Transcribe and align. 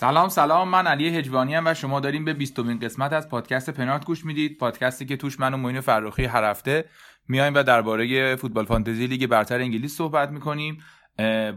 سلام 0.00 0.28
سلام. 0.28 0.68
من 0.68 0.86
علی 0.86 1.08
هجوانی 1.08 1.56
و 1.56 1.74
شما 1.74 2.00
داریم 2.00 2.24
به 2.24 2.34
20 2.34 2.60
قسمت 2.60 3.12
از 3.12 3.28
پادکست 3.28 3.70
پنارت 3.70 4.04
گوش 4.04 4.24
می‌دید. 4.24 4.58
پادکستی 4.58 5.06
که 5.06 5.16
توش 5.16 5.40
من 5.40 5.54
و 5.54 5.56
معین 5.56 5.80
فرخی 5.80 6.24
هر 6.24 6.44
هفته 6.44 6.84
میایم 7.28 7.54
و 7.54 7.62
درباره 7.62 8.36
فوتبال 8.36 8.64
فانتزی 8.64 9.06
لیگ 9.06 9.26
برتر 9.26 9.58
انگلیس 9.58 9.96
صحبت 9.96 10.30
می‌کنیم. 10.30 10.78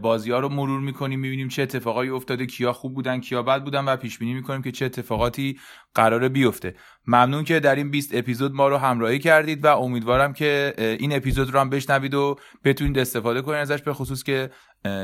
بازی 0.02 0.30
ها 0.30 0.38
رو 0.38 0.48
مرور 0.48 0.80
می‌کنیم 0.80 1.20
می‌بینیم 1.20 1.48
چه 1.48 1.62
اتفاقایی 1.62 2.10
افتاده 2.10 2.46
کیا 2.46 2.72
خوب 2.72 2.94
بودن 2.94 3.20
کیا 3.20 3.42
بد 3.42 3.64
بودن 3.64 3.84
و 3.84 3.96
پیش 3.96 4.18
بینی 4.18 4.34
می‌کنیم 4.34 4.62
که 4.62 4.72
چه 4.72 4.84
اتفاقاتی 4.84 5.58
قراره 5.94 6.28
بیفته. 6.28 6.74
ممنون 7.06 7.44
که 7.44 7.60
در 7.60 7.74
این 7.74 7.90
20 7.90 8.14
اپیزود 8.14 8.54
ما 8.54 8.68
رو 8.68 8.76
همراهی 8.76 9.18
کردید 9.18 9.64
و 9.64 9.78
امیدوارم 9.78 10.32
که 10.32 10.74
این 10.78 11.16
اپیزود 11.16 11.50
رو 11.50 11.60
هم 11.60 11.70
بشنوید 11.70 12.14
و 12.14 12.36
بتونید 12.64 12.98
استفاده 12.98 13.42
کنید 13.42 13.58
ازش 13.58 13.82
به 13.82 13.92
خصوص 13.92 14.22
که 14.22 14.50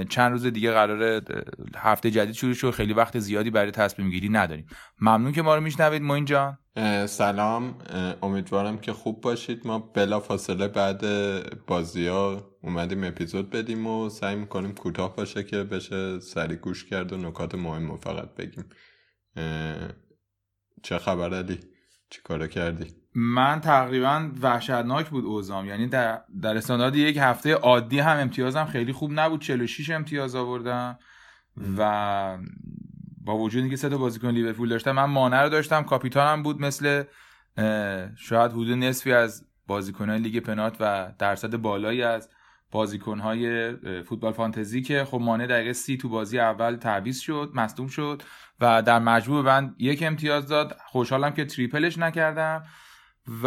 چند 0.08 0.32
روز 0.32 0.46
دیگه 0.46 0.72
قراره 0.72 1.20
هفته 1.76 2.10
جدید 2.10 2.34
شروع 2.34 2.54
شد 2.54 2.70
خیلی 2.70 2.92
وقت 2.92 3.18
زیادی 3.18 3.50
برای 3.50 3.70
تصمیم 3.70 4.10
گیری 4.10 4.28
نداریم. 4.28 4.66
ممنون 5.00 5.32
که 5.32 5.42
ما 5.42 5.54
رو 5.54 5.60
میشنوید. 5.60 6.02
موین 6.02 6.24
جان. 6.24 6.58
سلام. 7.06 7.78
امیدوارم 8.22 8.78
که 8.78 8.92
خوب 8.92 9.20
باشید. 9.20 9.66
ما 9.66 9.78
بلا 9.78 10.20
فاصله 10.20 10.68
بعد 10.68 11.04
بازی 11.66 12.06
ها 12.06 12.50
اومدیم 12.62 13.04
اپیزود 13.04 13.50
بدیم 13.50 13.86
و 13.86 14.08
سعی 14.08 14.36
می‌کنیم 14.36 14.74
کوتاه 14.74 15.16
باشه 15.16 15.44
که 15.44 15.56
بشه 15.56 16.20
سری 16.20 16.56
گوش 16.56 16.84
کرد 16.84 17.12
و 17.12 17.16
نکات 17.16 17.54
مهم 17.54 17.90
رو 17.90 17.96
فقط 17.96 18.34
بگیم. 18.34 18.64
چه 20.82 20.98
خبر 20.98 21.34
علی؟ 21.34 21.60
چی 22.10 22.20
کارو 22.24 22.46
کردی؟ 22.46 22.86
من 23.14 23.60
تقریبا 23.60 24.30
وحشتناک 24.42 25.08
بود 25.08 25.24
اوزام 25.24 25.66
یعنی 25.66 25.86
در, 25.86 26.20
در 26.42 26.56
استاندارد 26.56 26.96
یک 26.96 27.16
هفته 27.20 27.54
عادی 27.54 27.98
هم 27.98 28.16
امتیازم 28.16 28.64
خیلی 28.64 28.92
خوب 28.92 29.10
نبود. 29.14 29.40
46 29.40 29.90
امتیاز 29.90 30.34
آوردم 30.34 30.98
و 31.78 32.38
با 33.28 33.38
وجود 33.38 33.60
اینکه 33.60 33.76
سه 33.76 33.88
تا 33.88 33.98
بازیکن 33.98 34.30
لیورپول 34.30 34.68
داشتم 34.68 34.92
من 34.92 35.04
مانه 35.04 35.42
رو 35.42 35.48
داشتم. 35.48 35.82
کاپیتانم 35.82 36.42
بود 36.42 36.60
مثل 36.60 37.04
شاید 38.16 38.52
حدود 38.52 38.70
نصفی 38.70 39.12
از 39.12 39.46
بازیکنهای 39.66 40.18
لیگ 40.18 40.38
پنات 40.38 40.76
و 40.80 41.12
درصد 41.18 41.56
بالایی 41.56 42.02
از 42.02 42.30
بازیکنهای 42.70 43.72
فوتبال 44.02 44.32
فانتزی 44.32 44.82
که 44.82 45.04
خب 45.04 45.18
مانه 45.20 45.46
دقیقه 45.46 45.72
سی 45.72 45.96
تو 45.96 46.08
بازی 46.08 46.38
اول 46.38 46.76
تعویض 46.76 47.20
شد 47.20 47.50
مصدوم 47.54 47.86
شد 47.86 48.22
و 48.60 48.82
در 48.82 48.98
مجموع 48.98 49.44
من 49.44 49.74
یک 49.78 50.02
امتیاز 50.02 50.48
داد. 50.48 50.76
خوشحالم 50.86 51.30
که 51.30 51.44
triple 51.44 51.85
ش 51.85 51.98
نکردم 51.98 52.62
و 53.42 53.46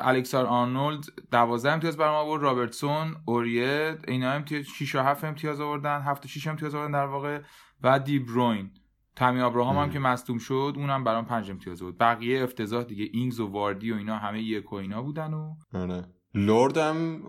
الکساندر 0.00 0.46
آرنولد 0.46 1.04
12 1.30 1.72
امتیاز 1.72 1.96
برام 1.96 2.14
آورد 2.14 2.42
رابرتسون 2.42 3.16
اوریه 3.24 3.98
اینا 4.08 4.32
امتیاز 4.32 4.64
6 4.64 4.94
و 4.94 4.98
7 4.98 5.24
امتیاز 5.24 5.60
آوردن 5.60 6.00
7 6.00 6.24
و 6.24 6.28
6 6.28 6.46
امتیاز 6.46 6.74
آوردن 6.74 6.92
در 6.92 7.06
واقع 7.06 7.40
و 7.82 7.98
دی 7.98 8.18
بروین. 8.18 8.70
تامی 9.20 9.40
ابراهام 9.40 9.76
هم 9.76 9.90
که 9.90 9.98
مصدوم 9.98 10.38
شد 10.38 10.74
اونم 10.76 11.04
برام 11.04 11.24
5 11.24 11.50
امتیاز 11.50 11.82
بود. 11.82 11.98
بقیه 11.98 12.42
افتضاح 12.42 12.84
دیگه 12.84 13.08
اینگز 13.12 13.40
و 13.40 13.46
واردی 13.46 13.92
و 13.92 13.94
اینا 13.96 14.18
همه 14.18 14.42
یک 14.42 14.72
و 14.72 14.76
اینا 14.76 15.02
بودن 15.02 15.34
و 15.34 15.54
آره. 15.74 16.04
لردم 16.34 17.22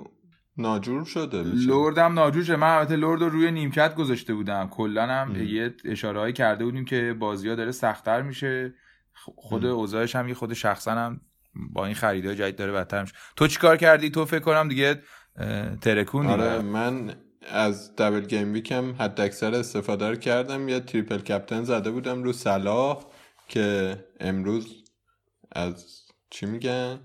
ناجور 0.57 1.05
شده 1.05 1.43
لردم 1.43 2.13
ناجور 2.13 2.43
شده. 2.43 2.55
من 2.55 2.67
البته 2.67 2.95
لرد 2.95 3.21
رو 3.21 3.29
روی 3.29 3.51
نیمکت 3.51 3.95
گذاشته 3.95 4.33
بودم. 4.33 4.67
کلا 4.67 5.07
هم 5.07 5.35
یه 5.35 5.75
اشاره 5.85 6.31
کرده 6.31 6.65
بودیم 6.65 6.85
که 6.85 7.15
بازی 7.19 7.49
ها 7.49 7.55
داره 7.55 7.71
سختتر 7.71 8.21
میشه. 8.21 8.73
خود 9.35 9.65
اوضاعش 9.65 10.15
هم 10.15 10.27
یه 10.27 10.33
خود 10.33 10.53
شخصا 10.53 10.91
هم 10.91 11.21
با 11.73 11.85
این 11.85 11.95
خریدای 11.95 12.35
جدید 12.35 12.55
داره 12.55 12.71
بدتر 12.71 13.01
میشه. 13.01 13.13
تو 13.35 13.47
چیکار 13.47 13.77
کردی؟ 13.77 14.09
تو 14.09 14.25
فکر 14.25 14.39
کنم 14.39 14.67
دیگه 14.67 15.01
ترکون 15.81 16.27
آره 16.27 16.61
من 16.61 17.15
از 17.41 17.95
double 17.95 18.25
gameweek 18.25 18.53
م 18.53 18.95
حد 18.99 19.21
اکثر 19.21 19.53
استفاده 19.53 20.09
رو 20.09 20.15
کردم. 20.15 20.69
یه 20.69 20.79
triple 20.79 21.17
captain 21.17 21.63
زده 21.63 21.91
بودم 21.91 22.23
رو 22.23 22.33
صلاح 22.33 23.03
که 23.47 23.97
امروز 24.19 24.83
از 25.51 26.01
چی 26.29 26.45
میگن؟ 26.45 26.99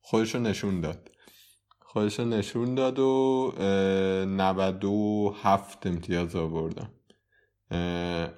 خودشو 0.00 0.38
نشون 0.38 0.80
داد. 0.80 1.10
خودشو 1.80 2.24
نشون 2.24 2.74
داد 2.74 2.98
و 2.98 3.52
97 4.28 5.86
امتیاز 5.86 6.36
آوردم. 6.36 6.90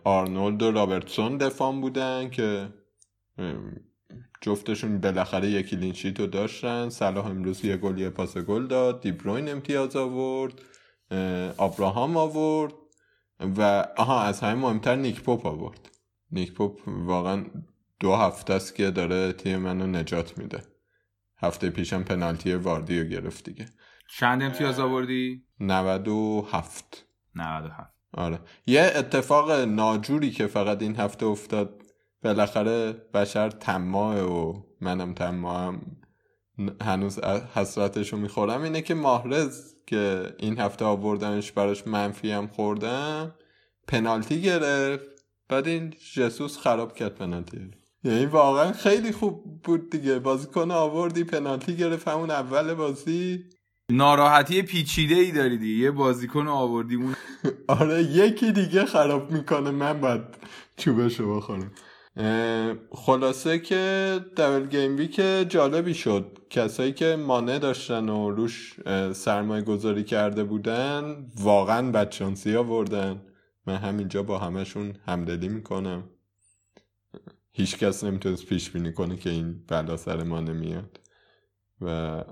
آرنولد 0.05 0.63
و 0.63 0.71
رابرتسون 0.71 1.37
دفام 1.37 1.81
بودن 1.81 2.31
که 2.31 2.69
جفتشون 4.41 5.01
بالاخره 5.01 5.49
یه 5.51 5.77
clean 5.77 5.99
sheet 5.99 6.21
رو 6.21 6.27
داشتن. 6.27 6.89
صلاح 6.89 7.27
امروز 7.27 7.65
یه 7.65 7.77
گل 7.77 7.99
یه 7.99 8.11
پاس 8.11 8.39
گل 8.39 8.67
داد. 8.67 9.01
دیبروین 9.01 9.49
امتیاز 9.49 9.97
آورد. 9.97 10.63
آبراهام 11.57 12.17
آورد 12.17 12.73
و 13.41 13.89
آها 13.97 14.23
از 14.23 14.41
همه 14.41 14.55
مهمتر 14.55 14.97
نیک 14.97 15.23
پاپ 15.23 15.47
آورد. 15.47 15.91
نیک 16.31 16.55
پاپ 16.55 16.81
واقعا 16.87 17.45
دو 18.01 18.15
هفته 18.15 18.55
است 18.55 18.75
که 18.75 18.91
داره 18.91 19.33
تیم 19.33 19.59
منو 19.59 19.87
نجات 19.87 20.39
میده. 20.39 20.63
هفته 21.39 21.71
پیشم 21.71 22.03
پنالتی 22.03 22.55
واردی 22.55 23.01
رو 23.01 23.09
گرفت 23.09 23.45
دیگه. 23.45 23.67
چند 24.19 24.43
امتیاز 24.43 24.81
آوردی؟ 24.81 25.45
97 25.61 27.07
97 27.35 27.93
آره. 28.15 28.41
یه 28.67 28.93
اتفاق 28.95 29.51
ناجوری 29.51 30.31
که 30.31 30.47
فقط 30.47 30.83
این 30.83 30.97
هفته 30.97 31.27
افتاد 31.27 31.83
بالاخره 32.23 32.93
بشر 32.93 33.51
تماه 33.51 34.21
و 34.21 34.63
منم 34.81 35.15
تماهم 35.15 35.97
هنوز 36.83 37.19
حسرتشو 37.55 38.17
می‌خورم 38.17 38.63
اینه 38.63 38.83
که 38.83 38.95
ماهرز 38.95 39.75
که 39.87 40.35
این 40.39 40.59
هفته 40.59 40.85
آوردمش 40.85 41.53
براش 41.53 41.87
منفی 41.87 42.31
هم 42.31 42.47
خوردم 42.47 43.35
پنالتی 43.89 44.43
گرفت. 44.43 45.05
بعد 45.49 45.69
این 45.69 45.95
جسوس 46.15 46.59
خراب 46.59 46.95
کرد 46.95 47.15
پنالتی. 47.15 47.71
یعنی 48.05 48.27
واقعا 48.27 48.73
خیلی 48.73 49.13
خوب 49.13 49.63
بود 49.65 49.91
دیگه. 49.91 50.19
بازیکن 50.19 50.71
آوردی 50.71 51.25
پنالتی 51.25 51.77
گرفت. 51.77 52.09
همون 52.09 52.31
اول 52.31 52.75
بازی. 52.75 53.45
ناراحتی 53.91 54.63
پیچیده 54.63 55.15
ای 55.15 55.33
داری 55.33 55.59
دیگه. 55.59 55.85
یه 55.85 55.91
بازیکن 55.91 56.49
آوردی 56.49 56.95
اون 56.95 57.15
آره 57.79 58.03
یکی 58.03 58.53
دیگه 58.53 58.85
خراب 58.85 59.31
می‌کنه. 59.31 59.71
من 59.71 60.01
باید 60.01 60.23
چوبشو 60.77 61.37
بخورم. 61.37 61.71
خلاصه 62.93 63.59
که 63.59 64.21
دبل 64.37 64.67
گیم 64.67 64.97
ویک 64.97 65.17
جالبی 65.49 65.95
شد. 65.95 66.39
کسایی 66.51 66.93
که 66.93 67.17
مانع 67.17 67.59
داشتن 67.59 68.09
و 68.09 68.31
روش 68.31 68.81
سرمایه 69.13 69.63
گذاری 69.63 70.05
کرده 70.05 70.45
بودن 70.45 71.27
واقعا 71.41 71.91
بدشانسی 71.91 72.57
آوردن. 72.57 73.23
من 73.67 73.77
همینجا 73.77 74.23
با 74.23 74.39
همشون 74.39 74.97
همدلی 75.07 75.49
می‌کنم. 75.49 76.05
هیچ 77.53 77.79
کس 77.79 78.05
نمی‌تونست 78.05 78.47
پیش 78.47 78.71
بینی 78.71 78.93
کنه 78.93 79.17
که 79.17 79.31
این 79.31 79.65
بلا 79.69 79.97
سر 79.97 80.23
ما 80.23 80.41
نمیاد 80.41 81.01
و 81.81 82.25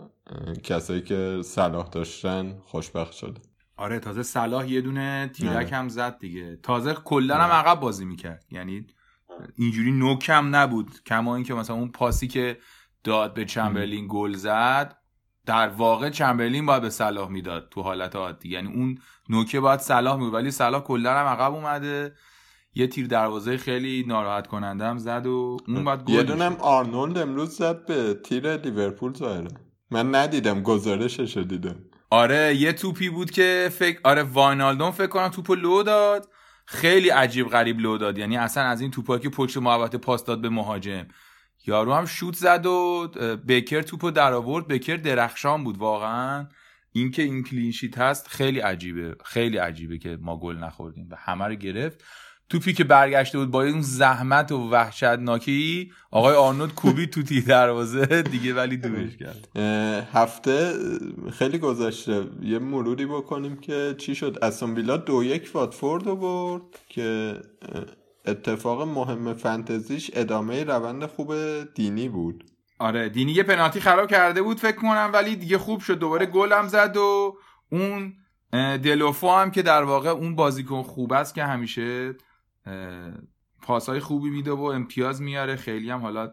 کسایی 0.63 1.03
که 1.03 1.41
صلاح 1.45 1.89
داشتن 1.89 2.59
خوشبخت 2.65 3.13
شده 3.13 3.41
آره 3.77 3.99
تازه 3.99 4.23
صلاح 4.23 4.73
یه 4.73 4.81
دونه 4.81 5.31
تیرک 5.35 5.73
هم 5.73 5.89
زد 5.89 6.19
دیگه. 6.19 6.57
تازه 6.63 6.95
کلا 6.95 7.35
هم 7.35 7.51
عقب 7.51 7.81
بازی 7.81 8.05
می‌کرد. 8.05 8.45
یعنی 8.51 8.87
اینجوری 9.57 9.93
نوکم 9.93 10.57
نبود. 10.57 10.91
کما 11.07 11.35
اینکه 11.35 11.55
مثلا 11.55 11.77
اون 11.77 11.89
پاسی 11.89 12.29
که 12.29 12.59
داد 13.05 13.35
به 13.35 13.45
چمبرلین 13.45 14.07
گل 14.11 14.33
زد 14.33 14.97
در 15.47 15.69
واقع 15.69 16.11
چمبرلین 16.11 16.67
باید 16.67 16.83
به 16.83 16.91
صلاح 16.91 17.29
می‌داد 17.29 17.69
تو 17.71 17.83
حالت 17.83 18.17
عادی. 18.17 18.49
یعنی 18.49 18.69
اون 18.69 18.99
نوکه 19.29 19.61
باید 19.61 19.81
صلاح 19.81 20.17
می‌داد 20.17 20.35
ولی 20.35 20.51
صلاح 20.51 20.83
کلا 20.83 21.19
هم 21.19 21.27
عقب 21.27 21.55
اومده. 21.55 22.15
یه 22.75 22.87
تیر 22.87 23.07
دروازه 23.07 23.57
خیلی 23.57 24.05
ناراحت 24.09 24.47
کننده 24.47 24.85
هم 24.85 24.99
زد 24.99 25.27
و 25.27 25.57
اون 25.69 25.85
بعد 25.85 26.05
گل 26.05 26.15
یه 26.15 26.23
دونم 26.23 26.57
آرنولد 26.61 27.19
امروز 27.19 27.51
زد 27.51 27.87
به 27.87 28.15
تیر 28.15 28.57
لیورپول 28.57 29.15
ظاهره 29.15 29.49
من 29.91 30.15
ندیدم 30.15 30.63
گزارشش 30.63 31.37
رو 31.37 31.45
دیدم. 31.45 31.77
آره 32.11 32.57
یه 32.57 32.73
توپی 32.73 33.09
بود 33.09 33.31
که 33.31 33.71
فکر 33.73 34.01
آره 34.05 34.23
واینالدون 34.23 34.91
فکر 34.91 35.07
کنم 35.07 35.29
توپو 35.29 35.55
لو 35.55 35.83
داد. 35.83 36.29
خیلی 36.73 37.09
عجیب 37.09 37.49
غریب 37.49 37.81
لو 37.81 37.99
داد. 37.99 38.19
یعنی 38.19 38.37
اصلا 38.37 38.63
از 38.63 38.81
این 38.81 38.91
توپایی 38.91 39.23
که 39.23 39.29
پشت 39.29 39.57
محوطه 39.57 39.99
پاس 39.99 40.25
داد 40.25 40.41
به 40.41 40.49
مهاجم. 40.49 41.07
یارو 41.67 41.95
هم 41.95 42.07
شوت 42.07 42.35
زد 42.35 42.67
و 42.67 43.09
بکر 43.49 43.83
توپو 43.83 44.11
در 44.11 44.33
آورد. 44.33 44.69
بکر 44.69 44.97
درخشان 44.97 45.65
بود 45.65 45.79
واقعا. 45.79 46.49
اینکه 46.93 47.23
این 47.23 47.43
clean 47.43 47.71
sheet 47.71 47.99
هست 47.99 48.29
خیلی 48.29 48.61
عجیبه. 48.61 49.17
خیلی 49.25 49.57
عجیبه 49.57 49.99
که 49.99 50.19
ما 50.21 50.37
گل 50.41 50.57
نخوردیم 50.57 51.09
و 51.11 51.17
همه 51.19 51.45
رو 51.45 51.55
گرفت. 51.55 52.05
توپی 52.51 52.73
که 52.73 52.85
برگشته 52.85 53.39
بود 53.39 53.51
با 53.51 53.63
اون 53.63 53.81
زحمت 53.81 54.53
و 54.53 54.71
وحشتناکی 54.71 55.93
آقای 56.11 56.35
آرنولد 56.35 56.75
کوبید 56.75 57.07
تو 57.07 57.23
تیر 57.23 57.41
دروازه 57.41 58.23
دیگه 58.23 58.55
ولی 58.55 58.77
دورش 58.77 59.17
کرد. 59.17 59.49
هفته 60.13 60.73
خیلی 61.33 61.59
گذشته. 61.59 62.27
یه 62.43 62.59
مروری 62.59 63.07
بکنیم 63.07 63.57
که 63.57 63.95
چی 63.99 64.15
شد؟ 64.15 64.39
استون 64.43 64.75
ویلا 64.75 64.97
دو 64.97 65.25
یک 65.25 65.51
واتفورد 65.55 66.07
رو 66.07 66.17
برد 66.17 66.63
که 66.89 67.35
اتفاق 68.27 68.83
مهم 68.83 69.35
فنتزیش 69.35 70.11
ادامه 70.15 70.65
روند 70.65 71.07
خوب 71.07 71.35
دینی 71.75 72.09
بود. 72.09 72.45
آره 72.79 73.09
دینی 73.09 73.33
یه 73.33 73.43
پنالتی 73.43 73.81
خراب 73.81 74.11
کرده 74.11 74.43
بود 74.43 74.59
فکر 74.59 74.77
کنم 74.77 75.11
ولی 75.13 75.37
دیگه 75.37 75.59
خوب 75.59 75.81
شد. 75.81 75.99
دوباره 75.99 76.27
گل 76.27 76.53
هم 76.53 76.69
زد 76.69 76.97
و 76.97 77.37
اون 77.73 78.15
دلوفئو 78.83 79.31
هم 79.31 79.51
که 79.51 79.63
در 79.63 79.83
واقع 79.83 80.11
اون 80.11 80.37
بازیکن 80.37 80.83
خوب 80.83 81.13
است 81.13 81.35
که 81.35 81.45
همیشه 81.45 82.15
پاسای 83.63 84.01
خوبی 84.01 84.31
میده 84.31 84.51
و 84.51 84.63
امتیاز 84.63 85.23
میاره. 85.23 85.57
خیلی 85.57 85.91
هم 85.91 86.01
حالا 86.01 86.33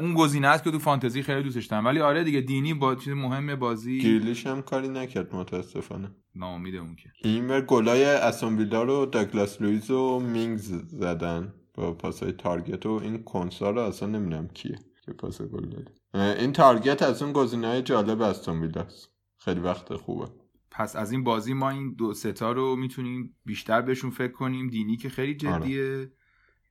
اون 0.00 0.14
گزینه 0.14 0.48
است 0.48 0.64
که 0.64 0.70
تو 0.70 0.78
فانتزی 0.78 1.22
خیلی 1.22 1.42
دوستش 1.42 1.66
دارم. 1.66 1.86
ولی 1.86 2.00
آره 2.00 2.24
دیگه 2.24 2.40
دینی 2.40 2.74
با 2.74 2.94
چیز 2.94 3.12
مهم 3.12 3.56
بازی. 3.56 4.00
گریلیش 4.00 4.46
هم 4.46 4.62
کاری 4.62 4.88
نکرد 4.88 5.34
متاسفانه. 5.34 6.14
ناامید 6.34 6.76
اون 6.76 6.96
که. 6.96 7.08
این 7.24 7.64
گلای 7.66 8.04
استون 8.04 8.56
ویلا 8.56 8.82
رو 8.82 9.06
داگلاس 9.06 9.62
لویز 9.62 9.90
و 9.90 10.20
مینگز 10.20 10.72
زدن 10.86 11.54
با 11.74 11.92
پاسای 11.92 12.32
تارگت 12.32 12.86
و 12.86 12.90
این 13.02 13.24
کنسا 13.24 13.70
رو 13.70 13.80
اصلا 13.80 14.08
نمی‌دونم 14.08 14.48
کیه 14.48 14.78
که 15.06 15.12
پاس 15.12 15.42
گل 15.42 15.68
داده. 15.68 15.92
این 16.40 16.52
تارگت 16.52 17.02
از 17.02 17.22
اون 17.22 17.32
گزینه 17.32 17.66
های 17.66 17.82
جالب 17.82 18.22
استون 18.22 18.60
ویلاست. 18.60 19.08
خیلی 19.38 19.60
وقت 19.60 19.96
خوبه. 19.96 20.26
پس 20.74 20.96
از 20.96 21.12
این 21.12 21.24
بازی 21.24 21.54
ما 21.54 21.70
این 21.70 21.94
دو 21.94 22.14
ستا 22.14 22.52
رو 22.52 22.76
می‌تونیم 22.76 23.36
بیشتر 23.44 23.80
بهشون 23.80 24.10
فکر 24.10 24.32
کنیم. 24.32 24.68
دینی 24.68 24.96
که 24.96 25.08
خیلی 25.08 25.34
جدیه. 25.34 26.10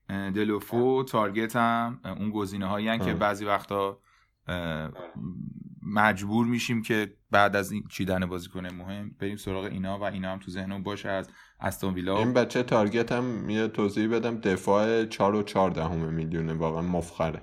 اه، 0.10 0.32
دلوفو 0.32 1.04
تارگت 1.04 1.56
هم 1.56 2.00
اون 2.04 2.30
گزینه 2.32 2.66
هایی 2.66 2.98
که 2.98 3.04
آره. 3.04 3.14
بعضی 3.14 3.46
وقتا 3.46 4.00
مجبور 5.82 6.46
میشیم 6.46 6.82
که 6.82 7.14
بعد 7.32 7.56
از 7.56 7.72
این 7.72 7.84
چیدن 7.90 8.26
بازیکن 8.26 8.68
مهم 8.68 9.16
بریم 9.20 9.36
سراغ 9.36 9.64
اینا 9.64 10.00
و 10.00 10.04
اینا 10.04 10.32
هم 10.32 10.40
تو 10.40 10.52
ذهنمون 10.52 10.84
باشه. 10.84 11.10
از 11.10 11.30
استون 11.60 11.94
ویلا. 11.94 12.18
این 12.18 12.34
بچه 12.34 12.64
تارگت 12.64 13.12
هم 13.12 13.50
یه 13.50 13.68
توضیح 13.68 14.08
بدم. 14.08 14.38
دفاع 14.38 15.06
4 15.06 15.36
و 15.36 15.44
4 15.44 15.72
دهم 15.72 16.14
میلیونه. 16.14 16.54
واقعا 16.54 16.82
مفخره. 16.82 17.42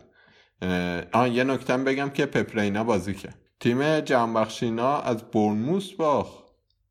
آه 1.13 1.29
یه 1.29 1.45
نکته 1.45 1.77
بگم 1.77 2.11
که 2.11 2.27
پپرینا 2.27 2.85
بازی 2.85 3.15
کرد. 3.15 3.39
تیم 3.61 4.01
جنبخشینا 4.01 5.01
از 5.01 5.31
برنموس 5.31 5.93
باخت. 5.93 6.48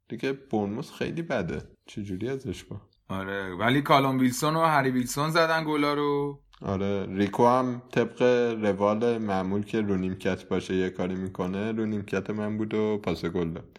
دیگه 0.09 0.33
برنموس 0.33 0.91
خیلی 0.91 1.21
بده. 1.21 1.61
چجوری 1.85 2.29
ازش 2.29 2.63
با؟ 2.63 2.81
آره 3.09 3.55
ولی 3.55 3.81
کالوم 3.81 4.19
ویلسون 4.19 4.55
و 4.55 4.65
هری 4.65 4.89
ویلسون 4.89 5.29
زدن 5.29 5.63
گلا 5.63 5.93
رو. 5.93 6.41
آره 6.61 7.05
ریکو 7.05 7.47
هم 7.47 7.81
طبق 7.91 8.21
روال 8.61 9.17
معمول 9.17 9.63
که 9.63 9.81
رو 9.81 9.97
نیمکت 9.97 10.49
باشه 10.49 10.75
یه 10.75 10.89
کاری 10.89 11.15
می‌کنه 11.15 11.71
رو 11.71 11.85
نیمکت 11.85 12.29
من 12.29 12.57
بود 12.57 12.73
و 12.73 12.97
پاس 12.97 13.25
گل 13.25 13.53
داد. 13.53 13.77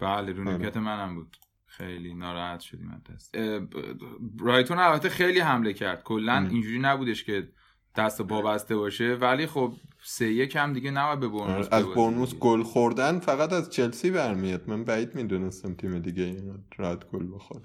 بله 0.00 0.32
رو 0.32 0.48
آره. 0.48 0.78
منم 0.78 1.14
بود. 1.14 1.36
خیلی 1.66 2.14
ناراحت 2.14 2.60
شدیم 2.60 3.00
از 3.14 3.30
برایتون 4.20 4.78
البته 4.78 5.08
خیلی 5.08 5.40
حمله 5.40 5.72
کرد. 5.72 6.02
کلا. 6.02 6.48
اینجوری 6.50 6.78
نبودش 6.78 7.24
که 7.24 7.48
دست 7.96 8.20
و 8.20 8.24
پا 8.24 8.42
بسته 8.42 8.76
باشه. 8.76 9.14
ولی 9.14 9.46
خب 9.46 9.72
سه 10.04 10.32
یک 10.32 10.56
هم 10.56 10.72
دیگه 10.72 10.90
نباید 10.90 11.20
به 11.20 11.28
بورنموث 11.28 11.66
آره، 11.66 11.74
از 11.74 11.84
دیگه. 11.84 12.38
گل 12.38 12.62
خوردن 12.62 13.18
فقط 13.18 13.52
از 13.52 13.70
چلسی 13.70 14.10
برمیاد. 14.10 14.68
من 14.68 14.84
بعید 14.84 15.14
می‌دونستم 15.14 15.74
تیم 15.74 15.98
دیگه 15.98 16.42
راحت 16.76 17.10
گل 17.10 17.34
بخوره. 17.34 17.62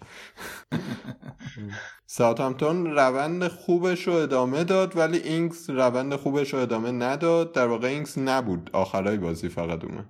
ساوثهامپتون 2.06 2.86
روند 2.86 3.48
خوبش 3.48 4.08
رو 4.08 4.14
ادامه 4.14 4.64
داد 4.64 4.98
ولی 4.98 5.18
اینگز 5.18 5.70
روند 5.70 6.16
خوبش 6.16 6.54
رو 6.54 6.60
ادامه 6.60 6.92
نداد. 6.92 7.54
در 7.54 7.68
واقع 7.68 7.88
اینگز 7.88 8.18
نبود. 8.18 8.70
آخرای 8.74 9.18
بازی 9.18 9.50
فقط 9.50 9.84
اومد. 9.84 10.10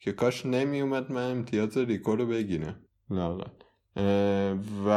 که 0.00 0.12
کاش 0.12 0.46
نمی 0.46 0.80
اومد 0.80 1.12
من 1.12 1.30
امتیاز 1.30 1.78
ریکو 1.78 2.16
رو 2.16 2.26
بگیرم. 2.26 2.84
لااقل. 3.10 3.50
و 4.86 4.90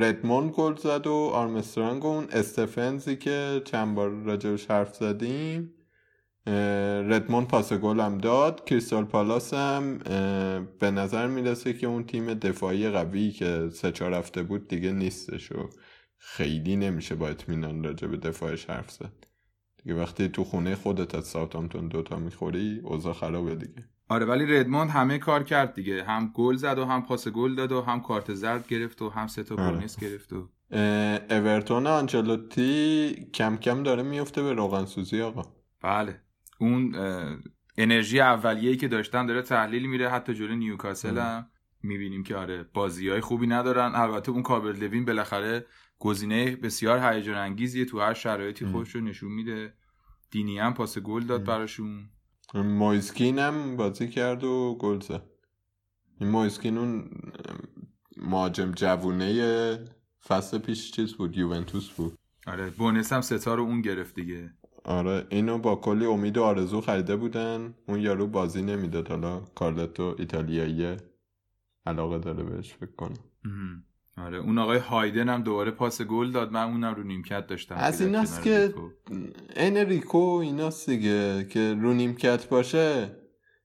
ردموند 0.00 0.50
گل 0.50 0.76
زد 0.76 1.06
و 1.06 1.12
آرمسترانگ 1.12 2.04
و 2.04 2.08
اون 2.08 2.26
استفنزی 2.30 3.16
که 3.16 3.62
چند 3.64 3.94
بار 3.94 4.10
راجبش 4.10 4.66
حرف 4.70 4.94
زدیم 4.94 5.74
ردموند 6.46 7.48
پاس 7.48 7.72
گل 7.72 8.00
هم 8.00 8.18
داد. 8.18 8.64
کریستال 8.64 9.04
پالاس 9.04 9.54
هم 9.54 9.98
به 10.78 10.90
نظر 10.90 11.26
می‌رسه 11.26 11.72
که 11.72 11.86
اون 11.86 12.04
تیم 12.04 12.34
دفاعی 12.34 12.90
قوی 12.90 13.30
که 13.30 13.68
سه 13.72 13.92
چهار 13.92 14.14
هفته 14.14 14.42
بود 14.42 14.68
دیگه 14.68 14.92
نیستش 14.92 15.52
و 15.52 15.68
خیلی 16.18 16.76
نمیشه 16.76 17.14
با 17.14 17.28
اطمینان 17.28 17.84
راجع 17.84 18.08
به 18.08 18.16
دفاعش 18.16 18.64
حرف 18.66 18.90
زد. 18.90 19.26
دیگه 19.82 19.94
وقتی 19.96 20.28
تو 20.28 20.44
خونه 20.44 20.74
خودت 20.74 21.14
از 21.14 21.26
ساوثهامپتون 21.26 21.88
دوتا 21.88 22.16
می‌خوری 22.16 22.80
اوضاع 22.84 23.12
خرابه 23.12 23.54
دیگه. 23.54 23.88
آره 24.08 24.26
ولی 24.26 24.46
ردموند 24.46 24.90
همه 24.90 25.18
کار 25.18 25.42
کرد 25.42 25.74
دیگه. 25.74 26.04
هم 26.04 26.30
گل 26.34 26.56
زد 26.56 26.78
و 26.78 26.84
هم 26.84 27.02
پاس 27.02 27.28
گل 27.28 27.54
داد 27.54 27.72
و 27.72 27.82
هم 27.82 28.00
کارت 28.00 28.34
زرد 28.34 28.66
گرفت 28.66 29.02
و 29.02 29.08
هم 29.08 29.26
سه 29.26 29.42
تا 29.42 29.54
آره. 29.54 29.72
بونس 29.72 30.00
گرفت 30.00 30.32
و 30.32 30.48
اورتون 31.30 31.86
آنچلوتی 31.86 33.14
کم 33.34 33.56
کم 33.56 33.82
داره 33.82 34.02
میفته 34.02 34.42
به 34.42 34.52
روغن 34.52 34.84
سوزی 34.84 35.20
آقا. 35.20 35.42
بله. 35.82 36.20
اون 36.58 36.94
انرژی 37.76 38.20
اولیه‌ای 38.20 38.76
که 38.76 38.88
داشتن 38.88 39.26
داره 39.26 39.42
تحلیل 39.42 39.86
میره. 39.86 40.10
حتی 40.10 40.34
جلو 40.34 40.54
نیوکاسل 40.54 41.18
هم 41.18 41.46
می‌بینیم 41.82 42.22
که 42.22 42.36
آره 42.36 42.62
بازی 42.74 43.08
های 43.08 43.20
خوبی 43.20 43.46
ندارن. 43.46 43.92
البته 43.94 44.30
اون 44.30 44.42
کاربرت 44.42 44.78
لوین 44.78 45.04
بالاخره 45.04 45.66
گزینه 45.98 46.56
بسیار 46.56 46.98
هیجان 46.98 47.36
انگیزیه 47.36 47.84
تو 47.84 48.00
هر 48.00 48.14
شرایطی. 48.14 48.66
خودش 48.66 48.94
رو 48.94 49.00
نشون 49.00 49.32
میده. 49.32 49.74
دینی 50.30 50.58
هم 50.58 50.74
پاس 50.74 50.98
گل 50.98 51.22
داد. 51.22 51.44
براشون. 51.44 52.08
مویسکین 52.54 53.38
هم 53.38 53.76
بازی 53.76 54.08
کرد 54.08 54.44
و 54.44 54.76
گل 54.80 55.00
زد. 55.00 55.22
این 56.20 56.30
مویسکین 56.30 56.78
اون 56.78 57.10
مهاجم 58.16 58.72
جوونه 58.72 59.78
فصل 60.26 60.58
پیش 60.58 60.90
چیز 60.90 61.14
بود 61.14 61.38
یوونتوس 61.38 61.90
بود. 61.90 62.18
آره 62.46 62.70
بونس 62.70 63.12
هم 63.12 63.20
ستا 63.20 63.54
رو 63.54 63.62
اون 63.62 63.80
گرفت 63.80 64.14
دیگه. 64.14 64.50
آره 64.84 65.26
اینو 65.30 65.58
با 65.58 65.76
کلی 65.76 66.06
امید 66.06 66.38
و 66.38 66.42
آرزو 66.42 66.80
خریده 66.80 67.16
بودن. 67.16 67.74
اون 67.88 68.00
یارو 68.00 68.26
بازی 68.26 68.62
نمی‌داد 68.62 69.08
حالا 69.08 69.40
کارلتو 69.40 70.14
ایتالیاییه 70.18 70.96
علاقه 71.86 72.18
داره 72.18 72.42
بهش 72.42 72.74
فکر 72.74 72.92
کنم. 72.96 73.14
آره 74.16 74.38
اون 74.38 74.58
آقای 74.58 74.78
هایدن 74.78 75.28
هم 75.28 75.42
دوباره 75.42 75.70
پاس 75.70 76.02
گل 76.02 76.30
داد. 76.30 76.52
من 76.52 76.62
اونم 76.62 76.94
رو 76.94 77.02
نیمکت 77.02 77.46
داشتم 77.46 77.74
از 77.74 78.00
ایناست 78.00 78.42
که 78.42 78.66
ریکو. 78.66 78.88
این 79.56 79.76
ریکو 79.76 80.18
ایناست 80.18 80.90
دیگه 80.90 81.44
که 81.44 81.74
رو 81.80 81.94
نیمکت 81.94 82.48
باشه 82.48 83.16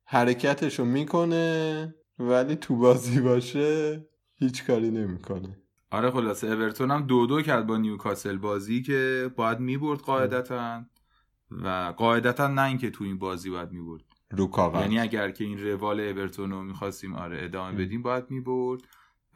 حرکتشو 0.05 0.85
می‌کنه 0.85 1.95
ولی 2.19 2.55
تو 2.55 2.75
بازی 2.75 3.21
باشه 3.21 4.01
هیچ 4.35 4.65
کاری 4.65 4.91
نمی‌کنه. 4.91 5.57
آره 5.91 6.11
خلاصه 6.11 6.47
اورتون 6.47 6.91
هم 6.91 7.07
دو 7.07 7.25
دو 7.25 7.41
کرد 7.41 7.67
با 7.67 7.77
نیوکاسل 7.77 8.37
بازی 8.37 8.81
که 8.81 9.31
باید 9.35 9.59
می‌برد 9.59 9.99
قاعدتا. 9.99 10.81
و 11.51 11.93
قاعدتا 11.97 12.47
نه 12.47 12.63
اینکه 12.63 12.89
تو 12.89 13.03
این 13.03 13.17
بازی 13.19 13.49
باید 13.49 13.71
می‌برد. 13.71 14.03
رو 14.31 14.47
کاغذ. 14.47 14.81
یعنی 14.81 14.99
اگر 14.99 15.31
که 15.31 15.43
این 15.43 15.57
روال 15.63 15.99
اورتون 15.99 16.51
رو 16.51 16.63
می‌خواستیم 16.63 17.15
آره 17.15 17.43
ادامه 17.43 17.67
ام. 17.69 17.77
بدیم 17.77 18.01
باید 18.01 18.23
می‌برد. 18.29 18.81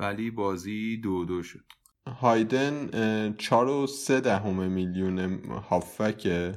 ولی 0.01 0.31
بازی 0.31 0.97
دو 0.97 1.25
دو 1.25 1.43
شد. 1.43 1.65
هایدن 2.07 2.89
چار 3.37 3.67
و 3.67 3.87
سه 3.87 4.21
دهم 4.21 4.71
میلیون 4.71 5.19
هافکه 5.69 6.53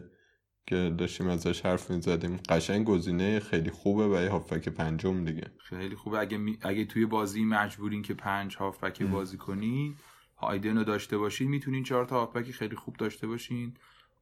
که 0.67 0.95
داشتیم 0.99 1.29
ازش 1.29 1.61
حرف 1.67 1.91
می‌زدیم. 1.91 2.37
قشنگ 2.49 2.87
گزینه 2.87 3.41
خیلی 3.41 3.71
خوبه 3.71 4.23
یه 4.23 4.31
هافک 4.31 4.69
پنجم 4.69 5.25
دیگه. 5.25 5.51
خیلی 5.59 5.97
خوبه. 5.97 6.19
اگه, 6.19 6.39
می... 6.39 6.59
اگه 6.63 6.85
توی 6.85 7.07
بازی 7.07 7.45
مجبورین 7.45 8.03
که 8.03 8.15
پنج 8.15 8.57
هافبک 8.57 8.99
ام. 9.01 9.11
بازی 9.11 9.37
کنین 9.37 9.97
هایدن 10.37 10.79
رو 10.79 10.85
داشته 10.85 11.19
باشین. 11.19 11.49
می‌تونین 11.49 11.83
چهار 11.83 12.05
تا 12.05 12.21
هافبک 12.21 12.51
خیلی 12.51 12.77
خوب 12.77 12.97
داشته 12.97 13.27
باشین. 13.27 13.75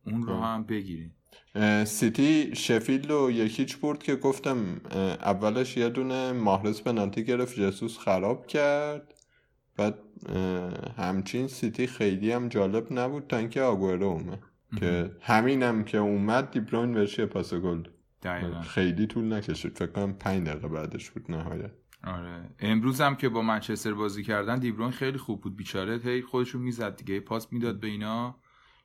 اون 0.07 0.23
رو 0.23 0.33
ام. 0.33 0.43
هم 0.43 0.65
بگیرین 0.65 1.11
اه، 1.55 1.85
سیتی 1.85 2.55
شفیلد 2.55 3.11
رو 3.11 3.31
یکیچ 3.31 3.79
برد 3.79 4.03
که 4.03 4.17
گفتم 4.17 4.57
اولش 5.21 5.77
یه 5.77 5.89
دونه 5.89 6.33
ماهرس 6.33 6.83
پنالتی 6.83 7.25
گرفت 7.25 7.61
جسوس 7.61 7.99
خراب 7.99 8.47
کرد. 8.47 9.15
بعد 9.77 9.99
همچین 10.99 11.47
سیتی 11.47 11.87
خیلی 11.87 12.33
هم 12.33 12.49
جالب 12.49 12.87
نبود 12.91 13.27
تا 13.27 13.37
اینکه 13.37 13.63
آگوئرو 13.63 14.07
اومد. 14.07 14.43
که 14.79 15.17
همینم 15.21 15.85
که 15.85 15.99
اومد 15.99 16.51
دیبروین 16.51 16.95
بهش 16.95 17.19
یه 17.19 17.27
پاس 17.27 17.55
گل. 17.55 17.83
خیلی 18.63 19.07
طول 19.07 19.33
نکشید. 19.33 19.79
فکر 19.79 19.87
کنم 19.87 20.13
پنج 20.13 20.49
دقیقه 20.49 20.69
بعدش 20.69 21.11
بود 21.11 21.31
نهایت. 21.31 21.71
آره. 22.05 22.51
امروز 22.61 23.01
هم 23.01 23.17
که 23.17 23.29
با 23.29 23.43
منچستر 23.43 23.95
بازی 23.95 24.23
کردن 24.23 24.59
دیبروین 24.59 24.91
خیلی 24.91 25.19
خوب 25.19 25.41
بود. 25.41 25.57
بیچاره 25.57 25.99
هی 26.05 26.23
خودشون 26.23 26.63
می‌زد 26.63 26.97
دیگه. 26.97 27.21
پاس 27.21 27.53
می‌داد 27.53 27.81
به 27.81 27.87
اینا. 27.87 28.42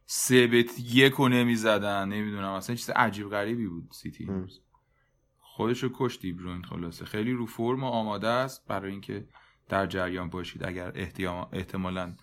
سه 0.10 0.48
به 0.48 0.66
یک 0.92 1.14
رو 1.14 1.30
نمی‌زدن 1.30 2.10
نمی‌دونم 2.10 2.50
اصلا 2.50 2.76
چیز 2.76 2.90
عجیب 2.90 3.30
غریبی 3.30 3.68
بود 3.68 3.88
سیتی 3.92 4.24
ام. 4.24 4.30
امروز. 4.30 4.62
خودشو 5.40 5.90
کشت 5.94 6.22
دیبروین 6.22 6.64
خلاصه. 6.64 7.06
خیلی 7.06 7.32
رو 7.32 7.46
فرم 7.46 7.84
و 7.84 7.88
آماده 7.88 8.28
است 8.28 8.68
برای 8.68 8.92
اینکه 8.92 9.28
در 9.70 9.86
جریان 9.86 10.30
باشید. 10.30 10.66
اگر 10.66 10.92
احتمالا 11.54 12.14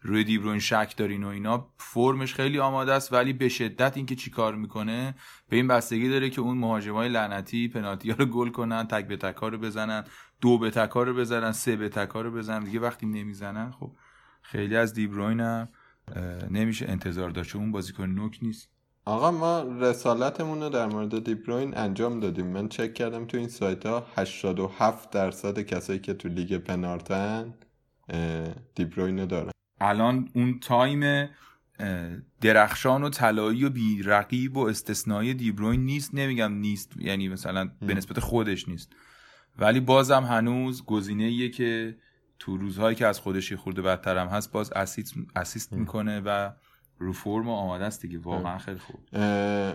روی 0.00 0.24
دیبروین 0.24 0.58
شک 0.58 0.94
دارین 0.96 1.24
و 1.24 1.28
اینا 1.28 1.70
فرمش 1.78 2.34
خیلی 2.34 2.58
آماده 2.58 2.92
است 2.92 3.12
ولی 3.12 3.32
به 3.32 3.48
شدت 3.48 3.96
اینکه 3.96 4.14
چیکار 4.14 4.54
می‌کنه 4.54 5.14
به 5.48 5.56
این 5.56 5.68
بستگی 5.68 6.08
داره 6.08 6.30
که 6.30 6.40
اون 6.40 6.58
مهاجمای 6.58 7.08
لعنتی 7.08 7.68
پنالتی 7.68 8.10
ها 8.10 8.16
رو 8.16 8.26
گل 8.26 8.48
کنن 8.48 8.86
تک 8.86 9.06
به 9.06 9.16
تک 9.16 9.36
ها 9.36 9.48
رو 9.48 9.58
بزنن 9.58 10.04
دو 10.40 10.58
به 10.58 10.70
تک 10.70 10.90
ها 10.90 11.02
رو 11.02 11.14
بزنن 11.14 11.52
سه 11.52 11.76
به 11.76 11.88
تک 11.88 12.10
ها 12.10 12.20
رو 12.20 12.30
بزنن. 12.30 12.64
دیگه 12.64 12.80
وقتی 12.80 13.06
نمی‌زنن 13.06 13.70
خب 13.70 13.92
خیلی 14.42 14.76
از 14.76 14.94
دیبروین 14.94 15.40
هم 15.40 15.68
نمیشه 16.50 16.86
انتظار 16.88 17.30
داشت 17.30 17.50
چون 17.50 17.62
اون 17.62 17.72
بازیکن 17.72 18.04
نوک 18.04 18.38
نیست. 18.42 18.68
آقا 19.04 19.30
ما 19.30 19.62
رسالتمون 19.80 20.62
رو 20.62 20.68
در 20.68 20.86
مورد 20.86 21.24
دیبروین 21.24 21.76
انجام 21.76 22.20
دادیم. 22.20 22.46
من 22.46 22.68
چک 22.68 22.94
کردم 22.94 23.24
تو 23.24 23.36
این 23.36 23.48
سایت 23.48 23.86
ها 23.86 24.06
87 24.16 25.10
درصد 25.10 25.58
کسایی 25.58 25.98
که 25.98 26.14
تو 26.14 26.28
لیگ 26.28 26.56
پنارتن 26.56 27.54
دیبروین 28.74 29.18
رو 29.18 29.26
دارن. 29.26 29.50
الان 29.80 30.28
اون 30.34 30.58
تایم 30.60 31.28
درخشان 32.40 33.02
و 33.02 33.08
طلایی 33.08 33.64
و 33.64 33.70
بیرقیب 33.70 34.56
و 34.56 34.66
استثنایی 34.66 35.34
دیبروین 35.34 35.84
نیست. 35.84 36.14
نمیگم 36.14 36.52
نیست 36.52 36.92
یعنی 36.96 37.28
مثلا 37.28 37.70
به 37.80 37.94
نسبت 37.94 38.20
خودش 38.20 38.68
نیست. 38.68 38.92
ولی 39.58 39.80
بازم 39.80 40.24
هنوز 40.24 40.84
گزینه 40.84 41.48
که 41.48 41.96
تو 42.42 42.56
روزهایی 42.56 42.96
که 42.96 43.06
از 43.06 43.20
خودش 43.20 43.50
یه 43.50 43.56
خورده 43.56 43.82
بدتر 43.82 44.18
هم 44.18 44.26
هست 44.26 44.52
باز 44.52 44.72
assist, 44.72 45.14
assist 45.36 45.72
می‌کنه 45.72 46.20
و 46.20 46.50
رو 46.98 47.12
فرم 47.12 47.48
آماده 47.48 47.84
است 47.84 48.02
دیگه. 48.02 48.18
واقعا 48.18 48.58
خیلی 48.58 48.78
خوب. 48.78 49.18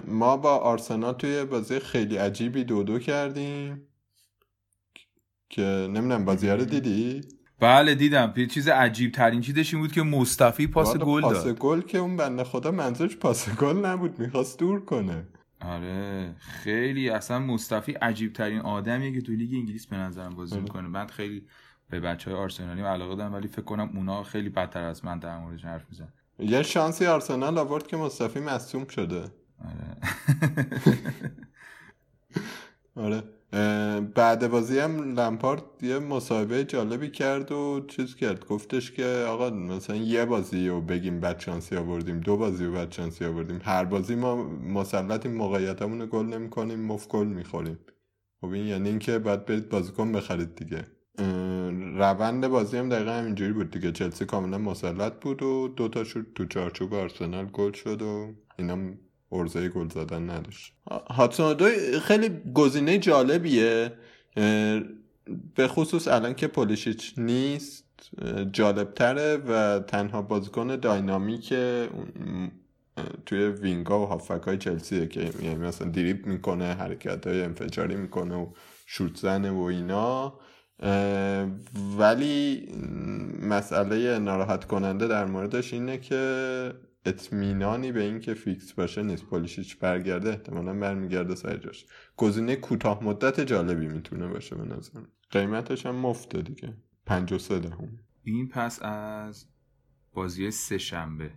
ما 0.08 0.38
با 0.38 0.58
آرسنال 0.58 1.14
توی 1.14 1.46
بازی 1.46 1.80
خیلی 1.80 2.18
عجیبی 2.18 2.64
دو 2.64 2.84
دو 2.84 3.00
کردیم. 3.00 3.82
که 5.50 5.62
نمی‌دونم 5.62 6.26
بازی 6.26 6.50
رو 6.50 6.66
دیدی؟ 6.66 7.22
بله 7.60 7.96
دیدم. 7.96 8.34
چیز 8.52 8.68
عجیب 8.68 9.12
ترین 9.12 9.42
چیزش 9.42 9.74
این 9.74 9.84
بود 9.84 9.92
که 9.92 10.02
مصطفی 10.02 10.68
پاس 10.68 10.98
گل 10.98 11.22
پاس 11.22 11.44
داد. 11.44 11.60
گل 11.60 11.82
که 11.82 11.98
اون 11.98 12.18
بنده 12.18 12.44
خدا 12.44 12.72
منظورش 12.72 13.18
پاس 13.18 13.50
گل 13.50 13.86
نبود 13.86 14.20
می‌خواست 14.20 14.60
دور 14.60 14.86
کنه. 14.86 15.28
آره 15.62 16.36
خیلی 16.40 17.10
اصلا 17.10 17.40
مصطفی 17.40 17.92
عجیب 17.92 18.34
ترین 18.34 18.60
آدمیه 18.60 19.14
که 19.14 19.22
تو 19.22 19.32
لیگ 19.32 19.54
انگلیس 19.54 19.88
به 19.88 19.96
نظرم 19.96 20.36
بازی 20.36 20.54
آره. 20.54 20.64
می‌کنه. 20.64 20.88
من 20.88 21.08
خیلی 21.08 21.48
به 21.90 22.00
بچه 22.00 22.32
های 22.32 22.40
آرسنالی 22.40 22.82
علاقه 22.82 23.16
دارم 23.16 23.34
ولی 23.34 23.48
فکر 23.48 23.62
کنم 23.62 23.92
اونا 23.96 24.24
خیلی 24.24 24.50
بدتر 24.50 24.84
از 24.84 25.06
من 25.06 25.20
در 25.20 25.40
موردش 25.40 25.66
حرف 25.66 25.86
میزن 25.90 26.08
یه 26.40 26.64
شانسی 26.64 27.06
آرسنال 27.06 27.58
آورد 27.58 27.88
که 27.88 27.98
مصطفی 27.98 28.40
مصوم 28.40 28.88
شده. 28.88 29.24
آره. 29.66 29.98
آره. 33.06 33.24
بعد 34.02 34.48
بازی 34.48 34.80
هم 34.80 35.20
لمپارد 35.20 35.64
یه 35.82 36.00
مصاحبه 36.00 36.64
جالبی 36.64 37.10
کرد 37.12 37.52
و 37.52 37.86
چیز 37.88 38.16
کرد. 38.16 38.46
گفتش 38.46 38.92
که 38.92 39.26
آقا 39.28 39.50
مثلا 39.50 39.96
یه 39.96 40.26
بازی 40.26 40.68
رو 40.68 40.82
بگیم 40.82 41.20
بد 41.20 41.40
شانسی 41.40 41.78
آوردیم 41.78 42.20
دو 42.20 42.38
بازی 42.38 42.66
رو 42.66 42.72
بد 42.72 42.92
شانسی 42.92 43.26
آوردیم. 43.26 43.62
هر 43.64 43.86
بازی 43.86 44.16
ما 44.16 44.36
مسلطیم 44.46 45.34
موقعیتمون 45.34 46.02
رو 46.02 46.08
گل 46.08 46.26
نمی‌کنیم 46.26 46.80
مفت 46.80 47.10
گل 47.10 47.28
می‌خوریم. 47.28 47.80
خب 48.42 48.48
این 48.48 48.68
یعنی 48.68 48.90
اینکه 48.90 49.20
باید 49.20 49.46
برید 49.46 49.70
بازیکن 49.70 50.12
بخرید 50.12 50.56
دیگه. 50.56 50.97
روند 51.98 52.48
بازی 52.48 52.78
هم 52.78 52.90
دقیقا 52.90 53.12
همینجوری 53.12 53.54
بود 53.54 53.72
دیگه. 53.72 53.92
چلسی 53.92 54.26
کاملا 54.26 54.58
مسلط 54.58 55.14
بود 55.14 55.44
و 55.44 55.68
دو 55.68 55.88
تا 55.88 56.04
شد 56.04 56.26
تو 56.36 56.46
چارچوب 56.46 56.94
آرسنال 56.94 57.46
گل 57.46 57.72
شد 57.72 58.02
و 58.02 58.34
اینا 58.58 58.78
ارزه 59.32 59.70
گل 59.70 59.90
زدن 59.90 60.30
نداشت. 60.30 60.74
هاتسون 61.10 61.54
دوی 61.54 62.00
خیلی 62.00 62.30
گزینه 62.54 62.98
جالبیه. 62.98 63.94
به 65.56 65.68
خصوص 65.68 66.08
الان 66.08 66.34
که 66.34 66.48
پولیشیچ 66.48 67.14
نیست 67.18 68.12
جالبتره 68.52 69.38
و 69.38 69.80
تنها 69.80 70.22
بازیکن 70.22 70.76
داینامیک 70.76 71.54
توی 73.26 73.48
وینگا 73.48 74.02
و 74.02 74.06
هافک 74.06 74.44
های 74.44 74.58
چلسیه 74.58 75.08
که 75.08 75.32
یعنی 75.42 75.56
مثلا 75.56 75.90
دریب 75.90 76.26
می‌کنه 76.26 76.74
حرکت 76.74 77.28
های 77.28 77.42
انفجاری 77.42 77.96
می‌کنه 77.96 78.36
و 78.36 78.48
شوت 78.86 79.18
زنه 79.18 79.52
و 79.52 79.62
اینا. 79.62 80.34
ولی 81.98 82.68
مسئله 83.42 84.20
ناراحت 84.20 84.66
کننده 84.66 85.08
در 85.08 85.26
موردش 85.26 85.74
اینه 85.74 85.98
که 85.98 86.74
اطمینانی 87.06 87.92
به 87.92 88.04
این 88.04 88.20
که 88.20 88.34
فیکس 88.34 88.74
باشه 88.74 89.04
نیست. 89.04 89.26
پولیشیچ 89.26 89.80
برگرده 89.80 90.30
احتمالا 90.30 90.74
برمیگرده 90.74 91.36
سر 91.36 91.58
جاش. 91.58 91.86
گزینه 92.18 92.56
کوتاه 92.56 93.04
مدت 93.04 93.40
جالبی 93.40 93.88
می‌تونه 93.88 94.28
باشه 94.28 94.56
به 94.56 94.76
نظر 94.76 95.00
قیمتش 95.32 95.86
هم 95.86 95.96
مفته 95.96 96.42
دیگه. 96.42 96.74
53 97.06 97.60
دهم. 97.60 98.00
این 98.24 98.48
پس 98.48 98.82
از 98.82 99.46
بازی 100.14 100.52
سه 100.52 100.78
شنبه 100.78 101.32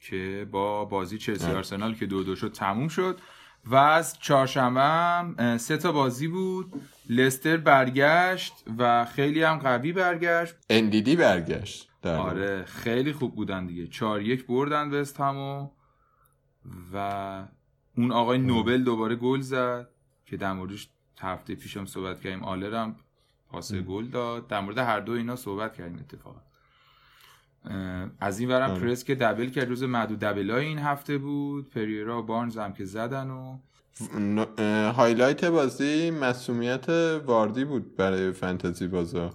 که 0.00 0.48
با 0.50 0.84
بازی 0.84 1.18
چلسی. 1.18 1.50
آرسنال 1.50 1.94
که 1.94 2.06
دو 2.06 2.24
دو 2.24 2.36
شد 2.36 2.52
تموم 2.52 2.88
شد. 2.88 3.20
و 3.70 3.74
از 3.74 4.18
چهارشنبه 4.18 5.58
سه 5.58 5.76
تا 5.76 5.92
بازی 5.92 6.28
بود. 6.28 6.72
لستر 7.10 7.56
برگشت 7.56 8.64
و 8.78 9.04
خیلی 9.04 9.42
هم 9.42 9.58
قوی 9.58 9.92
برگشت. 9.92 10.54
اندیدی 10.70 11.16
برگشت 11.16 11.90
واقع. 12.04 12.18
آره 12.18 12.64
خیلی 12.64 13.12
خوب 13.12 13.34
بودن 13.34 13.66
دیگه. 13.66 13.86
چهار 13.86 14.22
یک 14.22 14.46
بردن 14.46 14.90
وست 14.90 15.20
همو 15.20 15.68
و 16.92 17.44
اون 17.96 18.12
آقای 18.12 18.38
نوبل 18.38 18.82
دوباره 18.82 19.14
گل 19.16 19.40
زد 19.40 19.88
که 20.26 20.36
در 20.36 20.52
موردش 20.52 20.88
هفته 21.20 21.54
پیشم 21.54 21.84
صحبت 21.84 22.20
کردیم. 22.20 22.42
آلر 22.42 22.74
هم 22.74 22.96
پاس 23.48 23.74
گل 23.74 24.06
داد. 24.06 24.46
در 24.46 24.60
مورد 24.60 24.78
هر 24.78 25.00
دو 25.00 25.12
اینا 25.12 25.36
صحبت 25.36 25.76
کردیم 25.76 25.98
اتفاقا. 25.98 26.40
از 28.20 28.40
این 28.40 28.48
ورم 28.48 28.70
آره. 28.70 28.80
پرس 28.80 29.04
که 29.04 29.14
double 29.14 29.48
کرد. 29.48 29.68
جزو 29.68 29.82
معدود 29.82 30.18
double 30.18 30.59
ای 30.59 30.66
این 30.66 30.78
هفته 30.78 31.18
بود. 31.18 31.70
پریرا 31.70 32.22
و 32.22 32.26
بارنز 32.26 32.58
هم 32.58 32.72
که 32.72 32.84
زدن 32.84 33.30
و 33.30 33.58
highlight 34.92 35.44
بازی 35.44 36.10
مسئولیت 36.10 36.88
واردی 37.26 37.64
بود 37.64 37.96
برای 37.96 38.32
فنتزی 38.32 38.86
بازا 38.86 39.30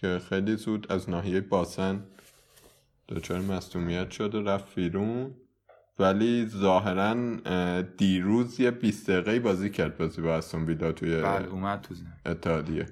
که 0.00 0.20
خیلی 0.28 0.56
زود 0.56 0.92
از 0.92 1.10
ناحیه 1.10 1.40
باسن 1.40 2.04
دچار 3.08 3.40
مصومیت 3.40 4.10
شد 4.10 4.34
و 4.34 4.42
رفت 4.42 4.74
بیرون. 4.74 5.34
ولی 5.98 6.46
ظاهرا 6.46 7.16
اه، 7.46 7.82
دیروز 7.82 8.60
یه 8.60 8.70
20 8.70 9.10
دقیقه 9.10 9.40
بازی 9.40 9.70
کرد 9.70 9.98
بازی 9.98 10.22
با 10.22 10.36
استون 10.36 10.64
ویلا 10.64 10.92
توی 10.92 11.22
بله 11.22 11.48
اومد 11.48 11.80
تو 11.80 11.94
زن 11.94 12.12
اتحادیه 12.26 12.86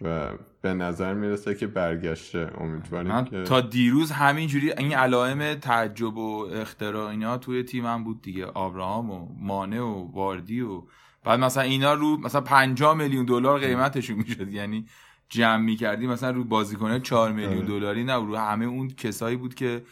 و 0.00 0.28
به 0.64 0.74
نظر 0.74 1.14
می‌رسه 1.14 1.54
که 1.54 1.66
برگشته. 1.66 2.50
امیدواریم 2.58 3.12
من 3.12 3.24
که 3.24 3.42
تا 3.42 3.60
دیروز 3.60 4.10
همینجوری 4.10 4.72
این 4.72 4.94
علائم 4.94 5.54
تعجب 5.54 6.16
و 6.16 6.48
اختراع 6.52 7.10
اینا 7.10 7.38
توی 7.38 7.62
تیمم 7.62 8.04
بود 8.04 8.22
دیگه. 8.22 8.46
آبراهام 8.46 9.10
و 9.10 9.28
مانه 9.40 9.80
و 9.80 10.12
واردی 10.12 10.60
و 10.60 10.82
بعد 11.24 11.40
مثلا 11.40 11.62
اینا 11.62 11.94
رو 11.94 12.16
مثلا 12.16 12.40
50 12.40 12.96
میلیون 12.96 13.24
دلار 13.24 13.58
قیمتشون 13.58 14.16
می‌شد. 14.16 14.52
یعنی 14.52 14.86
جمع 15.28 15.56
می‌کردی 15.56 16.06
مثلا 16.06 16.30
رو 16.30 16.44
بازیکنه 16.44 17.00
4 17.00 17.32
میلیون 17.32 17.58
آره. 17.58 17.66
دلاری 17.66 18.04
نه 18.04 18.14
رو 18.14 18.36
همه 18.36 18.64
اون 18.64 18.88
کسایی 18.88 19.36
بود 19.36 19.54
که 19.54 19.82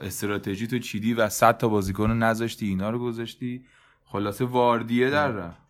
استراتژی 0.00 0.66
تو 0.66 0.78
چیدی 0.78 1.14
و 1.14 1.28
100 1.28 1.58
تا 1.58 1.68
بازیکن 1.68 2.08
رو 2.08 2.14
نذاشتی 2.14 2.66
اینا 2.66 2.90
رو 2.90 2.98
گذاشتی. 2.98 3.64
خلاصه 4.04 4.44
واردیه 4.44 5.10
در 5.10 5.28
رفت. 5.28 5.63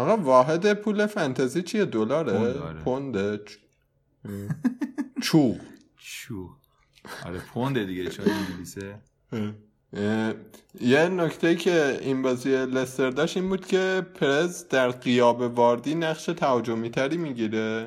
آقا 0.00 0.16
واحد 0.16 0.74
پول 0.74 1.06
فنتزی 1.06 1.62
چیه؟ 1.62 1.84
دلاره؟ 1.84 2.32
پوند، 2.32 2.56
آره. 2.56 2.80
پونده؟ 2.80 3.40
چ- 3.46 3.58
چوغ 5.24 5.56
چو. 5.96 6.48
آره 7.26 7.38
پونده 7.38 7.84
دیگه 7.84 8.06
چون 8.06 8.26
انگلیسه. 8.30 8.94
یه 10.80 11.08
نکته 11.08 11.54
که 11.56 11.98
این 12.02 12.22
بازی 12.22 12.50
لستر 12.50 13.10
داشت 13.10 13.36
این 13.36 13.48
بود 13.48 13.66
که 13.66 14.06
پرز 14.14 14.68
در 14.68 14.88
قیاب 14.90 15.40
واردی 15.40 15.94
نقش 15.94 16.24
تهاجمی 16.24 16.90
تری 16.90 17.16
می‌گیره 17.16 17.86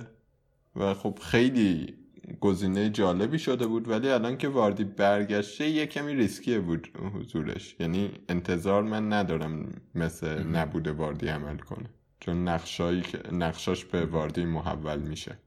و 0.75 0.93
خب 0.93 1.19
خیلی 1.21 1.93
گزینه 2.39 2.89
جالبی 2.89 3.39
شده 3.39 3.67
بود 3.67 3.89
ولی 3.89 4.09
الان 4.09 4.37
که 4.37 4.47
واردی 4.47 4.83
برگشته 4.83 5.69
یه 5.69 5.85
کمی 5.85 6.13
ریسکیه 6.13 6.59
بود 6.59 6.87
حضورش. 7.15 7.75
یعنی 7.79 8.11
انتظار 8.29 8.83
من 8.83 9.13
ندارم 9.13 9.81
مثل 9.95 10.43
نبوده 10.43 10.91
واردی 10.91 11.27
عمل 11.27 11.57
کنه. 11.57 11.89
چون 12.25 12.47
نقشایی 12.47 13.03
نقشاش 13.31 13.85
به 13.85 14.05
واردی 14.05 14.45
محول 14.45 14.99
میشه. 14.99 15.37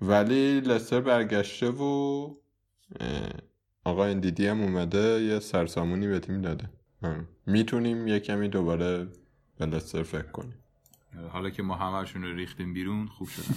ولی 0.00 0.60
لستر 0.60 1.00
برگشته 1.00 1.70
و 1.70 2.34
آقا 3.84 4.04
اندیدی 4.04 4.46
هم 4.46 4.62
اومده 4.62 5.22
یه 5.22 5.38
سرسامونی 5.38 6.08
به 6.08 6.20
تیم 6.20 6.42
داده. 6.42 6.70
آه. 7.02 7.16
می‌تونیم 7.46 8.08
یه 8.08 8.20
کمی 8.20 8.48
دوباره 8.48 9.08
به 9.58 9.66
لستر 9.66 10.02
فکر 10.02 10.30
کنیم. 10.30 10.54
حالا 11.28 11.50
که 11.50 11.62
ما 11.62 11.74
همه‌شون 11.74 12.22
رو 12.22 12.36
ریختیم 12.36 12.74
بیرون 12.74 13.06
خوب 13.06 13.28
شدن 13.28 13.54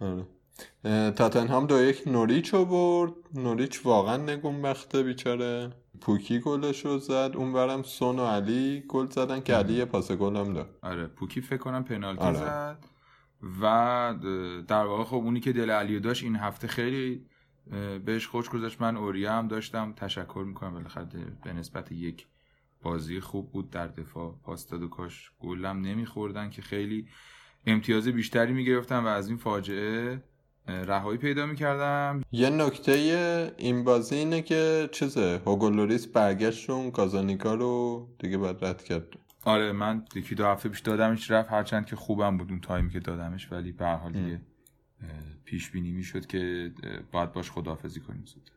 آره. 0.08 1.10
تاتنهام 1.10 1.66
دو 1.66 1.82
یک 1.82 2.02
نوریچ 2.06 2.54
رو 2.54 2.64
برد. 2.64 3.12
نوریچ 3.34 3.86
واقعا 3.86 4.16
نگونبخته 4.16 5.02
بیچاره. 5.02 5.70
پوکی 6.02 6.40
گلش 6.40 6.84
رو 6.84 6.98
زد 6.98 7.32
اون 7.34 7.52
برم 7.52 7.82
سون 7.82 8.18
و 8.18 8.26
علی 8.26 8.84
گل 8.88 9.06
زدن 9.06 9.40
که 9.40 9.54
علی 9.54 9.72
یه 9.72 9.84
پاس 9.84 10.12
گل 10.12 10.36
هم 10.36 10.52
داد. 10.52 10.78
آره 10.82 11.06
پوکی 11.06 11.40
فکر 11.40 11.56
کنم 11.56 11.84
پنالتی 11.84 12.22
آره. 12.22 12.36
زد 12.36 12.84
و 13.62 14.14
در 14.68 14.84
واقع 14.84 15.04
خب 15.04 15.16
اونی 15.16 15.40
که 15.40 15.52
دل 15.52 15.70
علیو 15.70 16.00
داشت 16.00 16.24
این 16.24 16.36
هفته 16.36 16.68
خیلی 16.68 17.26
بهش 18.04 18.26
خوش 18.26 18.50
گذاشت 18.50 18.80
من 18.80 18.96
اوریا 18.96 19.32
هم 19.32 19.48
داشتم. 19.48 19.92
تشکر 19.92 20.44
می‌کنم. 20.46 20.72
بالاخره 20.74 21.06
به 21.44 21.52
نسبت 21.52 21.92
یک 21.92 22.26
بازی 22.82 23.20
خوب 23.20 23.52
بود. 23.52 23.70
در 23.70 23.86
دفاع 23.86 24.38
پاس 24.44 24.68
داد 24.68 24.82
و 24.82 24.88
کاش 24.88 25.30
گلم 25.40 25.80
نمیخوردن 25.80 26.50
که 26.50 26.62
خیلی 26.62 27.08
امتیاز 27.66 28.08
بیشتری 28.08 28.52
می‌گرفتم 28.52 29.04
و 29.04 29.08
از 29.08 29.28
این 29.28 29.36
فاجعه 29.36 30.24
رهایی 30.66 31.18
پیدا 31.18 31.46
می‌کردم. 31.46 32.22
یه 32.32 32.50
نکته 32.50 32.92
این 33.56 33.84
بازی 33.84 34.14
اینه 34.14 34.42
که 34.42 34.88
چیزه 34.92 35.40
هوگولوریس 35.46 36.06
برگشت 36.06 36.70
اون 36.70 36.90
کازانیکا 36.90 37.54
رو 37.54 38.08
دیگه 38.18 38.38
باید 38.38 38.64
رد 38.64 38.84
کرد. 38.84 39.06
آره 39.44 39.72
من 39.72 40.04
یکی 40.14 40.34
دو 40.34 40.46
هفته 40.46 40.68
پیش 40.68 40.80
دادمش 40.80 41.30
رفت 41.30 41.50
هرچند 41.50 41.86
که 41.86 41.96
خوبم 41.96 42.36
بود 42.36 42.50
اون 42.50 42.60
تایمی 42.60 42.90
که 42.90 43.00
دادمش 43.00 43.52
ولی 43.52 43.72
به 43.72 43.84
هر 43.84 43.96
حال 43.96 44.12
دیگه 44.12 44.40
پیش 45.44 45.70
بینی 45.70 45.92
می‌شد 45.92 46.26
که 46.26 46.72
باید 47.12 47.32
باش 47.32 47.50
خداحافظی 47.50 48.00
کنیم 48.00 48.24
زود. 48.24 48.50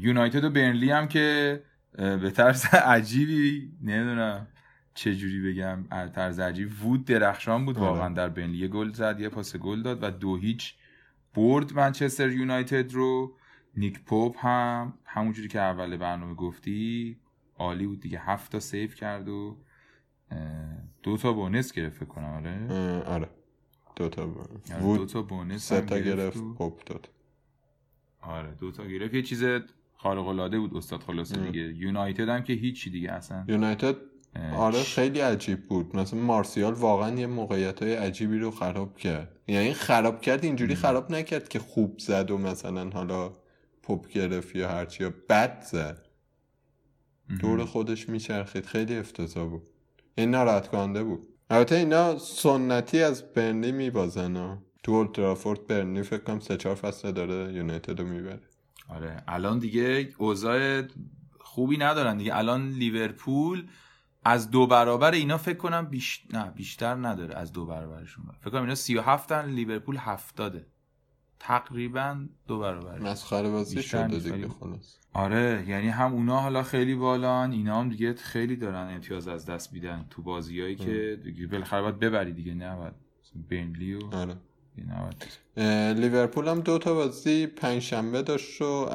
یونایتد 0.00 0.44
و 0.44 0.50
برنلی 0.50 0.90
هم 0.90 1.08
که 1.08 1.62
به 1.96 2.30
طرز 2.30 2.64
عجیبی 2.94 3.70
نمی‌دونم. 3.82 4.46
چه 4.96 5.14
جوری 5.16 5.52
بگم 5.52 5.84
اه، 5.90 6.08
طرز 6.08 6.40
عجیب 6.40 6.70
وود 6.84 7.04
درخشان 7.04 7.64
بود 7.64 7.78
آره. 7.78 7.86
واقعا 7.88 8.08
در 8.14 8.28
برنلی 8.28 8.58
یه 8.58 8.68
گل 8.68 8.92
زد 8.92 9.20
یه 9.20 9.28
پاس 9.28 9.56
گل 9.56 9.82
داد 9.82 10.02
و 10.02 10.10
دو 10.10 10.36
هیچ 10.36 10.74
برد 11.34 11.72
منچستر 11.72 12.30
یونایتد 12.30 12.92
رو. 12.92 13.36
نیک 13.76 14.04
پاپ 14.04 14.46
هم 14.46 14.94
همونجوری 15.04 15.48
که 15.48 15.60
اول 15.60 15.96
برنامه 15.96 16.34
گفتی 16.34 17.16
عالی 17.58 17.86
بود 17.86 18.00
دیگه. 18.00 18.20
هفت 18.20 18.52
تا 18.52 18.60
سیف 18.60 18.94
کرد 18.94 19.28
و 19.28 19.56
دو 21.02 21.16
تا 21.16 21.32
بونس 21.32 21.72
گرفت 21.72 21.96
فکر 21.96 22.04
کنم 22.08 22.24
آره؟ 22.24 23.00
آره. 23.02 23.28
دوتا 23.96 24.26
بود 24.26 24.48
آره، 24.74 24.96
دو 24.98 25.06
تا 25.06 25.22
بونس 25.22 25.68
سه 25.68 25.80
تا 25.80 25.98
گرفت 25.98 26.36
و- 26.36 26.54
پاپ 26.54 26.84
داد 26.84 27.08
آره 28.20 28.54
دو 28.60 28.70
تا 28.72 28.86
گرفت. 28.86 29.14
یه 29.14 29.22
چیز 29.22 29.44
خارق 29.96 30.26
العاده 30.28 30.58
بود 30.58 30.76
استاد 30.76 31.00
خلاصه. 31.02 31.36
دیگه. 31.46 31.60
یونایتد 31.62 32.28
هم 32.28 32.42
که 32.42 32.52
هیچی 32.52 32.90
دیگه 32.90 33.12
اصلا. 33.12 33.44
یونایتد 33.48 33.96
آره 34.56 34.82
خیلی 34.82 35.20
عجیب 35.20 35.66
بود. 35.68 35.96
مثلا 35.96 36.20
مارسیال 36.20 36.72
واقعا 36.72 37.14
یه 37.14 37.26
موقعیت 37.26 37.82
های 37.82 37.94
عجیبی 37.94 38.38
رو 38.38 38.50
خراب 38.50 38.96
کرد. 38.96 39.36
یعنی 39.48 39.72
خراب 39.72 40.20
کرد 40.20 40.44
اینجوری 40.44 40.74
خراب 40.74 41.12
نکرد 41.12 41.48
که 41.48 41.58
خوب 41.58 41.98
زد 41.98 42.30
و 42.30 42.38
مثلا 42.38 42.90
حالا 42.90 43.32
پاپ 43.82 44.08
گرفت 44.08 44.56
یا 44.56 44.68
هرچی 44.68 45.04
یا 45.04 45.14
بد 45.28 45.62
زد. 45.62 46.06
دور 47.40 47.64
خودش 47.64 48.08
میچرخید. 48.08 48.66
خیلی 48.66 48.96
افتضاح 48.96 49.48
بود. 49.48 49.62
این 50.14 50.30
ناراحت 50.30 50.68
کننده 50.68 51.04
بود. 51.04 51.28
البته 51.50 51.74
اینا 51.74 52.18
سنتی 52.18 53.02
از 53.02 53.32
برنلی 53.32 53.72
میبازن 53.72 54.36
ها. 54.36 54.62
تو 54.82 54.92
اولترافورد 54.92 55.66
برنلی 55.66 56.02
فکر 56.02 56.22
کنم 56.22 56.40
سه 56.40 56.56
چهار 56.56 56.74
فصل 56.74 57.12
داره 57.12 57.52
یونایتد 57.52 58.00
رو 58.00 58.06
می‌بره. 58.06 58.40
آره. 58.88 59.22
الان 59.28 59.58
دیگه 59.58 60.08
اوضاع 60.18 60.82
خوبی 61.40 61.76
ندارن 61.76 62.16
دیگه. 62.16 62.36
الان 62.36 62.68
لیورپول 62.68 63.66
از 64.28 64.50
دو 64.50 64.66
برابر 64.66 65.12
اینا 65.12 65.38
فکر 65.38 65.56
کنم 65.56 65.86
بیش... 65.86 66.22
نه 66.32 66.50
بیشتر 66.50 66.94
نداره 66.94 67.34
از 67.34 67.52
دو 67.52 67.66
برابرشون 67.66 68.24
فکر 68.40 68.50
کنم 68.50 68.60
اینا 68.62 68.74
37 68.74 69.32
ان 69.32 69.50
لیورپول 69.50 69.96
70 69.96 70.66
تقریبا 71.40 72.26
دو 72.46 72.58
برابر 72.58 72.98
مسخره 72.98 73.50
بازی 73.50 73.82
شده 73.82 74.18
دیگه 74.18 74.48
خلاص. 74.48 74.96
آره 75.12 75.64
یعنی 75.68 75.88
هم 75.88 76.12
اونا 76.12 76.40
حالا 76.40 76.62
خیلی 76.62 76.94
بالان 76.94 77.52
اینا 77.52 77.80
هم 77.80 77.88
دیگه 77.88 78.14
خیلی 78.14 78.56
دارن 78.56 78.94
امتیاز 78.94 79.28
از 79.28 79.46
دست 79.46 79.72
میدن 79.72 80.06
تو 80.10 80.22
بازیایی 80.22 80.76
که 80.76 81.20
دیگه 81.24 81.46
بالاخره 81.46 81.82
باید 81.82 81.98
ببری 81.98 82.32
دیگه 82.32 82.54
نه 82.54 82.76
باید. 82.76 82.92
بینلی 83.48 83.94
و 83.94 84.00
آره. 84.12 84.36
لیورپول 85.92 86.48
هم 86.48 86.60
دو 86.60 86.78
تا 86.78 86.94
بازی 86.94 87.46
پنجشنبه 87.46 88.22
داشت 88.22 88.62
و 88.62 88.88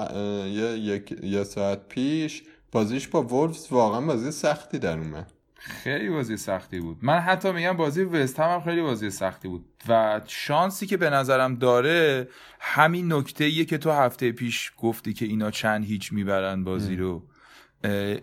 یه, 0.47 0.77
یک- 0.79 1.19
یه 1.23 1.43
ساعت 1.43 1.87
پیش 1.87 2.43
بازیش 2.71 3.07
با 3.07 3.23
وولفز 3.23 3.67
واقعا 3.71 4.01
بازی 4.01 4.31
سختی 4.31 4.79
در 4.79 4.97
اومد. 4.97 5.31
خیلی 5.55 6.09
بازی 6.09 6.37
سختی 6.37 6.79
بود. 6.79 6.97
من 7.01 7.19
حتی 7.19 7.51
میگم 7.51 7.77
بازی 7.77 8.03
وست 8.03 8.39
هم, 8.39 8.49
هم 8.49 8.61
خیلی 8.61 8.81
بازی 8.81 9.09
سختی 9.09 9.47
بود. 9.47 9.65
و 9.87 10.21
شانسی 10.27 10.85
که 10.85 10.97
به 10.97 11.09
نظرم 11.09 11.55
داره 11.55 12.27
همین 12.59 13.13
نکته 13.13 13.43
ایه 13.43 13.65
که 13.65 13.77
تو 13.77 13.91
هفته 13.91 14.31
پیش 14.31 14.71
گفتی 14.77 15.13
که 15.13 15.25
اینا 15.25 15.51
چند 15.51 15.85
هیچ 15.85 16.13
می‌برن 16.13 16.63
بازی 16.63 16.95
رو. 16.95 17.23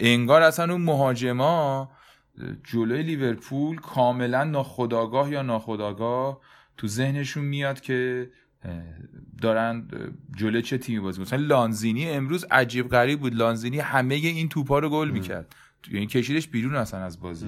انگار 0.01 0.43
اصلا 0.43 0.73
اون 0.73 0.83
مهاجما 0.83 1.91
جلوی 2.65 3.03
لیورپول 3.03 3.77
کاملا 3.77 4.45
ناخداگاه 4.45 5.33
یا 5.33 5.43
ناخداگاه 5.43 6.41
تو 6.77 6.89
ذهنشون 6.89 7.45
میاد 7.45 7.81
که 7.81 8.31
دارن 9.43 9.89
اه، 9.93 10.01
جلوی 10.37 10.63
چه 10.63 10.79
تیمی 10.79 11.01
بازی 11.01 11.21
مثلا 11.21 11.43
لانزینی 11.43 12.11
امروز 12.11 12.45
عجیب 12.51 12.89
غریب 12.89 13.21
بود. 13.21 13.35
لانزینی 13.35 13.79
همه 13.79 14.15
این 14.15 14.49
توپا 14.49 14.79
رو 14.79 14.91
گل 14.91 15.11
می‌کرد. 15.11 15.55
یعنی 15.91 16.07
کشیدش 16.07 16.49
بیرون 16.49 16.75
اصلا 16.75 17.01
از 17.01 17.21
بازی. 17.21 17.47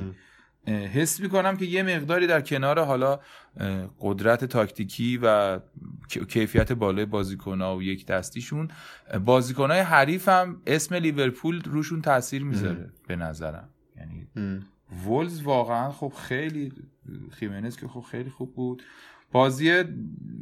حس 0.67 1.21
می‌کنم 1.21 1.57
که 1.57 1.65
یه 1.65 1.83
مقداری 1.83 2.27
در 2.27 2.41
کنار 2.41 2.85
حالا 2.85 3.21
قدرت 4.01 4.45
تاکتیکی 4.45 5.17
و 5.23 5.59
کی- 6.09 6.25
کیفیت 6.25 6.73
بالای 6.73 7.07
بازیکنها 7.07 7.77
و 7.77 7.83
یک 7.83 8.07
دستیشون 8.07 8.69
بازیکنهای 9.25 9.81
حریف 9.81 10.29
هم 10.29 10.63
اسم 10.67 10.95
لیورپول 10.95 11.63
روشون 11.65 12.03
تاثیر 12.03 12.45
می‌ذاره 12.45 12.93
به 13.09 13.17
نظرم. 13.17 13.69
یعنی 13.97 14.27
وولز 15.05 15.43
واقعا 15.43 15.91
خب 15.91 16.13
خیلی 16.17 16.73
خیمنز 17.31 17.77
که 17.77 17.89
خب 17.89 18.01
خیلی 18.01 18.31
خوب 18.31 18.55
بود. 18.55 18.83
بازی 19.33 19.85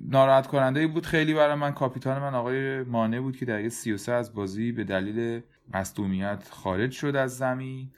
ناراحت 0.09 0.47
کننده 0.47 0.87
بود. 0.87 1.07
خیلی 1.07 1.35
برای 1.35 1.55
من 1.55 1.73
کاپیتان 1.73 2.23
من 2.23 2.35
آقای 2.35 2.83
مانه 2.83 3.21
بود 3.21 3.37
که 3.37 3.47
دقیقه 3.47 3.69
33 3.69 4.13
از 4.13 4.35
بازی 4.35 4.73
به 4.73 4.85
دلیل 4.85 5.41
مصدومیت 5.75 6.49
خارج 6.51 6.91
شد 6.91 7.17
از 7.17 7.37
زمین 7.37 7.91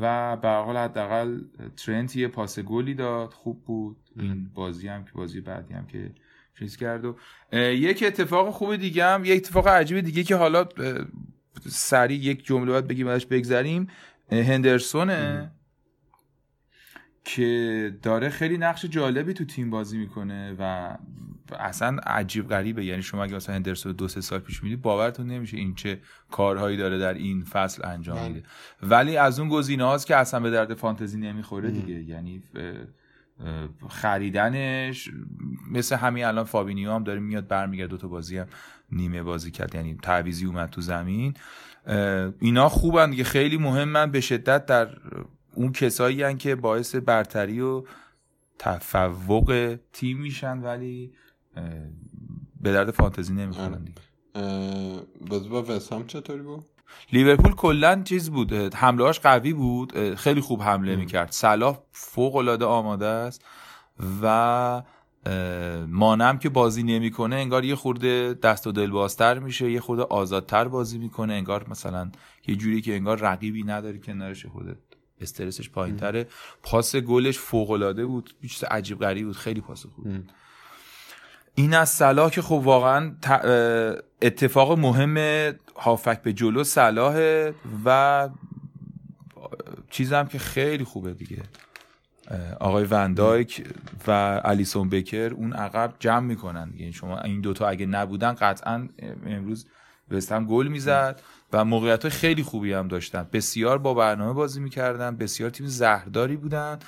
و 0.00 0.36
به 0.36 0.48
حال 0.48 0.76
حداقل 0.76 1.40
ترنت 1.76 2.16
یه 2.16 2.28
پاس 2.28 2.58
گلی 2.58 2.94
داد. 2.94 3.32
خوب 3.32 3.64
بود. 3.64 3.96
این 4.16 4.50
بازی 4.54 4.88
هم 4.88 5.04
که 5.04 5.10
بازی 5.14 5.40
بعدی 5.40 5.74
هم 5.74 5.86
که 5.86 6.10
چیز 6.58 6.76
کرد 6.76 7.04
و 7.04 7.16
یک 7.56 8.04
اتفاق 8.06 8.50
خوب 8.50 8.76
دیگه 8.76 9.04
هم 9.04 9.24
یک 9.24 9.36
اتفاق 9.36 9.68
عجیب 9.68 10.00
دیگه 10.00 10.22
که 10.22 10.36
حالا 10.36 10.68
سریع 11.68 12.18
یک 12.18 12.44
جمله 12.44 12.70
باید 12.70 12.86
بگیم 12.86 13.06
ازش 13.06 13.26
بگذریم. 13.26 13.88
هندرسونه. 14.30 15.50
که 17.24 17.98
داره 18.02 18.28
خیلی 18.28 18.58
نقش 18.58 18.84
جالبی 18.84 19.32
تو 19.32 19.44
تیم 19.44 19.70
بازی 19.70 19.98
می‌کنه 19.98 20.56
و 20.58 20.96
اصلا 21.58 21.96
عجیب 22.06 22.48
غریبه. 22.48 22.84
یعنی 22.84 23.02
شما 23.02 23.24
اگه 23.24 23.36
مثلا 23.36 23.54
هندرسون 23.54 23.92
دو 23.92 24.08
سه 24.08 24.20
سال 24.20 24.38
پیش 24.38 24.62
می‌دید 24.62 24.82
باورتون 24.82 25.26
نمیشه 25.26 25.56
این 25.56 25.74
چه 25.74 26.00
کارهایی 26.30 26.76
داره 26.76 26.98
در 26.98 27.14
این 27.14 27.44
فصل 27.44 27.86
انجام 27.86 28.16
بله. 28.16 28.28
میده. 28.28 28.42
ولی 28.82 29.16
از 29.16 29.40
اون 29.40 29.48
گزینه 29.48 29.84
هاست 29.84 30.06
که 30.06 30.16
اصلا 30.16 30.40
به 30.40 30.50
درد 30.50 30.74
فانتزی 30.74 31.18
نمی‌خوره 31.18 31.70
دیگه. 31.70 32.02
یعنی 32.02 32.42
اه، 32.54 32.62
اه، 33.46 33.68
خریدنش 33.88 35.10
مثل 35.70 35.96
همین 35.96 36.24
الان 36.24 36.44
فابینیو 36.44 36.92
هم 36.92 37.04
داره 37.04 37.20
میاد 37.20 37.48
برمیگرده 37.48 37.90
دو 37.90 37.96
تا 37.96 38.08
بازی 38.08 38.38
هم 38.38 38.46
نیمه 38.92 39.22
بازی 39.22 39.50
کرد. 39.50 39.74
یعنی 39.74 39.98
تعویزی 40.02 40.46
اومد 40.46 40.70
تو 40.70 40.80
زمین. 40.80 41.34
اینا 42.40 42.68
خوبن 42.68 43.10
دیگه. 43.10 43.24
خیلی 43.24 43.56
مهمن 43.56 44.10
به 44.10 44.20
شدت 44.20 44.66
در 44.66 44.88
اون 45.54 45.72
کسایی 45.72 46.22
هن 46.22 46.38
که 46.38 46.54
باعث 46.54 46.94
برتری 46.94 47.60
و 47.60 47.84
تفوق 48.58 49.78
تیم 49.92 50.18
میشن 50.18 50.58
ولی 50.58 51.12
به 52.60 52.72
درد 52.72 52.90
فانتزی 52.90 53.34
نمی‌خورن 53.34 53.74
آره. 53.74 53.78
دیگه. 53.78 54.00
بازی 55.28 55.48
با 55.48 55.62
وسام 55.62 56.06
چطوری 56.06 56.42
بود؟ 56.42 56.64
لیورپول 57.12 57.52
کلا 57.52 58.02
چیز 58.04 58.30
بود 58.30 58.52
حملهاش 58.52 59.20
قوی 59.20 59.52
بود 59.52 60.14
خیلی 60.14 60.40
خوب 60.40 60.62
حمله 60.62 60.96
می‌کرد. 60.96 61.30
صلاح 61.30 61.78
فوق 61.92 62.36
العاده 62.36 62.64
آماده 62.64 63.06
است 63.06 63.44
و 64.22 64.82
مانم 65.88 66.38
که 66.38 66.48
بازی 66.48 66.82
نمی‌کنه 66.82 67.36
انگار 67.36 67.64
یه 67.64 67.74
خورده 67.74 68.34
دست 68.42 68.66
و 68.66 68.72
دل 68.72 68.90
بازتر 68.90 69.38
میشه 69.38 69.70
یه 69.70 69.80
خورده 69.80 70.02
آزادتر 70.02 70.68
بازی 70.68 70.98
می‌کنه 70.98 71.34
انگار 71.34 71.68
مثلا 71.68 72.10
یه 72.46 72.56
جوری 72.56 72.80
که 72.80 72.94
انگار 72.94 73.18
رقیبی 73.18 73.62
نداری 73.62 74.00
کنارش 74.00 74.46
خودت 74.46 74.76
استرسش 75.24 75.70
پایین 75.70 75.96
تره 75.96 76.26
پاس 76.62 76.96
گلش 76.96 77.38
فوق 77.38 77.70
العاده 77.70 78.06
بود. 78.06 78.34
چیز 78.48 78.64
عجیب 78.64 78.98
غریب 78.98 79.26
بود. 79.26 79.36
خیلی 79.36 79.60
پاس 79.60 79.86
خوب 79.86 80.04
بود. 80.04 80.32
این 81.54 81.74
از 81.74 81.88
صلاح 81.88 82.30
که 82.30 82.42
خب 82.42 82.60
واقعا 82.64 83.14
اتفاق 84.22 84.78
مهم 84.78 85.16
هافک 85.76 86.22
به 86.22 86.32
جلو 86.32 86.64
صلاحه 86.64 87.54
و 87.84 88.28
چیزم 89.90 90.26
که 90.26 90.38
خیلی 90.38 90.84
خوبه 90.84 91.12
دیگه. 91.12 91.42
آقای 92.60 92.84
وندایک 92.84 93.66
و 94.06 94.40
الیسون 94.44 94.88
بکر 94.88 95.34
اون 95.36 95.52
عقب 95.52 95.94
جمع 95.98 96.26
می‌کنن 96.26 96.70
دیگه. 96.70 96.90
شما 96.90 97.20
این 97.20 97.40
دوتا 97.40 97.68
اگه 97.68 97.86
نبودن 97.86 98.32
قطعا 98.32 98.88
امروز 99.26 99.66
وست 100.10 100.32
هم 100.32 100.46
گل 100.46 100.68
می‌زد. 100.68 101.22
و 101.54 101.64
موقعیت 101.64 102.02
های 102.02 102.10
خیلی 102.10 102.42
خوبی 102.42 102.72
هم 102.72 102.88
داشتن. 102.88 103.28
بسیار 103.32 103.78
با 103.78 103.94
برنامه 103.94 104.32
بازی 104.32 104.60
می‌کردن 104.60 105.16
بسیار 105.16 105.50
تیم 105.50 105.66
زهرداری 105.66 106.36
بودن 106.36 106.78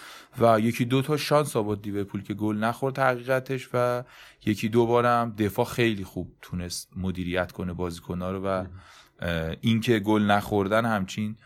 و 0.41 0.61
یکی 0.61 0.85
دو 0.85 1.03
تا 1.03 1.17
شانس 1.17 1.57
آورد 1.57 1.85
لیورپول 1.85 2.23
که 2.23 2.35
گل 2.35 2.57
نخورد 2.57 2.99
حقیقتش 2.99 3.69
و 3.73 4.05
یکی 4.47 4.69
دو 4.69 4.87
بارم 4.87 5.35
دفاع 5.39 5.65
خیلی 5.65 6.05
خوب 6.05 6.33
تونست 6.43 6.91
مدیریت 6.97 7.53
کنه 7.53 7.73
بازیکن‌ها 7.73 8.31
رو 8.31 8.47
و 8.47 8.65
اینکه 9.61 9.99
گل 9.99 10.23
نخوردن 10.23 10.85
همچین 10.85 11.37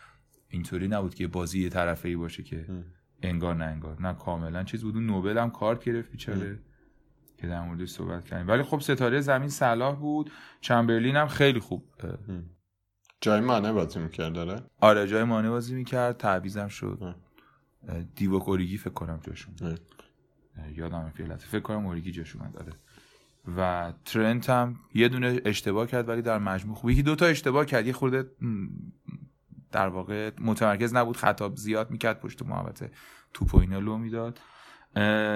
اینطوری 0.49 0.87
نبود 0.87 1.15
که 1.15 1.27
بازی 1.27 1.63
یه 1.63 1.69
طرفه 1.69 2.09
ای 2.09 2.15
باشه 2.15 2.43
که 2.43 2.65
انگار 3.21 3.55
نه 3.55 3.65
انگار. 3.65 4.01
نه 4.01 4.13
کاملا 4.13 4.63
چیز 4.63 4.83
بود. 4.83 4.95
اون 4.95 5.05
نوبل 5.05 5.37
هم 5.37 5.51
کارت 5.51 5.83
گرفت 5.83 6.11
بیچاره 6.11 6.59
که 7.37 7.47
در 7.47 7.61
موردش 7.61 7.89
صحبت 7.89 8.25
کردیم. 8.25 8.47
ولی 8.47 8.63
خب 8.63 8.79
ستاره 8.79 9.21
زمین 9.21 9.49
صلاح 9.49 9.95
بود. 9.95 10.31
چمبرلین 10.61 11.15
هم 11.15 11.27
خیلی 11.27 11.59
خوب 11.59 11.83
جای 13.21 13.41
مانه 13.41 13.71
بازی 13.71 13.99
می‌کرد 13.99 14.33
داره 14.33 14.61
آره 14.79 15.07
جای 15.07 15.23
مانع 15.23 15.49
بازی 15.49 15.75
می‌کرد 15.75 16.17
تعویزم 16.17 16.67
شد. 16.67 17.15
دیوک 18.15 18.49
اوریگی 18.49 18.77
فکر 18.77 18.93
کنم 18.93 19.19
جاشون 19.27 19.53
یادم 20.75 21.11
فعلا 21.17 21.37
فکر 21.37 21.59
کنم 21.59 21.85
اوریگی 21.85 22.11
جاش 22.11 22.35
اومد 22.35 22.57
آره. 22.57 22.73
و 23.57 23.93
ترنت 24.05 24.49
هم 24.49 24.79
یه 24.93 25.09
دونه 25.09 25.41
اشتباه 25.45 25.87
کرد 25.87 26.09
ولی 26.09 26.21
در 26.21 26.37
مجموع 26.37 26.75
خوب. 26.75 26.89
یکی 26.89 27.03
دوتا 27.03 27.25
اشتباه 27.25 27.65
کرد. 27.65 27.87
یه 27.87 27.93
خورده 27.93 28.31
در 29.71 29.87
واقع 29.87 30.31
متمرکز 30.39 30.93
نبود. 30.93 31.17
خطا 31.17 31.51
زیاد 31.55 31.91
می‌کرد 31.91 32.19
پشت 32.19 32.41
محوطه 32.43 32.91
توپ 33.33 33.55
و 33.55 33.59
اینا 33.59 33.79
لو 33.79 33.97
می‌داد. 33.97 34.39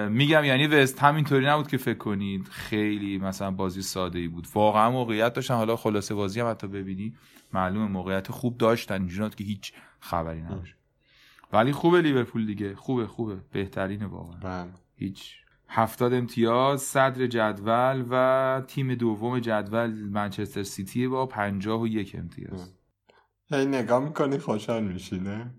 میگم 0.10 0.44
یعنی 0.44 0.68
وست 0.68 1.00
همینطوری 1.00 1.46
نبود 1.46 1.68
که 1.68 1.78
فکر 1.78 1.98
کنید 1.98 2.48
خیلی 2.48 3.18
مثلا 3.18 3.52
بازی 3.52 3.82
ساده 3.82 4.20
ای 4.20 4.28
بود. 4.28 4.48
واقعا 4.54 4.92
موقعیت 4.92 5.34
داشتن. 5.34 5.54
حالا 5.56 5.76
خلاصه 5.76 6.16
بازی 6.16 6.40
هم 6.40 6.50
حتی 6.50 6.68
ببینی. 6.68 7.16
معلومه 7.54 7.88
موقعیت 7.88 8.32
خوب 8.32 8.58
داشتن 8.58 8.94
اینجوری 8.94 9.24
نبود 9.24 9.36
که 9.36 9.44
هیچ 9.44 9.74
خبری 10.00 10.42
نباشه. 10.42 10.76
ولی 11.54 11.72
خوبه 11.72 12.02
لیورپول 12.02 12.46
دیگه. 12.46 12.76
خوبه 12.76 13.08
خوبه. 13.08 13.36
بهترینه 13.52 14.06
واقعا. 14.06 14.40
بله. 14.40 14.72
هیچ. 14.96 15.36
هفتاد 15.70 16.14
امتیاز 16.14 16.82
صدر 16.82 17.28
جدول 17.28 18.06
و 18.10 18.62
تیم 18.68 18.96
دوم 18.96 19.40
جدول 19.40 19.92
منچستر 19.92 20.64
سیتی 20.64 21.08
با 21.08 21.26
پنجاه 21.26 21.82
و 21.82 21.88
یک 21.88 22.16
امتیاز. 22.20 22.75
هی 23.52 23.66
نگاه 23.66 24.04
می‌کنی 24.04 24.38
خوشحال 24.38 24.84
میشی 24.84 25.20
نه 25.20 25.52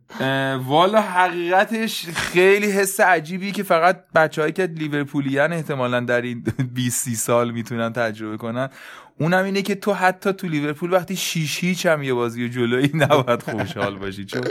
والا 0.56 1.00
حقیقتش 1.00 2.06
خیلی 2.06 2.70
حس 2.70 3.00
عجیبیه 3.00 3.52
که 3.52 3.62
فقط 3.62 4.04
بچههایی 4.14 4.52
که 4.52 4.66
لیورپولیان 4.66 5.52
احتمالا 5.52 6.00
در 6.00 6.22
این 6.22 6.44
20 6.74 7.08
سال 7.14 7.50
می‌تونن 7.50 7.92
تجربه 7.92 8.36
کنن 8.36 8.68
اونم 9.20 9.44
اینه 9.44 9.62
که 9.62 9.74
تو 9.74 9.92
حتی 9.92 10.32
تو 10.32 10.48
لیورپول 10.48 10.92
وقتی 10.92 11.16
شیش 11.16 11.64
هیچ 11.64 11.86
هم 11.86 12.02
یه 12.02 12.14
بازی 12.14 12.44
و 12.44 12.48
جلویی 12.48 12.90
نباید 12.94 13.42
خوشحال 13.42 13.98
باشی 13.98 14.24
چون 14.24 14.42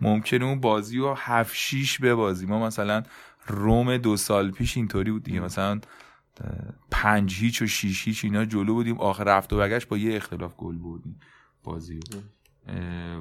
ممکنه 0.00 0.44
اون 0.44 0.60
بازی 0.60 0.98
رو 0.98 1.14
هفت 1.18 1.54
شیش 1.54 1.98
ببازی 1.98 2.46
ما 2.46 2.66
مثلا 2.66 3.02
روم 3.46 3.96
دو 3.96 4.16
سال 4.16 4.50
پیش 4.50 4.76
اینطوری 4.76 5.10
بود 5.10 5.22
دیگه 5.22 5.40
مثلا 5.40 5.80
پنج 6.90 7.34
هیچ 7.40 7.62
و 7.62 7.66
شیش 7.66 8.08
هیچ 8.08 8.24
اینا 8.24 8.44
جلو 8.44 8.74
بودیم 8.74 8.98
آخر 8.98 9.24
رفت 9.24 9.52
و 9.52 9.56
برگشت 9.56 9.88
با 9.88 9.98
یه 9.98 10.16
اختلاف 10.16 10.54
گل 10.56 10.78
بردیم 10.78 11.20
بازی. 11.64 12.00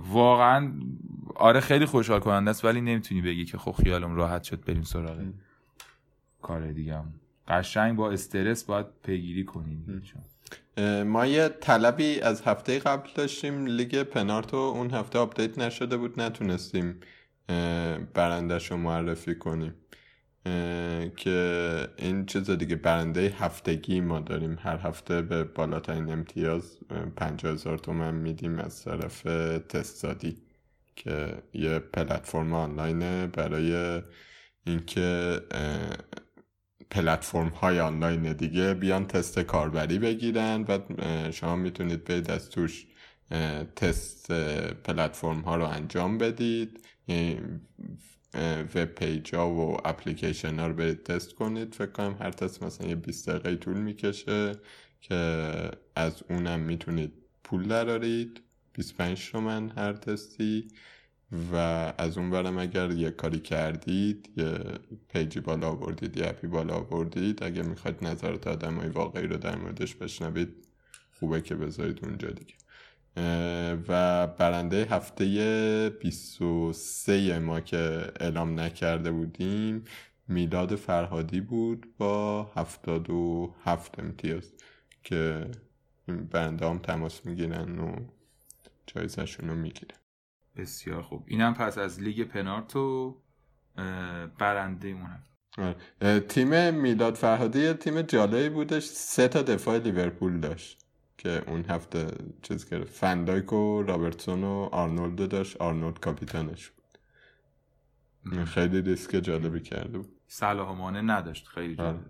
واقعا 0.07 0.71
آره 1.35 1.59
خیلی 1.59 1.85
خوشحال 1.85 2.19
کننده 2.19 2.49
است 2.49 2.65
ولی 2.65 2.81
نمی‌تونی 2.81 3.21
بگی 3.21 3.45
که 3.45 3.57
خب 3.57 3.71
خیالم 3.71 4.15
راحت 4.15 4.43
شد 4.43 4.65
بریم 4.65 4.83
سراغ 4.83 5.17
کار 6.41 6.71
دیگه 6.71 6.97
هم. 6.97 7.13
قشنگ 7.47 7.95
با 7.95 8.11
استرس 8.11 8.63
باید 8.63 8.85
پیگیری 9.03 9.45
کنی 9.45 9.75
دیگه. 9.75 9.99
چون 9.99 10.21
اه، 10.77 11.03
ما 11.03 11.25
یه 11.25 11.49
طلبی 11.49 12.21
از 12.21 12.41
هفته 12.41 12.79
قبل 12.79 13.09
داشتیم 13.15 13.65
لیگ 13.65 14.03
پنارتو 14.03 14.57
اون 14.57 14.91
هفته 14.91 15.19
update 15.19 15.59
نشده 15.59 15.97
بود 15.97 16.21
نتونستیم 16.21 16.99
برندش 18.13 18.71
رو 18.71 18.77
معرفی 18.77 19.35
کنیم. 19.35 19.73
که 21.17 21.87
این 21.97 22.25
چیز 22.25 22.49
دیگه 22.49 22.75
برنده 22.75 23.35
هفتگی 23.39 24.01
ما 24.01 24.19
داریم. 24.19 24.57
هر 24.61 24.77
هفته 24.77 25.21
به 25.21 25.43
بالاترین 25.43 26.11
امتیاز 26.11 26.77
پنجاه 27.15 27.53
هزار 27.53 27.77
تومن 27.77 28.13
میدیم 28.15 28.59
از 28.59 28.83
طرف 28.83 29.21
تستادی 29.69 30.37
که 30.95 31.43
یه 31.53 31.79
پلتفرم 31.79 32.53
آنلاینه. 32.53 33.27
برای 33.27 34.01
اینکه 34.65 35.39
پلتفرم 36.91 37.47
های 37.49 37.79
آنلاین 37.79 38.33
دیگه 38.33 38.73
بیان 38.73 39.07
تست 39.07 39.39
کاربری 39.39 39.99
بگیرن 39.99 40.65
و 40.67 40.79
شما 41.31 41.55
می‌تونید 41.55 42.03
برید 42.03 42.31
از 42.31 42.49
توش 42.49 42.87
تست 43.75 44.31
پلتفرم 44.83 45.39
ها 45.41 45.55
رو 45.55 45.63
انجام 45.65 46.17
بدید. 46.17 46.79
web 48.75 48.85
page 48.85 49.35
ها 49.35 49.49
و 49.49 49.87
اپلیکیشن 49.87 50.59
ها 50.59 50.67
رو 50.67 50.73
برید 50.73 51.03
تست 51.03 51.33
کنید. 51.35 51.75
فکر 51.75 51.91
کنم 51.91 52.17
هر 52.19 52.31
تست 52.31 52.63
مثلا 52.63 52.87
یه 52.87 52.95
20 52.95 53.29
دقیقه 53.29 53.55
طول 53.55 53.77
می‌کشه 53.77 54.51
که 55.01 55.15
از 55.95 56.23
اونم 56.29 56.59
می‌تونید 56.59 57.13
پول 57.43 57.67
درارید 57.67 58.41
25 58.73 59.31
تومن 59.31 59.69
هر 59.69 59.93
تستی 59.93 60.67
و 61.53 61.55
از 61.97 62.17
اون 62.17 62.29
ورم 62.29 62.57
اگر 62.57 62.91
یه 62.91 63.11
کاری 63.11 63.39
کردید 63.39 64.29
یه 64.37 64.59
page 65.09 65.33
ی 65.33 65.39
بالا 65.39 65.69
آوردید 65.69 66.17
یه 66.17 66.27
app 66.27 66.42
ی 66.42 66.47
بالا 66.47 66.73
آوردید 66.73 67.43
اگه 67.43 67.61
می‌خواید 67.61 68.03
نظرات 68.05 68.47
آدم 68.47 68.75
های 68.75 68.89
واقعی 68.89 69.27
رو 69.27 69.37
در 69.37 69.55
موردش 69.55 69.95
بشنوید 69.95 70.67
خوبه 71.19 71.41
که 71.41 71.55
بذارید 71.55 72.05
اونجا 72.05 72.29
دیگه. 72.29 72.53
و 73.87 74.27
برنده 74.27 74.87
هفته 74.91 75.89
23 76.01 77.39
ما 77.39 77.59
که 77.59 78.11
اعلام 78.19 78.59
نکرده 78.59 79.11
بودیم 79.11 79.83
میلاد 80.27 80.75
فرهادی 80.75 81.41
بود 81.41 81.97
با 81.97 82.43
77 82.55 83.99
امتیاز 83.99 84.53
که 85.03 85.51
این 86.07 86.25
برنده 86.25 86.65
هم 86.69 86.79
تماس 86.79 87.25
می‌گیرن 87.25 87.79
و 87.79 87.95
جایزشون 88.87 89.49
رو 89.49 89.55
می‌گیرن 89.55 89.97
بسیار 90.55 91.01
خوب 91.01 91.23
اینم 91.27 91.53
پس 91.53 91.77
از 91.77 92.01
لیگ 92.01 92.27
پنارتو 92.27 93.17
اه، 93.77 94.27
برنده 94.27 94.87
اون. 94.87 95.23
آره. 95.57 96.19
تیم 96.19 96.73
میلاد 96.73 97.15
فرهادی 97.15 97.73
تیم 97.73 98.01
جالبی 98.01 98.49
بودش 98.49 98.83
سه 98.83 99.27
تا 99.27 99.41
دفاع 99.41 99.77
لیورپول 99.77 100.39
داشت 100.39 100.82
که 101.17 101.43
اون 101.47 101.65
هفته 101.65 102.07
چیز 102.41 102.69
کرد. 102.69 102.83
فندایک 102.83 103.53
و 103.53 103.83
رابرتسون 103.83 104.43
و 104.43 104.69
آرنولد 104.71 105.29
داشت. 105.29 105.57
آرنولد 105.57 105.99
کاپیتانش 105.99 106.69
بود. 106.69 106.83
خیلی 108.45 108.81
ریسک 108.81 109.11
جالبی 109.17 109.59
کرده 109.59 109.97
بود. 109.97 110.19
صلاح 110.27 110.71
مانع 110.77 111.01
نداشت. 111.01 111.47
خیلی 111.47 111.75
آره. 111.77 111.91
جالب 111.91 112.05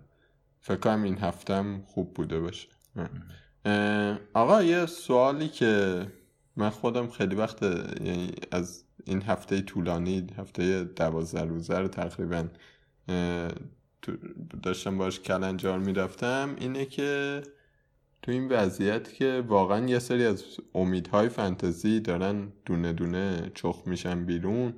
فکر 0.60 0.76
کنم 0.76 1.02
این 1.02 1.18
هفتم 1.18 1.82
خوب 1.86 2.14
بوده 2.14 2.40
باشه. 2.40 2.68
آقا 4.34 4.62
یه 4.62 4.86
سوالی 4.86 5.48
که 5.48 6.06
من 6.56 6.70
خودم 6.70 7.08
خیلی 7.08 7.34
وقت 7.34 7.62
یعنی 7.62 8.30
از 8.52 8.84
این 9.04 9.22
هفته 9.22 9.60
طولانی 9.60 10.26
هفته 10.38 10.84
دوازده 10.84 11.44
روزه 11.44 11.78
رو 11.78 11.88
تقریبا 11.88 12.48
داشتم 14.62 14.98
باش 14.98 15.20
کلنجار 15.20 15.78
می‌رفتم 15.78 16.56
اینه 16.58 16.84
که 16.86 17.42
تو 18.24 18.32
این 18.32 18.48
وضعیت 18.48 19.12
که 19.12 19.44
واقعا 19.48 19.86
یه 19.86 19.98
سری 19.98 20.26
از 20.26 20.44
امیدهای 20.74 21.28
فانتزی 21.28 22.00
دارن 22.00 22.52
دونه 22.64 22.92
دونه 22.92 23.50
چخ 23.54 23.82
میشن 23.86 24.24
بیرون 24.24 24.74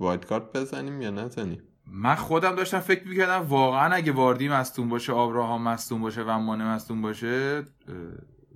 wildcard 0.00 0.52
بزنیم 0.52 1.02
یا 1.02 1.10
نزنیم؟ 1.10 1.62
من 1.86 2.14
خودم 2.14 2.54
داشتم 2.54 2.80
فکر 2.80 3.08
می‌کردم 3.08 3.46
واقعا 3.48 3.94
اگه 3.94 4.12
واردی 4.12 4.48
مصدوم 4.48 4.88
باشه 4.88 5.12
آبراهام 5.12 5.62
مصدوم 5.62 6.00
باشه 6.00 6.22
و 6.22 6.38
مانه 6.38 6.64
مصدوم 6.64 7.02
باشه 7.02 7.64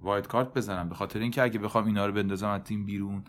wildcard 0.01 0.55
بزنم. 0.55 0.88
به 0.88 0.95
خاطر 0.95 1.19
اینکه 1.19 1.42
اگه 1.42 1.59
بخوام 1.59 1.87
اینا 1.87 2.07
رو 2.07 2.12
بندازم 2.12 2.49
از 2.49 2.61
تیم 2.61 2.87
بیرون 2.87 3.25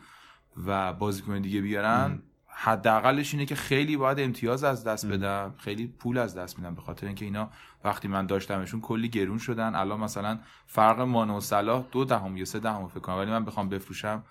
و 0.68 0.94
بازیکن 0.94 1.42
دیگه 1.42 1.62
بیارن 1.62 2.22
حداقلش 2.60 3.34
اینه 3.34 3.46
که 3.46 3.56
خیلی 3.56 3.98
باید 3.98 4.20
امتیاز 4.20 4.64
از 4.64 4.84
دست 4.84 5.06
بدم. 5.06 5.56
خیلی 5.58 5.88
پول 5.88 6.18
از 6.18 6.38
دست 6.38 6.60
میدم 6.60 6.76
به 6.76 6.82
خاطر 6.82 7.08
اینکه 7.08 7.26
اینا 7.26 7.50
وقتی 7.84 8.08
من 8.08 8.26
داشتمشون 8.26 8.82
کلی 8.82 9.10
گرون 9.10 9.38
شدن. 9.38 9.76
الان 9.76 10.00
مثلا 10.00 10.40
فرق 10.66 11.00
مانه 11.02 11.34
و 11.34 11.40
صلاح 11.40 11.86
دو 11.92 12.06
دهم 12.06 12.38
یا 12.38 12.46
سه 12.46 12.60
دهم 12.60 12.88
فکر 12.88 13.00
کنم. 13.00 13.16
ولی 13.16 13.32
من 13.32 13.46
بخوام 13.46 13.70
بفروشم 13.70 14.24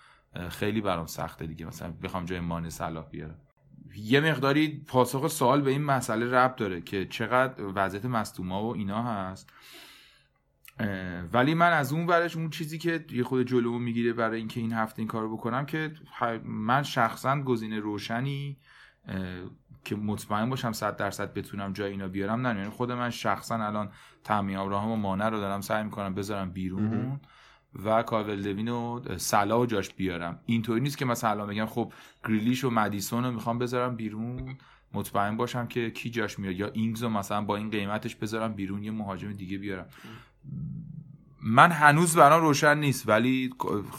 خیلی 0.49 0.81
برام 0.81 1.07
سخته 1.07 1.47
دیگه. 1.47 1.67
مثلا 1.67 1.93
بخوام 2.03 2.25
جای 2.25 2.41
مانه 2.41 2.71
صلاح 2.71 3.05
بیارم. 3.05 3.39
یه 3.97 4.21
مقداری 4.21 4.85
پاسخ 4.87 5.29
سوال 5.29 5.61
به 5.61 5.71
این 5.71 5.83
مسئله 5.83 6.31
ربط 6.31 6.57
داره 6.57 6.81
که 6.81 7.07
چقدر 7.07 7.55
وضعیت 7.75 8.05
مصدوما 8.05 8.63
و 8.63 8.75
اینا 8.75 9.03
هست. 9.03 9.51
ولی 11.33 11.55
من 11.55 11.73
از 11.73 11.93
اون 11.93 12.07
ورش 12.07 12.37
اون 12.37 12.51
چیزی 12.51 12.79
که 12.79 13.05
یه 13.11 13.23
خود 13.23 13.47
جلو 13.47 13.79
می‌گیره 13.79 14.13
برای 14.13 14.39
اینکه 14.39 14.61
این 14.61 14.73
هفته 14.73 14.99
این 14.99 15.09
کارو 15.09 15.37
بکنم 15.37 15.67
که 15.67 15.93
من 16.45 16.83
شخصا 16.83 17.41
گزینه 17.43 17.81
روشنی 17.81 18.57
که 19.85 19.97
مطمئن 19.97 20.51
باشم 20.51 20.73
صد 20.73 20.97
درصد 20.97 21.35
بتونم 21.35 21.73
جای 21.73 21.91
اینا 21.91 22.09
بیارم 22.09 22.47
نه. 22.47 22.59
یعنی 22.59 22.71
خود 22.71 22.93
من 22.93 23.11
شخصا 23.11 23.55
الان 23.55 23.91
تامی 24.25 24.57
ابراهام 24.57 24.91
و 24.91 24.97
مانع 24.97 25.29
رو 25.29 25.39
دارم 25.39 25.61
سعی 25.61 25.85
می‌کنم 25.85 26.15
بذارم 26.15 26.51
بیرون 26.51 27.21
و 27.85 28.03
کاول 28.03 28.43
دوین 28.43 28.69
و 28.69 29.01
سلا 29.17 29.61
و 29.61 29.67
جاش 29.67 29.95
بیارم. 29.95 30.41
اینطوری 30.47 30.81
نیست 30.81 30.99
که 30.99 31.05
مثلا 31.05 31.47
بگم 31.47 31.67
خب 31.67 31.93
گریلیش 32.25 32.65
و 32.65 32.71
مدیسون 32.71 33.25
رو 33.25 33.31
می‌خوام 33.31 33.59
بذارم 33.59 33.97
بیرون. 33.97 34.57
مطمئن 34.93 35.37
باشم 35.37 35.67
که 35.67 35.91
کی 35.91 36.11
جاش 36.11 36.39
میاد. 36.39 36.55
یا 36.55 36.69
اینگز 36.69 37.03
رو 37.03 37.09
مثلا 37.09 37.43
با 37.43 37.57
این 37.57 37.71
قیمتش 37.71 38.17
بذارم 38.17 38.53
بیرون 38.53 38.83
یه 38.83 38.91
مهاجم 38.91 39.33
دیگه 39.33 39.59
بیارم. 39.59 39.87
من 41.43 41.73
هنوز 41.73 42.17
برام 42.17 42.43
روشن 42.43 42.79
نیست 42.79 43.09
ولی 43.09 43.51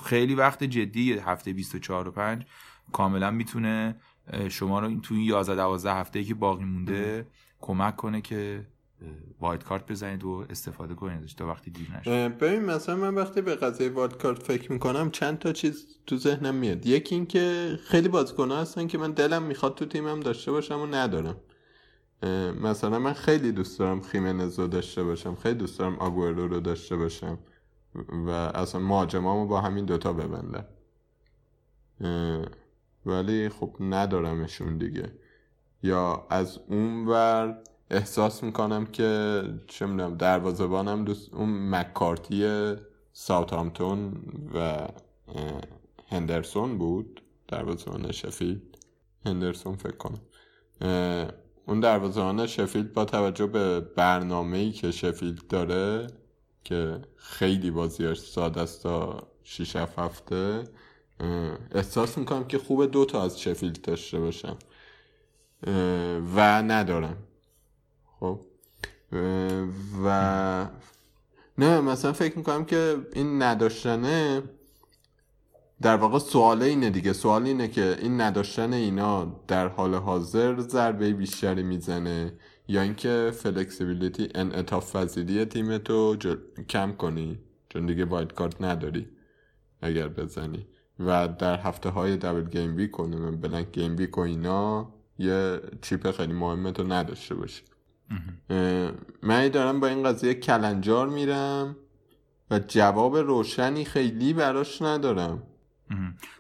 خیلی 0.05 0.35
وقت 0.35 0.63
جدی 0.63 1.13
هفته 1.13 1.53
24 1.53 2.07
و 2.07 2.11
5 2.11 2.45
کاملا 2.91 3.31
می‌تونه 3.31 3.95
شما 4.49 4.79
رو 4.79 4.99
تو 4.99 5.13
این 5.13 5.23
11 5.23 5.55
12 5.55 5.93
هفته 5.93 6.23
که 6.23 6.33
باقی 6.33 6.65
مونده 6.65 7.27
کمک 7.61 7.95
کنه 7.95 8.21
که 8.21 8.67
وایت 9.39 9.63
کارت 9.63 9.91
بزنید 9.91 10.23
و 10.23 10.45
استفاده 10.49 10.95
کنید. 10.95 11.25
تا 11.25 11.47
وقتی 11.47 11.71
دیر 11.71 11.87
نشه. 11.99 12.29
ببین 12.29 12.65
مثلا 12.65 12.95
من 12.95 13.15
وقتی 13.15 13.41
به 13.41 13.55
قضیه 13.55 13.89
وایت 13.89 14.17
کارت 14.17 14.43
فکر 14.43 14.71
می‌کنم 14.71 15.11
چند 15.11 15.39
تا 15.39 15.53
چیز 15.53 15.87
تو 16.05 16.17
ذهنم 16.17 16.55
میاد. 16.55 16.85
یکی 16.85 17.15
این 17.15 17.25
که 17.25 17.79
خیلی 17.83 18.07
بازیکن‌ها 18.07 18.61
هستن 18.61 18.87
که 18.87 18.97
من 18.97 19.11
دلم 19.11 19.43
می‌خواد 19.43 19.75
تو 19.75 19.85
تیمم 19.85 20.19
داشته 20.19 20.51
باشم 20.51 20.79
و 20.79 20.85
ندارم. 20.85 21.35
مثلا 22.61 22.99
من 22.99 23.13
خیلی 23.13 23.51
دوست 23.51 23.79
دارم 23.79 24.01
خیمنز 24.01 24.59
رو 24.59 24.67
داشته 24.67 25.03
باشم 25.03 25.35
خیلی 25.35 25.55
دوست 25.55 25.79
دارم 25.79 25.95
آگورو 25.95 26.47
رو 26.47 26.59
داشته 26.59 26.95
باشم 26.95 27.37
و 28.11 28.29
اصلا 28.29 28.81
مهاجمامو 28.81 29.47
با 29.47 29.61
همین 29.61 29.85
دوتا 29.85 30.13
ببندم. 30.13 30.65
اه، 32.01 32.45
ولی 33.05 33.49
خب 33.49 33.75
ندارمشون 33.79 34.77
دیگه. 34.77 35.11
یا 35.83 36.27
از 36.29 36.59
اون 36.67 37.07
ور 37.07 37.63
احساس 37.89 38.43
می‌کنم 38.43 38.85
که 38.85 39.41
چه 39.67 39.85
می‌دونم 39.85 40.17
دروازه‌بانم 40.17 41.05
دوست 41.05 41.33
اون 41.33 41.69
مکارتی 41.69 42.75
ساوثهامپتون 43.13 44.13
و 44.53 44.87
هندرسون 46.07 46.77
بود؟ 46.77 47.21
دروازه‌بان 47.47 48.11
شفیلد 48.11 48.61
هندرسون 49.25 49.75
فکر 49.75 49.97
کنم. 49.97 50.19
اون 51.67 51.79
دروازه‌بان 51.79 52.47
شفیلد 52.47 52.93
با 52.93 53.05
توجه 53.05 53.47
به 53.47 53.79
برنامه‌ای 53.79 54.71
که 54.71 54.91
شفیلد 54.91 55.47
داره 55.47 56.07
که 56.63 57.01
خیلی 57.15 57.71
بازیاش 57.71 58.19
ساده 58.19 58.61
است 58.61 58.83
تا 58.83 59.27
6 59.43 59.75
هفته 59.75 60.63
احساس 61.71 62.17
می‌کنم 62.17 62.43
که 62.43 62.57
خوبه 62.57 62.87
دو 62.87 63.05
تا 63.05 63.23
از 63.23 63.41
شفیلد 63.41 63.81
داشته 63.81 64.19
باشم 64.19 64.57
و 66.35 66.61
ندارم. 66.61 67.17
خب 68.19 68.41
و 70.03 70.67
نه 71.57 71.81
مثلا 71.81 72.13
فکر 72.13 72.37
می‌کنم 72.37 72.65
که 72.65 72.97
این 73.13 73.41
نداشتنه 73.41 74.43
در 75.81 75.95
واقع 75.95 76.19
سواله 76.19 76.65
اینه 76.65 76.89
دیگه. 76.89 77.13
سوال 77.13 77.43
اینه 77.43 77.67
که 77.67 77.97
این 78.01 78.21
نداشتن 78.21 78.73
اینا 78.73 79.41
در 79.47 79.67
حال 79.67 79.95
حاضر 79.95 80.59
ضربه 80.59 81.13
بیشتری 81.13 81.63
می‌زنه 81.63 82.33
یا 82.67 82.81
اینکه 82.81 83.31
flexibility 83.35 84.29
انعطاف 84.35 84.95
پذیری 84.95 85.45
تیمتو 85.45 86.15
جل- 86.15 86.63
کم 86.69 86.91
کنی؟ 86.91 87.39
چون 87.69 87.85
دیگه 87.85 88.05
wildcard 88.05 88.61
نداری 88.61 89.07
اگر 89.81 90.07
بزنی. 90.07 90.67
و 90.99 91.27
در 91.27 91.59
هفته 91.59 91.89
های 91.89 92.17
double 92.17 92.49
game 92.49 92.75
week 92.75 92.99
و 92.99 93.03
نمی‌دونم 93.03 93.41
blank 93.41 93.71
game 93.71 93.97
week 93.97 94.17
و 94.17 94.21
اینا 94.21 94.93
یه 95.19 95.61
chip 95.81 96.11
خیلی 96.11 96.33
مهمه 96.33 96.71
تو 96.71 96.83
نداشته 96.83 97.35
باشی. 97.35 97.61
من 99.21 99.47
دارم 99.47 99.79
با 99.79 99.87
این 99.87 100.03
قضیه 100.03 100.33
کلنجار 100.33 101.07
میرم 101.09 101.75
و 102.51 102.59
جواب 102.59 103.17
روشنی 103.17 103.85
خیلی 103.85 104.33
براش 104.33 104.81
ندارم. 104.81 105.43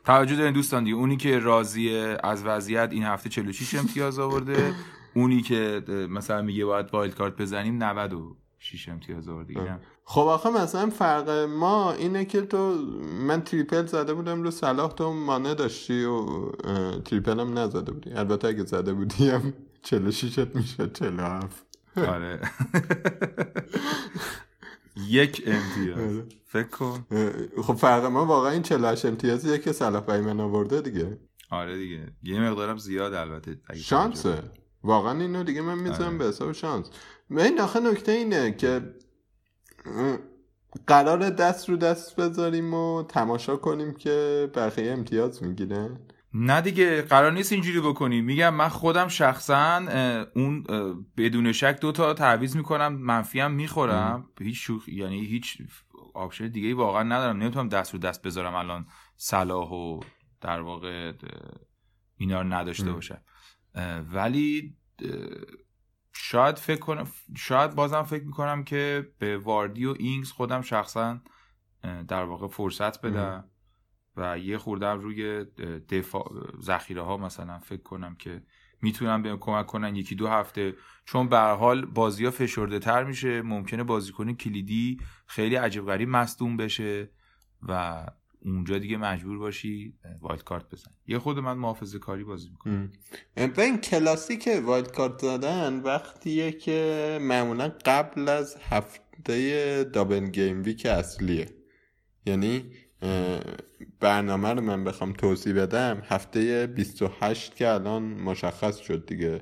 توجه 0.05 0.35
دارین 0.35 0.53
دوستان 0.53 0.83
دیگه 0.83 0.95
اونی 0.95 1.17
که 1.17 1.39
راضیه 1.39 2.17
از 2.23 2.45
وضعیت 2.45 2.89
این 2.91 3.03
هفته 3.03 3.29
46 3.29 3.75
امتیاز 3.75 4.19
آورده 4.19 4.73
اونی 5.13 5.41
که 5.41 5.83
مثلا 6.09 6.41
میگه 6.41 6.65
باید 6.65 6.93
wildcard 6.93 7.41
بزنیم 7.41 7.83
96 7.83 8.89
امتیاز 8.89 9.29
آورده. 9.29 9.47
دیگه 9.47 9.79
خب 10.03 10.21
آخه 10.21 10.49
مثلا 10.49 10.89
فرق 10.89 11.29
ما 11.29 11.91
اینه 11.91 12.25
که 12.25 12.41
تو 12.41 12.73
من 13.27 13.41
triple 13.41 13.85
زده 13.85 14.13
بودم 14.13 14.43
رو 14.43 14.51
صلاح 14.51 14.91
تو 14.91 15.13
مانه 15.13 15.55
داشتی 15.55 16.03
و 16.03 16.49
triple 17.05 17.39
هم 17.39 17.57
نزده 17.57 17.91
بودی. 17.91 18.11
البته 18.11 18.47
اگه 18.47 18.65
زده 18.65 18.93
بودی 18.93 19.29
هم 19.29 19.53
46 19.83 20.39
میشه 20.53 20.87
47 20.87 21.65
آره. 21.97 22.39
یک 25.09 25.43
امتیاز. 25.47 25.99
آره. 25.99 26.25
فکر 26.45 26.67
کن. 26.67 27.05
خب 27.61 27.73
فرق 27.73 28.05
ما 28.05 28.25
واقعا 28.25 28.51
این 28.51 28.61
48 28.61 29.05
امتیازیه 29.05 29.57
که 29.57 29.71
صلاح 29.71 30.01
برای 30.03 30.21
من 30.21 30.39
آورده 30.39 30.81
دیگه. 30.81 31.17
آره 31.51 31.77
دیگه. 31.77 32.07
یه 32.23 32.41
مقدارم 32.41 32.77
زیاد 32.77 33.13
البته 33.13 33.59
شانسه. 33.75 34.43
واقعا 34.83 35.21
اینو 35.21 35.43
دیگه 35.43 35.61
من 35.61 35.79
می‌ذارم 35.79 36.09
آره. 36.09 36.17
به 36.17 36.25
حساب 36.25 36.51
شانس. 36.51 36.89
این 37.29 37.59
آخه 37.59 37.79
نکته 37.79 38.11
اینه 38.11 38.51
که 38.51 38.95
قرار 40.87 41.29
دست 41.29 41.69
رو 41.69 41.77
دست 41.77 42.15
بذاریم 42.15 42.73
و 42.73 43.03
تماشا 43.03 43.55
کنیم 43.55 43.93
که 43.93 44.49
بقیه 44.55 44.91
امتیاز 44.91 45.43
می‌گیرن. 45.43 45.99
نه 46.33 46.61
دیگه 46.61 47.01
قرار 47.01 47.31
نیست 47.31 47.51
اینجوری 47.51 47.79
بکنی. 47.81 48.21
میگم 48.21 48.53
من 48.53 48.69
خودم 48.69 49.07
شخصا 49.07 49.77
اون 50.35 50.63
بدون 51.17 51.51
شک 51.51 51.77
دو 51.81 51.91
تا 51.91 52.13
تعویض 52.13 52.55
می‌کنم 52.55 52.93
منفی 52.93 53.39
هم 53.39 53.51
می‌خورم. 53.51 54.29
هیچ 54.39 54.65
شوخ 54.65 54.89
یعنی 54.89 55.25
هیچ 55.25 55.57
آپشن 56.13 56.47
دیگه 56.47 56.73
واقعا 56.73 57.03
ندارم. 57.03 57.37
نمی‌تونم 57.37 57.69
دست 57.69 57.93
رو 57.93 57.99
دست 57.99 58.21
بذارم 58.21 58.55
الان 58.55 58.85
صلاح 59.15 59.69
و 59.69 59.99
در 60.41 60.61
واقع 60.61 61.13
اینا 62.17 62.41
رو 62.41 62.53
نداشته 62.53 62.87
ام. 62.87 62.93
باشم. 62.93 63.21
ولی 64.13 64.77
شاید 66.13 66.57
فکر 66.57 66.79
کنم 66.79 67.07
شاید 67.37 67.75
بازم 67.75 68.03
فکر 68.03 68.23
می‌کنم 68.23 68.63
که 68.63 69.07
به 69.19 69.37
واردی 69.37 69.85
و 69.85 69.95
اینگز 69.99 70.31
خودم 70.31 70.61
شخصا 70.61 71.21
در 72.07 72.23
واقع 72.23 72.47
فرصت 72.47 73.01
بدم. 73.01 73.49
و 74.17 74.39
یه 74.39 74.57
خوردم 74.57 74.99
روی 74.99 75.45
دفاع 75.89 76.31
ذخیره 76.61 77.01
ها 77.01 77.17
مثلا 77.17 77.59
فکر 77.59 77.81
کنم 77.81 78.15
که 78.15 78.41
می‌تونم 78.81 79.21
بهم 79.21 79.37
کمک 79.37 79.65
کنن. 79.65 79.95
یکی 79.95 80.15
دو 80.15 80.27
هفته. 80.27 80.73
چون 81.05 81.29
به 81.29 81.37
حال 81.37 81.85
بازی 81.85 82.25
ها 82.25 82.31
فشرده 82.31 82.79
تر 82.79 83.03
میشه. 83.03 83.41
ممکنه 83.41 83.83
بازیکن 83.83 84.33
کلیدی 84.33 84.99
خیلی 85.27 85.55
عجیب 85.55 85.85
غریب 85.85 86.09
مصدوم 86.09 86.57
بشه 86.57 87.09
و 87.67 88.05
اونجا 88.45 88.77
دیگه 88.77 88.97
مجبور 88.97 89.37
باشی 89.37 89.93
wildcard 90.21 90.69
بزن 90.69 90.91
یه 91.07 91.19
خود 91.19 91.39
من 91.39 91.53
محافظه 91.53 91.99
کاری 91.99 92.23
بازی 92.23 92.49
می‌کنم. 92.49 92.91
به 93.35 93.61
این 93.61 93.77
کلاسیک 93.77 94.49
wildcard 94.63 95.19
زدن 95.19 95.79
وقتیه 95.79 96.51
که 96.51 97.19
معمولا 97.21 97.71
قبل 97.85 98.29
از 98.29 98.57
هفته 98.69 99.83
double 99.83 100.25
game 100.25 100.63
week 100.63 100.85
اصلیه. 100.85 101.49
یعنی 102.25 102.71
برنامه 103.99 104.49
رو 104.49 104.61
من 104.61 104.83
بخوام 104.83 105.13
توضیح 105.13 105.53
بدم. 105.53 106.01
هفته 106.05 106.67
28 106.67 107.55
که 107.55 107.69
الان 107.69 108.03
مشخص 108.03 108.77
شد 108.77 109.05
دیگه 109.05 109.41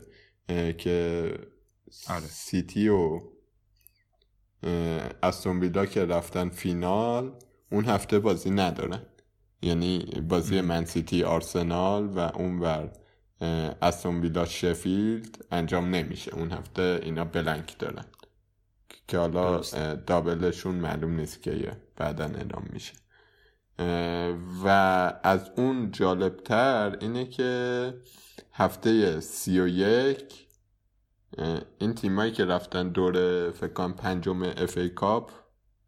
که 0.78 1.30
آره. 2.10 2.26
سیتی 2.26 2.88
و 2.88 3.22
استون 5.24 5.60
ویلا 5.60 5.86
که 5.86 6.06
رفتن 6.06 6.50
فینال 6.50 7.40
اون 7.72 7.86
هفته 7.86 8.20
بازی 8.20 8.50
ندارن. 8.50 9.02
یعنی 9.62 10.00
بازی 10.30 10.62
من 10.62 10.86
سیتی 10.86 11.24
آرسنال 11.24 12.08
و 12.08 12.20
اونور 12.20 12.92
اه، 13.42 13.76
استون 13.82 14.22
ویلا 14.22 14.46
شفیلد 14.46 15.46
انجام 15.52 15.96
نمیشه. 15.96 16.36
اون 16.36 16.52
هفته 16.52 17.00
اینا 17.04 17.26
بلنک 17.26 17.78
دارن. 17.80 18.06
که 19.08 19.18
حالا 19.18 19.62
دابلشون 19.96 20.76
معلوم 20.76 21.16
نیست 21.16 21.42
که 21.42 21.72
بعدا 21.96 22.26
اعلام 22.26 22.70
میشه. 22.74 22.94
و 24.64 24.68
از 25.24 25.52
اون 25.58 25.92
جالبتر 25.92 26.98
اینه 27.02 27.26
که 27.26 27.94
هفته 28.54 29.20
سی 29.20 29.60
و 29.60 29.68
یک 29.68 30.48
این 31.80 31.94
تیمایی 31.94 32.32
که 32.32 32.46
رفتن 32.46 32.90
دور 32.90 33.52
فکر 33.52 33.74
کنم 33.74 33.94
پنجم 33.94 34.44
FA 34.44 34.78
Cup 34.78 35.32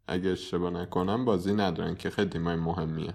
اگه 0.06 0.30
اشتباه 0.30 0.70
نکنم 0.70 1.24
بازی 1.24 1.54
ندارن 1.54 1.94
که 1.94 2.10
خیلی 2.10 2.30
تیمای 2.30 2.56
مهمی 2.56 3.10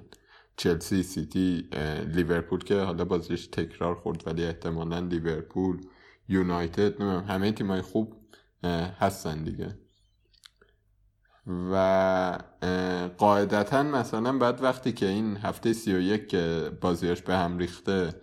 چلسی 0.57 1.03
سیتی 1.03 1.69
لیورپول 2.13 2.63
که 2.63 2.79
حالا 2.79 3.05
بازیش 3.05 3.47
تکرار 3.47 3.95
خورد 3.95 4.27
ولی 4.27 4.45
احتمالا 4.45 4.99
لیورپول 4.99 5.81
یونایتد 6.29 7.01
نمی‌دونم 7.01 7.23
همه 7.23 7.51
تیمای 7.51 7.81
خوب 7.81 8.13
هستن 8.99 9.43
دیگه. 9.43 9.82
و 11.47 12.39
قاعدتا 13.17 13.83
مثلا 13.83 14.37
بعد 14.37 14.63
وقتی 14.63 14.91
که 14.91 15.05
این 15.05 15.37
هفته 15.37 15.73
سی 15.73 15.95
و 15.95 15.99
یک 15.99 16.27
که 16.27 16.71
بازیاش 16.81 17.21
به 17.21 17.35
هم 17.35 17.57
ریخته 17.57 18.21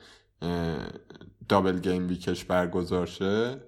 double 1.49 1.79
game 1.79 2.09
week 2.09 2.33
ش 2.33 2.45
برگزار 2.45 3.07
شه 3.07 3.61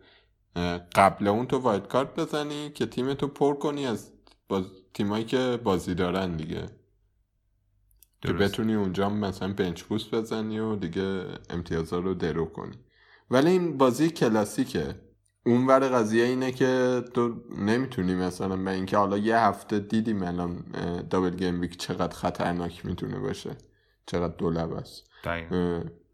قبل 0.94 1.28
اون 1.28 1.46
تو 1.46 1.58
wildcard 1.59 2.14
بزنی 2.14 2.70
که 2.70 2.86
تیم 2.86 3.14
تو 3.14 3.28
پر 3.28 3.54
کنی 3.54 3.86
از 3.86 4.12
باز... 4.48 4.64
تیمایی 4.94 5.24
که 5.24 5.60
بازی 5.64 5.94
دارن 5.94 6.36
دیگه. 6.36 6.66
که. 8.22 8.32
بتونی 8.32 8.74
اونجا 8.74 9.08
مثلا 9.08 9.52
bench 9.52 9.83
boost 9.83 10.14
بزنی 10.14 10.58
و 10.58 10.76
دیگه 10.76 11.24
امتیازا 11.50 11.98
رو 11.98 12.14
درو 12.14 12.46
کنی. 12.46 12.78
ولی 13.30 13.50
این 13.50 13.78
بازی 13.78 14.10
کلاسیکه. 14.10 15.12
اون 15.46 15.66
ور 15.66 15.88
قضیه 15.88 16.24
اینه 16.24 16.52
که 16.52 17.02
تو 17.14 17.42
نمی‌تونی 17.59 18.14
مثلا 18.14 18.57
به 18.57 18.70
اینکه 18.70 18.96
حالا 18.96 19.18
یه 19.18 19.38
هفته 19.38 19.78
دیدیم 19.78 20.22
الان 20.22 20.64
double 21.11 21.31
game 21.31 21.61
week 21.61 21.76
چقدر 21.76 22.16
خطرناک 22.16 22.87
می‌تونه 22.87 23.18
باشه 23.18 23.57
چقدر 24.07 24.35
دولب 24.37 24.72
است. 24.72 25.11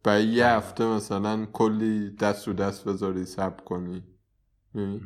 برای 0.05 0.25
یه 0.25 0.47
هفته 0.47 0.85
مثلا 0.85 1.47
کلی 1.47 2.11
دست 2.11 2.49
رو 2.49 2.55
دست 2.55 2.85
بذاری 2.85 3.25
سب 3.25 3.65
کنی. 3.65 4.03
اه. 4.75 5.01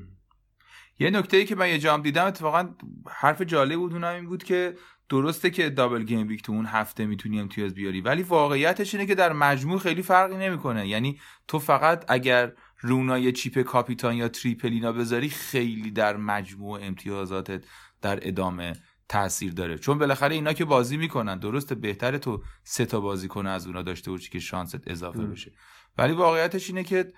یه 0.99 1.11
نکته 1.11 1.37
ای 1.37 1.45
که 1.45 1.55
من 1.55 1.69
یه 1.69 1.79
جام 1.79 2.03
دیدم 2.03 2.25
اتفاقا 2.25 2.69
حرف 3.09 3.43
جالب 3.43 3.79
بود 3.79 3.93
اونم 3.93 4.15
این 4.15 4.27
بود 4.27 4.45
که 4.45 4.75
درسته 5.09 5.51
که 5.51 5.71
دابل 5.71 6.03
گیم 6.03 6.29
ویک 6.29 6.43
تو 6.43 6.53
اون 6.53 6.67
هفته 6.67 7.07
می‌تونی 7.07 7.41
امتیاز 7.41 7.75
بیاری 7.75 8.01
ولی 8.01 8.23
واقعیتش 8.23 8.95
اینه 8.95 9.07
که 9.07 9.15
در 9.15 9.33
مجموع 9.33 9.79
خیلی 9.79 10.03
فرقی 10.03 10.37
نمی‌کنه. 10.37 10.89
یعنی 10.89 11.21
تو 11.49 11.59
فقط 11.59 12.05
اگر 12.09 12.53
رونا 12.83 13.19
یه 13.19 13.33
چیپ 13.33 13.63
کاپیتان 13.63 14.15
یا 14.17 14.29
تریپلینا 14.29 14.93
بذاری 14.93 15.29
خیلی 15.29 15.91
در 15.91 16.17
مجموع 16.17 16.81
امتیازاتت 16.83 17.65
در 18.03 18.29
ادامه 18.29 18.73
تاثیر 19.09 19.53
داره. 19.53 19.79
چون 19.79 19.99
بالاخره 19.99 20.35
اینا 20.35 20.53
که 20.53 20.65
بازی 20.65 20.97
می‌کنن 20.97 21.39
درسته 21.39 21.75
بهتره 21.75 22.19
تو 22.19 22.43
سه 22.65 22.87
تا 22.87 23.01
بازی 23.01 23.29
کنه 23.29 23.51
از 23.51 23.67
اونا 23.67 23.83
داشته 23.83 24.11
باشی 24.11 24.31
که 24.31 24.39
شانست 24.39 24.81
اضافه. 24.87 25.23
بشه. 25.23 25.53
ولی 25.99 26.13
واقعیتش 26.13 26.69
اینه 26.69 26.85
که 26.85 27.13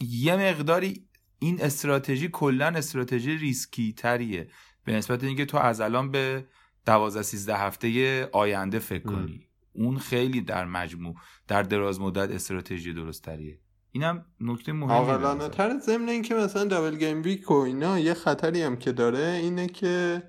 یه 0.00 0.36
مقداری 0.36 1.06
این 1.38 1.62
استراتژی 1.62 2.28
کلا 2.28 2.66
استراتژی 2.66 3.36
ریسکی 3.36 3.92
تریه 3.92 4.48
به 4.84 4.92
نسبت 4.92 5.24
اینکه 5.24 5.44
تو 5.44 5.56
از 5.56 5.80
الان 5.80 6.10
به 6.10 6.46
12 6.86 7.22
13 7.22 7.56
هفته 7.56 8.28
آینده 8.32 8.78
فکر 8.78 9.08
ام. 9.08 9.14
کنی. 9.14 9.48
اون 9.72 9.98
خیلی 9.98 10.40
در 10.40 10.64
مجموع 10.64 11.14
در 11.48 11.62
دراز 11.62 12.00
مدت 12.00 12.30
استراتژی 12.30 12.92
درست 12.92 13.22
تریه 13.22 13.60
اینم 13.96 14.24
نکته 14.40 14.72
مهمی 14.72 14.92
عاقلانه 14.92 15.48
تر 15.48 15.78
ضمن 15.78 16.08
اینکه 16.08 16.34
مثلا 16.34 16.64
double 16.64 16.96
game 16.96 17.22
week 17.22 17.50
و 17.50 17.54
اینا 17.54 17.98
یه 17.98 18.14
خطری 18.14 18.62
هم 18.62 18.76
که 18.76 18.92
داره 18.92 19.40
اینه 19.42 19.66
که 19.66 20.22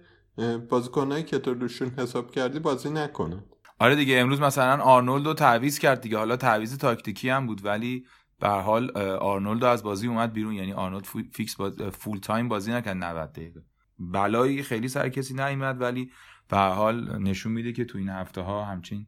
بازیکنایی 0.69 1.23
که 1.23 1.39
تو 1.39 1.53
روشون 1.53 1.89
حساب 1.97 2.31
کردی 2.31 2.59
بازی 2.59 2.89
نکنن. 2.89 3.43
آره 3.79 3.95
دیگه 3.95 4.17
امروز 4.19 4.41
مثلا 4.41 4.83
آرنولد 4.83 5.25
رو 5.25 5.33
تعویض 5.33 5.79
کرد 5.79 6.01
دیگه. 6.01 6.17
حالا 6.17 6.37
تعویض 6.37 6.77
تاکتیکی 6.77 7.29
هم 7.29 7.47
بود 7.47 7.65
ولی 7.65 8.05
به 8.39 8.47
حال 8.47 8.97
آرنولد 9.17 9.63
از 9.63 9.83
بازی 9.83 10.07
اومد 10.07 10.33
بیرون. 10.33 10.53
یعنی 10.53 10.73
آرنولد 10.73 11.05
fix 11.33 11.55
باز... 11.55 11.81
full 11.81 12.19
time 12.19 12.47
بازی 12.47 12.71
نکرد 12.71 12.97
90 12.97 13.31
دقیقه. 13.31 13.61
بلایی 13.99 14.63
خیلی 14.63 14.87
سر 14.87 15.09
کسی 15.09 15.33
نیومد 15.33 15.81
ولی 15.81 16.11
به 16.49 16.57
حال 16.57 17.19
نشون 17.19 17.51
میده 17.51 17.73
که 17.73 17.85
تو 17.85 17.97
این 17.97 18.09
هفته 18.09 18.41
ها 18.41 18.65
همچین 18.65 19.07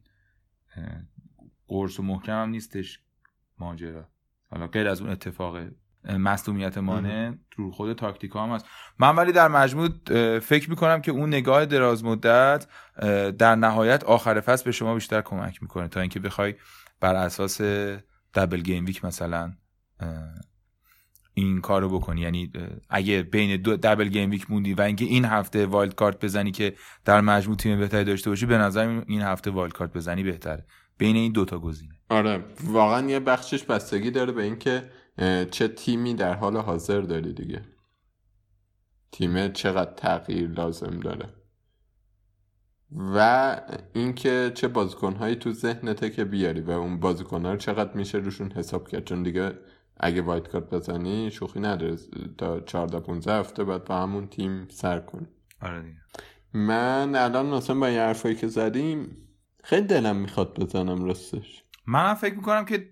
قرص 1.68 2.00
و 2.00 2.02
محکم 2.02 2.42
هم 2.42 2.48
نیستش 2.48 3.00
ماجرا. 3.58 4.08
حالا 4.50 4.66
غیر 4.66 4.88
از 4.88 5.00
اون 5.00 5.10
اتفاق 5.10 5.56
اه، 6.04 6.16
مصدومیت 6.16 6.78
مانه 6.78 7.32
رو 7.56 7.70
خود 7.70 7.92
تاکتیک 7.92 8.30
هم 8.34 8.48
هست. 8.48 8.66
من 8.98 9.16
ولی 9.16 9.32
در 9.32 9.48
مجموع 9.48 9.88
فکر 10.38 10.70
می‌کنم 10.70 11.00
که 11.00 11.12
اون 11.12 11.28
نگاه 11.28 11.66
دراز 11.66 12.04
مدت 12.04 12.66
در 13.38 13.54
نهایت 13.54 14.04
آخر 14.04 14.40
فصل 14.40 14.64
به 14.64 14.72
شما 14.72 14.94
بیشتر 14.94 15.22
کمک 15.22 15.62
می‌کنه 15.62 15.88
تا 15.88 16.00
اینکه 16.00 16.20
بخوای 16.20 16.54
بر 17.00 17.14
اساس 17.14 17.60
double 18.34 18.60
game 18.60 18.84
week 18.84 19.04
مثلا 19.04 19.52
این 21.34 21.60
کارو 21.60 21.88
بکنی. 21.98 22.20
یعنی 22.20 22.52
اگه 22.90 23.22
بین 23.22 23.62
دو 23.62 23.76
double 23.76 24.08
game 24.08 24.30
week 24.30 24.50
موندی 24.50 24.74
و 24.74 24.80
اینکه 24.80 25.04
این 25.04 25.24
هفته 25.24 25.66
wildcard 25.66 26.24
بزنی 26.24 26.50
که 26.50 26.74
در 27.04 27.20
مجموع 27.20 27.56
تیم 27.56 27.78
بهتری 27.78 28.04
داشته 28.04 28.30
باشی 28.30 28.46
به 28.46 28.58
نظر 28.58 29.02
این 29.06 29.22
هفته 29.22 29.50
وایلد 29.50 29.72
کارت 29.72 29.92
بزنی 29.92 30.22
بهتره. 30.22 30.66
بین 31.00 31.16
این 31.16 31.32
دوتا 31.32 31.58
گزینه. 31.58 31.94
آره 32.08 32.44
واقعا 32.64 33.10
یه 33.10 33.20
بخشش 33.20 33.64
بستگی 33.64 34.10
داره 34.10 34.32
به 34.32 34.42
اینکه 34.42 34.90
چه 35.50 35.68
تیمی 35.68 36.14
در 36.14 36.34
حال 36.34 36.56
حاضر 36.56 37.00
داری 37.00 37.32
دیگه. 37.32 37.62
تیم 39.12 39.48
چقدر 39.48 39.92
تغییر 39.92 40.50
لازم 40.50 41.00
داره. 41.00 41.28
و 43.14 43.60
اینکه 43.94 44.52
چه 44.54 44.68
بازیکنهایی 44.68 45.36
تو 45.36 45.52
ذهنته 45.52 46.10
که 46.10 46.24
بیاری 46.24 46.60
و 46.60 46.70
اون 46.70 47.00
بازیکنها 47.00 47.52
رو 47.52 47.58
چقدر 47.58 47.92
میشه 47.92 48.18
روشون 48.18 48.52
حساب 48.52 48.88
کرد. 48.88 49.04
چون 49.04 49.22
دیگه 49.22 49.52
اگه 49.96 50.22
وایت 50.22 50.48
کارت 50.48 50.70
بزنی 50.70 51.30
شوخی 51.30 51.60
نداره. 51.60 51.96
تا 52.38 52.60
14 52.60 53.00
15 53.00 53.32
هفته 53.32 53.64
بعد 53.64 53.84
با 53.84 53.96
همون 53.96 54.26
تیم 54.26 54.68
سر 54.70 55.00
کنی 55.00 55.26
آره 55.62 55.82
دیگه. 55.82 55.96
من 56.52 57.14
الان 57.14 57.46
مثلا 57.46 57.78
با 57.80 57.86
این 57.86 57.98
حرفایی 57.98 58.34
که 58.34 58.46
زدیم 58.46 59.16
خیلی 59.64 59.86
دلم 59.86 60.16
می‌خواد 60.16 60.60
بزنم 60.60 61.04
راستش. 61.04 61.64
منم 61.86 62.14
فکر 62.14 62.34
می‌کنم 62.34 62.64
که 62.64 62.90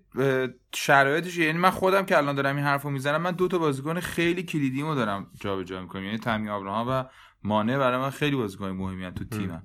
شرایطش 0.75 1.37
یعنی 1.37 1.57
من 1.57 1.69
خودم 1.69 2.05
که 2.05 2.17
الان 2.17 2.35
دارم 2.35 2.55
این 2.55 2.65
حرفو 2.65 2.89
می‌زنم 2.89 3.21
من 3.21 3.31
دو 3.31 3.47
تا 3.47 3.57
بازیکن 3.57 3.99
خیلی 3.99 4.43
کلیدیمو 4.43 4.95
دارم 4.95 5.27
جابجا 5.41 5.81
می‌کنم. 5.81 6.03
یعنی 6.03 6.17
تامی 6.17 6.49
آبراهام 6.49 6.87
و 6.89 7.03
مانع 7.43 7.77
برای 7.77 7.97
من 7.97 8.09
خیلی 8.09 8.35
بازیکن 8.35 8.69
مهمی 8.69 9.11
تو 9.11 9.25
تیمم. 9.25 9.63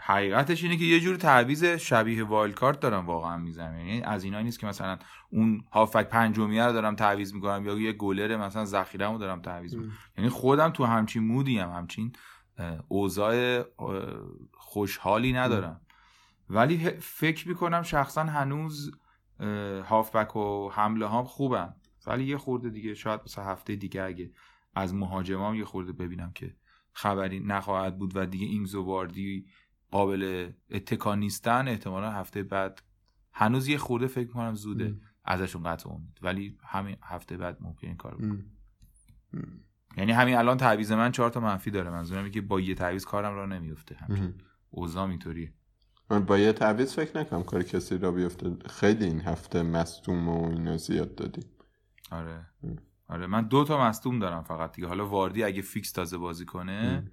حقیقتش 0.00 0.62
اینه 0.62 0.76
که 0.76 0.84
یه 0.84 1.00
جور 1.00 1.16
تعویض 1.16 1.64
شبیه 1.64 2.24
وایلد 2.24 2.54
کارت 2.54 2.80
دارم 2.80 3.06
واقعا 3.06 3.36
می‌زنم. 3.36 3.78
یعنی 3.78 4.02
از 4.02 4.24
اینا 4.24 4.40
نیست 4.40 4.60
که 4.60 4.66
مثلا 4.66 4.98
اون 5.30 5.64
هافک 5.72 6.08
پنجمیه 6.08 6.64
رو 6.64 6.72
دارم 6.72 6.96
تعویض 6.96 7.34
می‌کنم 7.34 7.66
یا 7.66 7.78
یه 7.78 7.92
گلر 7.92 8.36
مثلا 8.36 8.64
ذخیره‌مو 8.64 9.18
دارم 9.18 9.40
تعویض 9.40 9.74
می‌کنم. 9.74 9.92
یعنی 10.18 10.30
خودم 10.30 10.70
تو 10.70 10.84
همچین 10.84 11.22
مودی 11.22 11.58
هم 11.58 11.70
همچین 11.70 12.12
اوضاع 12.88 13.64
خوشحالی 14.52 15.32
ندارم. 15.32 15.80
ولی 16.50 16.90
فکر 16.90 17.48
می‌کنم 17.48 17.82
شخصا 17.82 18.24
هنوز 18.24 18.92
هافبک 19.84 20.36
و 20.36 20.70
حمله 20.70 21.08
هم 21.08 21.24
خوبن. 21.24 21.74
ولی 22.06 22.24
یه 22.24 22.38
خورده 22.38 22.70
دیگه 22.70 22.94
شاید 22.94 23.20
مثلا 23.24 23.44
هفته 23.44 23.76
دیگه 23.76 24.02
اگه 24.02 24.30
از 24.74 24.94
مهاجمام 24.94 25.54
یه 25.54 25.64
خورده 25.64 25.92
ببینم 25.92 26.32
که 26.34 26.56
خبری 26.92 27.40
نخواهد 27.40 27.98
بود 27.98 28.16
و 28.16 28.26
دیگه 28.26 28.46
این 28.46 28.64
زواردی 28.64 29.46
قابل 29.90 30.52
اتکا 30.70 31.14
نیستن 31.14 31.68
احتمالا 31.68 32.10
هفته 32.10 32.42
بعد. 32.42 32.82
هنوز 33.32 33.68
یه 33.68 33.78
خورده 33.78 34.06
فکر 34.06 34.28
کنم 34.28 34.54
زوده 34.54 34.84
ام. 34.84 35.00
ازشون 35.24 35.62
قطع 35.62 35.90
امید. 35.90 36.18
ولی 36.22 36.58
همین 36.64 36.96
هفته 37.02 37.36
بعد 37.36 37.58
ممکن 37.60 37.86
این 37.86 37.96
کار 37.96 38.14
بکنم. 38.14 38.44
یعنی 39.96 40.12
همین 40.12 40.36
الان 40.36 40.56
تعویض 40.56 40.92
من 40.92 41.12
چهار 41.12 41.30
تا 41.30 41.40
منفی 41.40 41.70
داره. 41.70 41.90
منظورم 41.90 42.18
اینه 42.18 42.30
که 42.30 42.40
با 42.40 42.60
یه 42.60 42.74
تعویض 42.74 43.04
کارم 43.04 43.34
را 43.34 43.46
نمیفته 43.46 43.94
همچین 43.94 44.24
ام. 44.24 44.34
اوضاع 44.70 45.08
اینطوریه. 45.08 45.52
من 46.10 46.24
با 46.24 46.38
یه 46.38 46.52
تعویض 46.52 46.94
فکر 46.94 47.18
نکنم 47.20 47.42
کار 47.42 47.62
کسی 47.62 47.98
را 47.98 48.12
بیفته 48.12 48.56
خیلی 48.70 49.04
این 49.04 49.20
هفته 49.20 49.62
مصدوم 49.62 50.28
و 50.28 50.48
اینا 50.50 50.76
زیاد 50.76 51.14
دادیم 51.14 51.44
آره 52.10 52.46
ام. 52.62 52.76
آره 53.08 53.26
من 53.26 53.42
دو 53.48 53.64
تا 53.64 53.80
مصدوم 53.88 54.18
دارم 54.18 54.42
فقط 54.42 54.72
دیگه 54.72 54.88
حالا 54.88 55.08
واردی 55.08 55.42
اگه 55.44 55.62
فیکس 55.62 55.92
تازه 55.92 56.18
بازی 56.18 56.44
کنه 56.44 56.72
ام. 56.72 57.10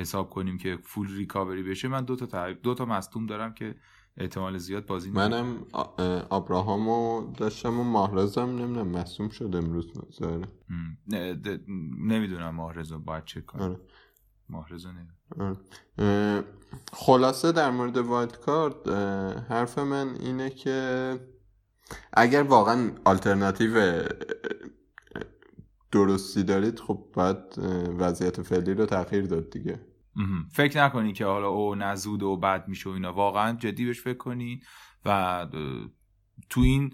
حساب 0.00 0.30
کنیم 0.30 0.58
که 0.58 0.78
full 0.82 1.16
recovery 1.16 1.62
بشه 1.62 1.88
من 1.88 2.04
دو 2.04 2.16
تا 2.16 2.26
تع- 2.26 2.58
دو 2.62 2.74
تا 2.74 2.84
مصدوم 2.84 3.26
دارم 3.26 3.54
که 3.54 3.74
احتمال 4.16 4.58
زیاد 4.58 4.86
بازی. 4.86 5.10
منم 5.10 5.56
آبراهامو 6.30 7.32
داشتم 7.36 7.80
و 7.80 7.84
ماهرزم 7.84 8.42
نمی‌دونم 8.42 8.88
مصدوم 8.88 9.28
شد 9.28 9.50
امروز 9.56 9.92
م. 10.20 10.74
نه- 11.06 11.40
نمی‌دونم 11.98 12.54
ماهرزو 12.54 12.98
باید 12.98 13.24
چه 13.24 13.40
کنم 13.40 13.62
آره. 13.62 13.80
اه، 15.98 16.42
خلاصه 16.92 17.52
در 17.52 17.70
مورد 17.70 17.96
wild 17.96 18.36
card 18.36 18.88
حرف 19.50 19.78
من 19.78 20.14
اینه 20.20 20.50
که 20.50 21.18
اگر 22.12 22.42
واقعا 22.42 22.90
آلترناتیو 23.04 24.02
درستی 25.92 26.42
دارید 26.42 26.80
خب 26.80 27.04
باید 27.14 27.58
وضعیت 27.98 28.42
فعلی 28.42 28.74
رو 28.74 28.86
تغییر 28.86 29.26
داد 29.26 29.50
دیگه. 29.50 29.80
فکر 30.52 30.84
نکنی 30.84 31.12
که 31.12 31.24
حالا 31.24 31.48
او 31.48 31.74
نزود 31.74 32.22
و 32.22 32.36
بد 32.36 32.68
میشه 32.68 32.90
و 32.90 32.92
اینا. 32.92 33.12
واقعا 33.12 33.52
جدی 33.52 33.84
بهش 33.84 34.00
فکر 34.00 34.18
کنین 34.18 34.60
و 35.04 35.46
تو 36.50 36.60
این 36.60 36.92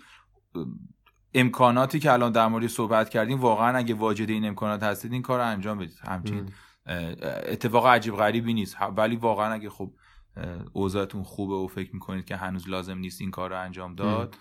امکاناتی 1.34 2.00
که 2.00 2.12
الان 2.12 2.32
در 2.32 2.48
مورد 2.48 2.66
صحبت 2.66 3.08
کردیم 3.08 3.40
واقعا 3.40 3.76
اگه 3.76 3.94
واجد 3.94 4.30
این 4.30 4.44
امکانات 4.44 4.82
هستید 4.82 5.12
این 5.12 5.22
کار 5.22 5.38
رو 5.38 5.46
انجام 5.46 5.78
بدید. 5.78 5.98
همچین 6.08 6.38
اه، 6.38 6.46
اتفاق 6.88 7.86
عجیب 7.86 8.16
غریبی 8.16 8.54
نیست. 8.54 8.76
ولی 8.96 9.16
واقعا 9.16 9.52
اگه 9.52 9.70
خب 9.70 9.94
اوضاعتون 10.72 11.22
خوبه 11.22 11.54
و 11.54 11.66
فکر 11.66 11.90
می‌کنید 11.92 12.24
که 12.24 12.36
هنوز 12.36 12.68
لازم 12.68 12.98
نیست 12.98 13.20
این 13.20 13.30
کار 13.30 13.50
رو 13.50 13.60
انجام 13.60 13.94
داد 13.94 14.36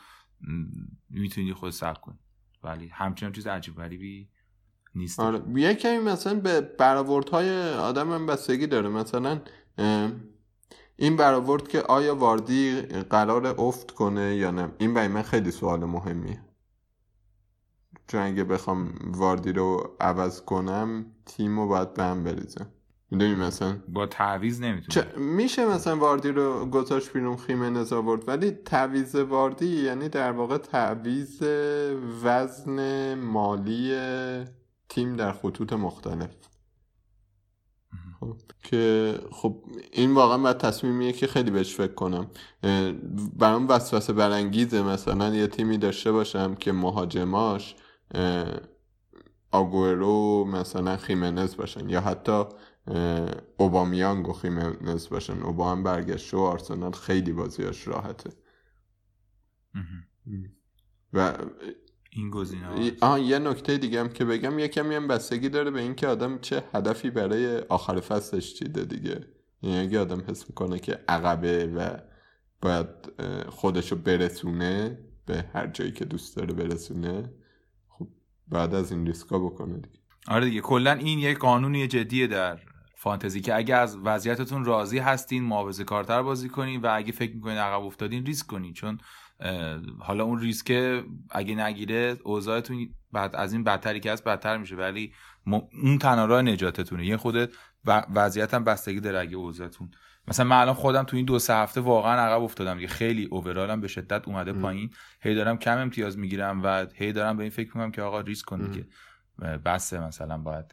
می‌تونید 1.09 1.53
خود 1.53 1.71
صبر 1.71 1.99
کنید. 1.99 2.19
ولی 2.63 2.87
همچنان 2.87 3.31
چیز 3.31 3.47
عجیب 3.47 3.75
غریبی 3.75 4.29
نیست. 4.95 5.19
آره. 5.19 5.41
یه 5.55 5.73
کمی 5.73 5.97
مثلا 5.97 6.39
به 6.39 6.61
برآوردهای 6.61 7.73
آدم 7.73 8.13
هم 8.13 8.25
بستگی 8.25 8.67
داره. 8.67 8.89
مثلا 8.89 9.41
این 10.95 11.15
برآورد 11.17 11.67
که 11.67 11.81
آیا 11.81 12.15
واردی 12.15 12.81
قرار 12.81 13.47
افت 13.47 13.91
کنه 13.91 14.35
یا 14.35 14.51
نه؟ 14.51 14.71
این 14.77 14.93
برای 14.93 15.07
من 15.07 15.21
خیلی 15.21 15.51
سوال 15.51 15.85
مهمیه. 15.85 16.41
چون 18.07 18.21
اگه 18.21 18.43
بخوام 18.43 18.93
واردی 19.05 19.51
رو 19.51 19.95
عوض 19.99 20.41
کنم 20.41 21.05
تیم 21.25 21.59
رو 21.59 21.67
باید 21.67 21.93
به 21.93 22.03
هم 22.03 22.23
بریزم 22.23 22.67
می‌دونی 23.11 23.35
مثلا؟ 23.35 23.77
با 23.87 24.05
تعویض 24.05 24.61
نمی‌تونه. 24.61 25.17
میشه 25.17 25.65
مثلا 25.65 25.97
واردی 25.97 26.29
رو 26.29 26.65
گذاشت 26.65 27.13
بیرون 27.13 27.37
خیمنز 27.37 27.93
آورد 27.93 28.27
ولی 28.27 28.51
تعویض 28.51 29.15
واردی 29.15 29.83
یعنی 29.83 30.09
در 30.09 30.31
واقع 30.31 30.57
تعویض 30.57 31.43
وزن 32.23 33.13
مالی 33.15 33.95
تیم 34.89 35.15
در 35.15 35.31
خطوط 35.31 35.73
مختلف. 35.73 36.29
خب، 38.19 38.37
که 38.63 39.13
خب 39.31 39.63
این 39.91 40.13
واقعا 40.13 40.37
باید 40.37 40.57
تصمیمیه 40.57 41.11
که 41.11 41.27
خیلی 41.27 41.51
بهش 41.51 41.75
فکر 41.75 41.93
کنم. 41.93 42.27
برام 43.37 43.67
وسوسه 43.67 44.13
برانگیزه 44.13 44.81
مثلا 44.81 45.35
یه 45.35 45.47
تیمی 45.47 45.77
داشته 45.77 46.11
باشم 46.11 46.55
که 46.55 46.71
مهاجماش 46.71 47.75
آگورو 49.51 50.45
مثلا 50.45 50.97
خیمنز 50.97 51.55
باشن 51.55 51.89
یا 51.89 52.01
حتی 52.01 52.43
اوبامیانگ 53.57 54.29
و 54.29 54.33
خیمنز 54.33 55.09
باشن. 55.09 55.41
اوبا 55.41 55.71
هم 55.71 55.83
برگشته 55.83 56.37
و 56.37 56.39
آرسنال 56.39 56.91
خیلی 56.91 57.33
بازیاش 57.33 57.87
راحته. 57.87 58.29
و 61.13 61.33
این 62.11 62.29
گزینه 62.29 62.93
یه 63.21 63.39
نکته 63.39 63.77
دیگه 63.77 63.99
هم 63.99 64.09
که 64.09 64.25
بگم 64.25 64.59
یه 64.59 64.67
کمی 64.67 64.95
هم 64.95 65.07
بستگی 65.07 65.49
داره 65.49 65.71
به 65.71 65.81
اینکه 65.81 66.07
آدم 66.07 66.39
چه 66.39 66.63
هدفی 66.73 67.09
برای 67.09 67.57
آخر 67.57 67.99
فصلش 67.99 68.53
چیده 68.53 68.85
دیگه. 68.85 69.27
یعنی 69.61 69.79
اگه 69.79 69.99
آدم 69.99 70.23
حس 70.27 70.49
می‌کنه 70.49 70.79
که 70.79 70.99
عقبه 71.07 71.67
و 71.67 71.97
باید 72.61 72.87
خودشو 73.49 73.95
برسونه 73.95 74.99
به 75.25 75.45
هر 75.53 75.67
جایی 75.67 75.91
که 75.91 76.05
دوست 76.05 76.37
داره 76.37 76.53
برسونه 76.53 77.33
بعد 78.51 78.75
از 78.75 78.91
این 78.91 79.05
ریسکا 79.05 79.39
بکنه 79.39 79.73
دیگه. 79.73 79.99
آره 80.27 80.45
دیگه 80.45 80.61
کلا 80.61 80.91
این 80.91 81.19
یک 81.19 81.37
قانونی 81.37 81.87
جدیه 81.87 82.27
در 82.27 82.59
فانتزی 82.95 83.41
که 83.41 83.55
اگه 83.55 83.75
از 83.75 83.97
وضعیتتون 83.97 84.65
راضی 84.65 84.99
هستین 84.99 85.43
محافظه 85.43 85.83
کارتر 85.83 86.21
بازی 86.21 86.49
کنین 86.49 86.81
و 86.81 86.89
اگه 86.93 87.11
فکر 87.11 87.35
می‌کنین 87.35 87.57
عقب 87.57 87.81
افتادین 87.81 88.25
ریسک 88.25 88.47
کنین. 88.47 88.73
چون 88.73 88.97
حالا 89.99 90.23
اون 90.23 90.39
ریسک 90.39 91.01
اگه 91.29 91.55
نگیره 91.55 92.17
اوضاعتون 92.23 92.89
بعد 93.11 93.35
از 93.35 93.53
این 93.53 93.63
بدتری 93.63 93.99
که 93.99 94.11
هست 94.11 94.23
بدتر 94.23 94.57
میشه. 94.57 94.75
ولی 94.75 95.13
اون 95.83 95.97
تنها 95.97 96.25
راه 96.25 96.41
نجاتتونه. 96.41 97.05
یه 97.05 97.17
خودت 97.17 97.49
و 97.85 98.03
وضعیت 98.13 98.53
هم 98.53 98.63
بستگی 98.63 98.99
داره 98.99 99.19
اگه 99.19 99.35
اوضاعتون 99.35 99.91
مثلا 100.28 100.45
من 100.45 100.57
الان 100.57 100.73
خودم 100.73 101.03
تو 101.03 101.15
این 101.17 101.25
دو 101.25 101.39
سه 101.39 101.53
هفته 101.53 101.82
واقعا 101.82 102.21
عقب 102.21 102.41
افتادم 102.41 102.75
دیگه 102.75 102.88
خیلی 102.88 103.25
اوورالم 103.25 103.82
به 103.82 103.88
شدت 103.88 104.28
اومده 104.28 104.53
پایین. 104.53 104.89
هی 105.21 105.36
دارم 105.36 105.57
کم 105.57 105.78
امتیاز 105.78 106.17
می‌گیرم 106.17 106.63
و 106.63 106.86
هی 106.95 107.13
دارم 107.13 107.38
به 107.38 107.43
این 107.43 107.49
فکر 107.49 107.67
می‌کنم 107.67 107.91
که 107.91 108.01
آقا 108.01 108.21
ریسک 108.21 108.45
کن 108.45 108.61
دیگه. 108.61 108.88
بسه 109.65 109.99
مثلا 109.99 110.38
باید 110.38 110.65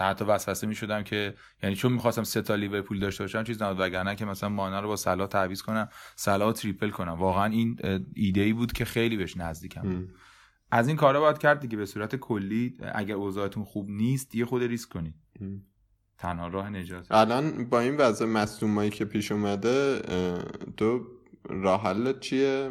حتی 0.00 0.24
وسوسه 0.24 0.66
می‌شدم 0.66 1.02
که 1.02 1.34
یعنی 1.62 1.76
چون 1.76 1.92
می‌خواستم 1.92 2.22
سه 2.22 2.42
تا 2.42 2.54
لیورپول 2.54 2.98
داشته 2.98 3.24
باشم 3.24 3.44
چیز 3.44 3.62
نبود 3.62 3.80
وگرنه 3.80 4.16
که 4.16 4.24
مثلا 4.24 4.48
مانا 4.48 4.80
رو 4.80 4.88
با 4.88 4.96
صلاح 4.96 5.28
تعویض 5.28 5.62
کنم 5.62 5.88
صلاح 6.16 6.52
تریپل 6.52 6.90
کنم. 6.90 7.12
واقعا 7.12 7.44
این 7.44 7.78
ایده 8.14 8.40
ای 8.40 8.52
بود 8.52 8.72
که 8.72 8.84
خیلی 8.84 9.16
بهش 9.16 9.36
نزدیکم 9.36 9.80
ام. 9.80 10.08
از 10.70 10.88
این 10.88 10.96
کارا 10.96 11.20
باید 11.20 11.38
کرد 11.38 11.60
دیگه 11.60 11.76
به 11.76 11.86
صورت 11.86 12.16
کلی 12.16 12.78
اگر 12.94 13.14
اوضاعتون 13.14 13.64
خوب 13.64 13.88
نیست 13.88 14.34
یه 14.34 14.44
خود 14.44 14.62
ریسک 14.62 14.88
کنید. 14.88 15.14
ام. 15.40 15.62
تنها 16.18 16.48
راه 16.48 16.70
نجات. 16.70 17.12
الان 17.12 17.64
با 17.64 17.80
این 17.80 17.96
وضع 17.96 18.26
مصدومایی 18.26 18.90
که 18.90 19.04
پیش 19.04 19.32
اومده 19.32 20.02
تو 20.76 21.00
راه 21.44 21.82
حلت 21.82 22.20
چیه؟ 22.20 22.70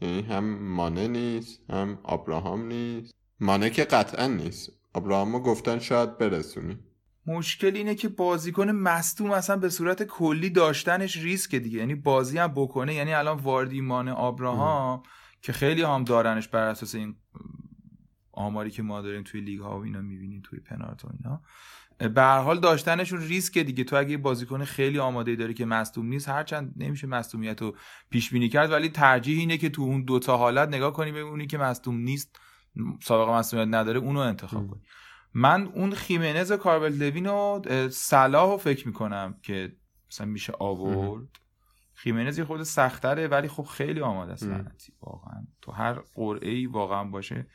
یعنی 0.00 0.22
هم 0.22 0.44
مانه 0.74 1.08
نیست 1.08 1.70
هم 1.70 1.98
ابراهام 2.04 2.66
نیست. 2.66 3.14
مانه 3.40 3.70
که 3.70 3.84
قطعا 3.84 4.26
نیست. 4.26 4.70
ابراهامو 4.94 5.40
گفتن 5.40 5.78
شاید 5.78 6.18
برسونی. 6.18 6.78
مشکل 7.26 7.76
اینه 7.76 7.94
که 7.94 8.08
بازیکن 8.08 8.70
مصدوم 8.70 9.30
اصلا 9.30 9.56
به 9.56 9.68
صورت 9.68 10.02
کلی 10.02 10.50
داشتنش 10.50 11.16
ریسک 11.16 11.54
دیگه. 11.54 11.78
یعنی 11.78 11.94
بازی 11.94 12.38
هم 12.38 12.52
بکنه 12.54 12.94
یعنی 12.94 13.12
الان 13.12 13.38
واردی 13.38 13.80
مان 13.80 14.08
آبراهام 14.08 15.02
که 15.42 15.52
خیلی 15.52 15.82
هم 15.82 16.04
دارنش 16.04 16.48
بر 16.48 16.68
اساس 16.68 16.94
این 16.94 17.16
آماری 18.32 18.70
که 18.70 18.82
ما 18.82 19.02
داریم 19.02 19.22
توی 19.22 19.40
لیگ 19.40 19.60
ها 19.60 19.78
و 19.78 19.84
اینا 19.84 20.00
می‌بینیم 20.00 20.42
توی 20.44 20.60
پنارت 20.60 21.04
و 21.04 21.08
اینا. 21.12 21.42
به 21.98 22.22
هر 22.22 22.40
حال 22.40 22.60
داشتنشون 22.60 23.20
ریسک 23.20 23.58
دیگه. 23.58 23.84
تو 23.84 23.96
اگه 23.96 24.16
بازیکن 24.16 24.64
خیلی 24.64 24.98
آماده 24.98 25.36
داری 25.36 25.54
که 25.54 25.64
مصدوم 25.64 26.06
نیست 26.06 26.28
هرچند 26.28 26.74
نمیشه 26.76 27.06
مصدومیت 27.06 27.62
رو 27.62 27.76
پیش 28.10 28.30
بینی 28.30 28.48
کرد 28.48 28.70
ولی 28.70 28.88
ترجیح 28.88 29.38
اینه 29.38 29.56
که 29.56 29.68
تو 29.68 29.82
اون 29.82 30.04
دوتا 30.04 30.36
حالت 30.36 30.68
نگاه 30.68 30.92
کنی 30.92 31.12
ببینی 31.12 31.46
که 31.46 31.58
مصدوم 31.58 31.96
نیست 31.96 32.40
سابقه 33.02 33.32
مصدومیت 33.32 33.68
نداره 33.74 33.98
اونو 33.98 34.20
انتخاب 34.20 34.68
کنی. 34.68 34.80
من 35.34 35.66
اون 35.66 35.92
خیمنز 35.92 36.50
و 36.50 36.56
کاربل 36.56 36.98
دوین 36.98 37.26
و 37.26 37.62
صلاح 37.90 38.50
رو 38.50 38.56
فکر 38.56 38.86
می‌کنم 38.86 39.38
که 39.42 39.76
مثلا 40.10 40.26
میشه 40.26 40.52
آورد. 40.58 41.28
خیمنز 41.94 42.38
یه 42.38 42.44
خود 42.44 42.62
سختره 42.62 43.28
ولی 43.28 43.48
خب 43.48 43.62
خیلی 43.62 44.00
آماده 44.00 44.32
است 44.32 44.48
واقعا. 45.00 45.46
تو 45.62 45.72
هر 45.72 45.92
قرعه 46.14 46.50
ای 46.50 46.66
واقعا 46.66 47.04
باشه 47.04 47.46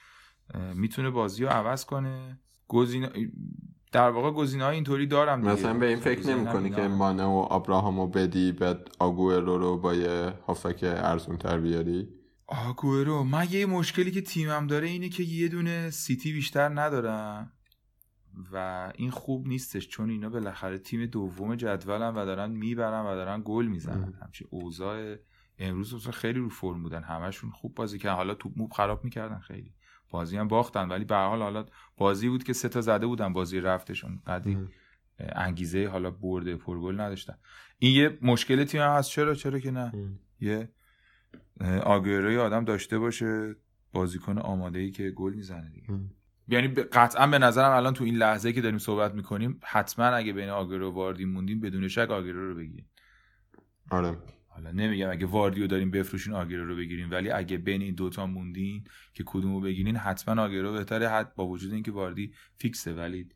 می‌تونه 0.76 1.10
بازی 1.10 1.44
رو 1.44 1.50
عوض 1.50 1.86
کنه. 1.86 2.40
گزینه 2.68 3.10
در 3.94 4.10
واقع 4.10 4.32
گزینه 4.32 4.64
های 4.64 4.76
اینطوری 4.76 5.08
دارم 5.08 5.42
دیگه. 5.42 5.54
مثلا 5.54 5.74
به 5.74 5.88
این 5.88 6.00
فکر 6.00 6.20
گزینه 6.20 6.36
نمی 6.36 6.46
کنی 6.46 6.64
اینا 6.64 6.76
که. 6.76 6.88
مانه 6.88 7.24
و 7.24 7.48
ابراهامو 7.52 8.08
بدی 8.08 8.52
بعد 8.52 8.90
آگوئرو 9.00 9.58
رو 9.58 9.78
با 9.78 9.94
یه 9.94 10.34
هافک 10.48 10.80
ارزون 10.84 11.38
تر 11.38 11.60
بیاری؟ 11.60 12.10
آگورو 12.48 13.24
من 13.24 13.48
یه 13.52 13.66
مشکلی 13.66 14.12
که 14.12 14.22
تیمم 14.22 14.68
داره 14.68 14.88
اینه 14.88 15.10
که 15.10 15.24
یه 15.24 15.48
دونه 15.48 15.90
سیتی 15.90 16.34
بیشتر 16.34 16.70
ندارم 16.70 17.52
و 18.54 18.92
این 18.96 19.12
خوب 19.12 19.48
نیستش 19.48 19.88
چون 19.88 20.10
اینا 20.10 20.30
بالاخره 20.30 20.78
تیم 20.78 21.06
دوم 21.06 21.56
جدولن 21.56 22.14
و 22.16 22.26
دارن 22.26 22.52
می‌برن 22.52 23.06
و 23.06 23.16
دارن 23.16 23.42
گل 23.46 23.66
می‌زنن. 23.66 24.14
همچین 24.22 24.48
اوضاع 24.52 25.16
امروز 25.60 26.08
خیلی 26.08 26.40
رو 26.40 26.50
فرم 26.50 26.84
بودن. 26.84 27.04
همشون 27.04 27.52
خوب 27.52 27.76
بازی 27.76 28.00
کردن. 28.00 28.16
حالا 28.16 28.34
توپ 28.34 28.52
موب 28.56 28.72
خراب 28.72 29.04
می‌کردن 29.04 29.40
خیلی. 29.40 29.74
بازی 30.14 30.38
هم 30.38 30.48
باختن. 30.48 30.90
ولی 30.90 31.06
به 31.06 31.16
حال 31.16 31.42
حالا 31.42 31.66
بازی 31.98 32.30
بود 32.30 32.44
که 32.44 32.54
سه 32.54 32.70
تا 32.70 32.82
زده 32.82 33.08
بودن 33.08 33.34
بازی 33.34 33.60
رفتشون. 33.60 34.22
قدی 34.28 34.58
انگیزه 35.20 35.88
حالا 35.88 36.12
برده 36.12 36.56
پرگل 36.56 37.00
نداشتن. 37.00 37.38
این 37.80 37.96
یه 37.96 38.18
مشکل 38.22 38.64
تیم 38.64 38.82
هم 38.82 38.90
هست. 38.90 39.10
چرا؟ 39.10 39.36
چرا 39.36 39.60
که 39.60 39.72
نه؟ 39.72 39.92
یه 40.40 40.70
آگوروی 41.84 42.38
آدم 42.38 42.66
داشته 42.66 43.00
باشه 43.00 43.56
بازیکن 43.92 44.38
آماده 44.38 44.80
ای 44.80 44.92
که 44.92 45.12
گل 45.12 45.34
می‌زنه 45.34 45.70
دیگه. 45.70 45.88
یعنی 46.48 46.68
قطعا 46.68 47.28
به 47.28 47.40
نظرم 47.40 47.72
الان 47.72 47.94
تو 47.94 48.04
این 48.04 48.16
لحظه 48.16 48.54
که 48.54 48.62
داریم 48.62 48.78
صحبت 48.78 49.14
می‌کنیم 49.14 49.60
حتما 49.64 50.06
اگه 50.06 50.34
بین 50.34 50.50
آگورو 50.50 50.92
و 50.92 50.94
واردی 50.94 51.26
موندیم 51.26 51.60
بدون 51.60 51.88
شک 51.88 52.12
آگورو 52.12 52.50
رو 52.50 52.56
بگیریم. 52.56 52.90
آره. 53.92 54.18
حالا 54.54 54.72
نمیگم 54.72 55.12
اگه 55.12 55.26
واردیو 55.26 55.68
داریم 55.68 55.92
بفروشین 55.92 56.34
آگورو 56.34 56.66
رو 56.66 56.76
بگیریم 56.76 57.12
ولی 57.12 57.32
اگه 57.32 57.58
بین 57.58 57.82
این 57.82 57.96
دوتا 57.96 58.26
موندین 58.26 58.84
که 59.14 59.24
کدومو 59.28 59.62
بگیرین 59.62 59.96
حتما 59.96 60.44
آگورو 60.44 60.74
بهتره 60.74 61.10
حد 61.10 61.36
با 61.36 61.48
وجود 61.48 61.74
اینکه 61.74 61.92
واردی 61.92 62.34
فیکسه 62.58 62.94
ولی 62.94 63.30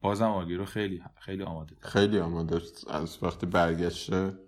بازم 0.00 0.24
آگورو 0.24 0.64
خیلی 0.64 1.02
خیلی 1.20 1.42
آماده 1.42 1.74
تر. 1.74 1.88
خیلی 1.88 2.18
آماده 2.18 2.56
است 2.56 2.90
از 2.90 3.18
وقتی 3.22 3.46
برگشته 3.46 4.38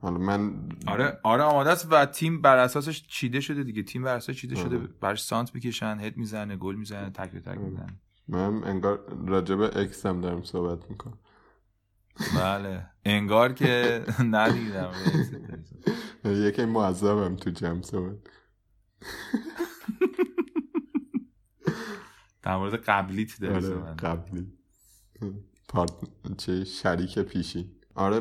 حالا 0.00 0.18
من 0.18 0.68
آره 0.86 1.18
آره 1.22 1.42
آماده 1.42 1.70
است 1.70 1.92
و 1.92 2.06
تیم 2.06 2.40
بر 2.40 2.56
اساسش 2.56 3.06
چیده 3.06 3.40
شده 3.40 3.62
دیگه 3.62 3.82
تیم 3.82 4.02
بر 4.02 4.16
اساس 4.16 4.36
چیده 4.36 4.54
شده 4.54 4.76
آره. 4.76 4.86
براش 4.86 5.22
سانت 5.22 5.54
می‌کشن 5.54 5.98
هد 6.00 6.16
می‌زنه 6.16 6.56
گل 6.56 6.74
می‌زنه 6.74 7.10
تک 7.10 7.30
به 7.30 7.40
تک 7.40 7.48
آره. 7.48 7.58
می‌زنه 7.58 8.00
من 8.28 8.64
انگار 8.64 9.24
راجب 9.26 9.60
اکس 9.60 10.06
هم 10.06 10.20
دارم 10.20 10.42
صحبت 10.42 10.90
می‌کنم 10.90 11.18
بله. 12.36 12.86
انگار 13.04 13.52
که 13.52 14.04
ندیدم 14.24 14.92
یکی 16.24 16.64
معذبم 16.64 17.36
تو 17.36 17.50
جمع 17.50 17.82
صحبت 17.82 18.16
در 22.42 22.56
مورد 22.56 22.74
قبلیت 22.74 23.40
داری 23.40 23.66
آره 23.66 23.94
قبلی. 23.94 24.52
پارت 25.68 25.92
چه 26.36 26.64
شریک 26.64 27.18
پیشی 27.18 27.76
آره 27.94 28.20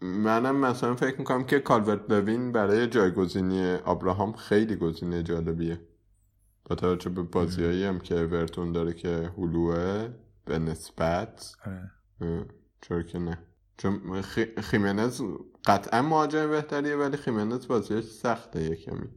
منم 0.00 0.56
مثلا 0.56 0.94
فکر 0.94 1.18
می‌کنم 1.18 1.44
که 1.44 1.58
کالورت 1.58 2.10
لوین 2.10 2.52
برای 2.52 2.86
جایگزینی 2.86 3.62
ابراهام 3.86 4.32
خیلی 4.32 4.76
گزینه 4.76 5.22
جالبیه. 5.22 5.80
با 6.64 6.76
توجه 6.76 7.10
به 7.10 7.22
بازیایی 7.22 7.84
هم 7.84 7.98
که 7.98 8.20
اورتون 8.20 8.72
داره 8.72 8.92
که 8.92 9.32
هلوه 9.38 10.08
به 10.44 10.58
نسبت 10.58 11.56
آره. 11.66 11.92
چرا 12.88 13.02
که 13.02 13.18
نه. 13.18 13.38
چون 13.78 14.22
خی... 14.22 14.44
خیمنز 14.62 15.22
قطعا 15.64 16.02
مهاجم 16.02 16.50
بهتریه 16.50 16.96
ولی 16.96 17.16
خیمنز 17.16 17.66
بازیش 17.66 18.04
سخته 18.04 18.62
یه 18.62 18.76
کمی 18.76 19.08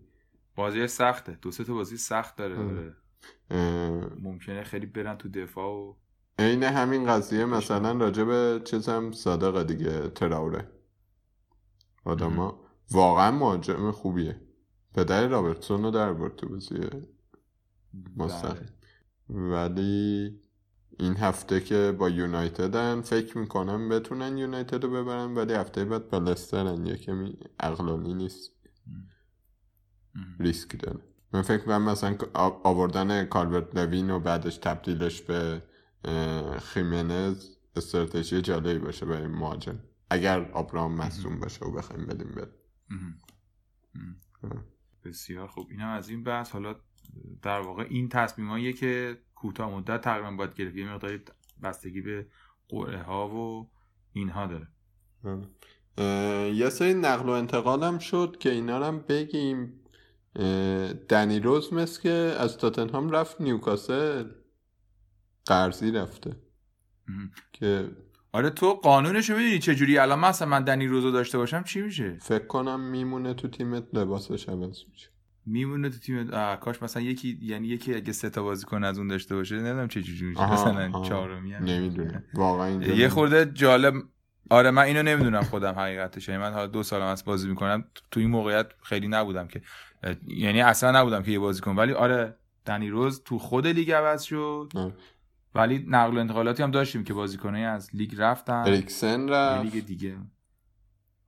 بازی 0.56 0.88
سخته. 0.88 1.38
دو 1.42 1.52
سه 1.52 1.64
تا 1.64 1.74
بازی 1.74 1.98
سخت 1.98 2.36
داره. 2.36 2.58
آره. 2.58 2.96
اه، 3.52 4.20
ممکنه 4.20 4.64
خیلی 4.64 4.86
برن 4.86 5.18
تو 5.18 5.30
دفاع 5.30 5.68
و 5.68 5.94
عین 6.40 6.64
همین 6.64 7.06
قضیه 7.08 7.46
مثلا 7.46 7.92
راجع 7.92 8.24
به 8.24 8.62
چیزم 8.66 9.12
صادقه 9.12 9.64
دیگه 9.64 10.10
تراوره. 10.10 10.72
آدما 12.06 12.62
واقعا 12.92 13.32
مهاجم 13.32 13.92
خوبیه. 13.92 14.42
پدر 14.96 15.28
رابرتسون 15.28 15.84
رو 15.84 15.92
در 15.92 16.14
برد 16.14 16.36
تو 16.36 16.50
بازی. 16.50 16.80
مستقیم. 18.18 18.70
بله. 19.30 19.40
ولی 19.50 20.40
این 21.00 21.18
هفته 21.18 21.62
که 21.62 21.96
با 22.00 22.10
یونایتدن 22.10 23.02
فکر 23.02 23.38
می‌کنم 23.38 23.90
بتونن 23.90 24.38
یونایتد 24.38 24.84
رو 24.84 24.92
ببرن 24.92 25.36
ولی 25.36 25.54
هفته 25.54 25.86
بعد 25.86 26.10
با 26.10 26.18
لسترن 26.18 26.86
یه 26.86 26.98
کمی 26.98 27.38
عقلانی 27.60 28.14
نیست. 28.14 28.52
ریسک 30.40 30.84
داره. 30.84 31.00
من 31.34 31.42
فکر 31.42 31.58
کنم 31.58 31.82
مثلا 31.82 32.18
آوردن 32.64 33.26
کالورت 33.26 33.76
لوین 33.76 34.10
و 34.10 34.20
بعدش 34.20 34.58
تبدیلش 34.58 35.22
به 35.22 35.62
خیمنز 36.62 37.50
استراتژی 37.76 38.42
جالبی 38.42 38.80
باشه 38.80 39.06
برای 39.06 39.28
مهاجم. 39.28 39.80
اگر 40.10 40.52
آبرام 40.52 40.96
مصوم 40.96 41.40
باشه 41.40 41.66
و 41.66 41.72
بخوایم 41.72 42.06
بدیم. 42.06 42.36
مهم. 42.90 43.20
بسیار 45.06 45.48
خوب. 45.48 45.68
این 45.72 45.80
هم 45.80 45.90
از 45.90 46.10
این 46.10 46.24
بحث. 46.24 46.52
حالا 46.52 46.76
در 47.42 47.60
واقع 47.60 47.84
این 47.90 48.10
تصمیم 48.10 48.74
که 48.74 49.18
کوتاه 49.42 49.72
مدت 49.72 50.02
تقریبا 50.02 50.32
باید 50.32 50.54
گرفت. 50.54 50.76
یه 50.76 50.94
مقداری 50.94 51.20
بستگی 51.64 52.02
به 52.02 52.28
قرعه 52.70 53.02
ها 53.02 53.28
و 53.28 53.70
اینها 54.14 54.48
داره. 54.48 54.68
اه، 55.98 56.50
یه 56.50 56.70
سری 56.70 56.94
نقل 56.94 57.30
و 57.30 57.32
انتقال 57.32 57.84
هم 57.84 58.00
شد 58.00 58.36
که 58.40 58.52
اینا 58.52 58.86
هم 58.86 59.00
بگیم. 59.00 59.74
دنی 61.10 61.40
روز 61.40 61.74
مثل 61.74 62.02
که 62.02 62.36
از 62.40 62.58
تاتنهام 62.58 63.10
رفت 63.10 63.42
نیوکاسل. 63.42 64.30
قرضی 65.46 65.92
رفته. 65.92 66.36
که 67.54 67.92
آره 68.32 68.50
تو 68.50 68.74
قانونشو 68.74 69.36
می‌دونی 69.36 69.60
چجوری؟ 69.60 69.98
الان 69.98 70.20
مثلا 70.20 70.48
من 70.48 70.64
دنی 70.64 70.88
روزو 70.88 71.12
داشته 71.12 71.38
باشم 71.38 71.64
چی 71.64 71.82
میشه؟ 71.82 72.18
فکر 72.22 72.46
کنم 72.46 72.80
میمونه 72.80 73.34
تو 73.34 73.48
تیمت 73.48 73.84
لباسش 73.94 74.50
عوض 74.50 74.84
میشه. 74.92 75.10
میمونه 75.52 75.90
تو 75.90 75.98
تیم 75.98 76.30
کاش 76.56 76.84
مثلا 76.84 77.04
یکی 77.04 77.40
یعنی 77.42 77.68
یکی 77.68 77.96
اگه 77.96 78.12
سه 78.12 78.30
تا 78.30 78.44
بازیکن 78.44 78.84
از 78.84 78.98
اون 78.98 79.08
داشته 79.08 79.36
باشه 79.36 79.56
نمی‌دونم 79.56 79.88
چه 79.88 80.02
جوری 80.02 80.26
میشه. 80.26 80.54
مثلا. 80.54 81.04
چهارمی. 81.04 81.52
نمی‌دونم. 81.52 82.24
واقعا 82.34 82.84
یه. 82.84 83.10
خورده 83.10 83.52
جالب. 83.54 83.94
آره 84.50 84.72
من 84.72 84.82
اینو 84.82 85.04
نمی‌دونم 85.04 85.42
خودم 85.42 85.74
حقیقتش. 85.74 86.30
یعنی 86.30 86.42
من 86.42 86.54
حالا 86.54 86.68
دو 86.68 86.84
سال 86.84 87.02
از 87.02 87.26
بازی 87.26 87.50
می‌کنم. 87.50 87.84
تو 88.12 88.20
این 88.20 88.30
موقعیت 88.30 88.68
خیلی 88.84 89.08
نبودم 89.08 89.48
که. 89.48 89.62
یعنی 90.28 90.62
اصلا 90.62 91.00
نبودم 91.02 91.24
که 91.24 91.32
یه 91.32 91.40
بازیکن 91.40 91.76
ولی 91.76 91.94
آره 91.94 92.36
دنی 92.66 92.90
روز 92.90 93.24
تو 93.24 93.40
خود 93.40 93.68
لیگ 93.68 93.92
عوض 93.92 94.22
شد. 94.24 94.72
آه. 94.76 94.94
ولی 95.56 95.86
نقل 95.88 96.18
و 96.18 96.20
انتقالاتی 96.20 96.64
هم 96.64 96.72
داشتیم 96.72 97.04
که 97.04 97.14
بازیکنایی 97.14 97.64
از 97.64 97.90
لیگ 97.94 98.16
رفتن. 98.18 98.54
اریکسن 98.54 99.30
رفت. 99.30 99.76
لیگ 99.76 99.86
دیگه. 99.86 100.16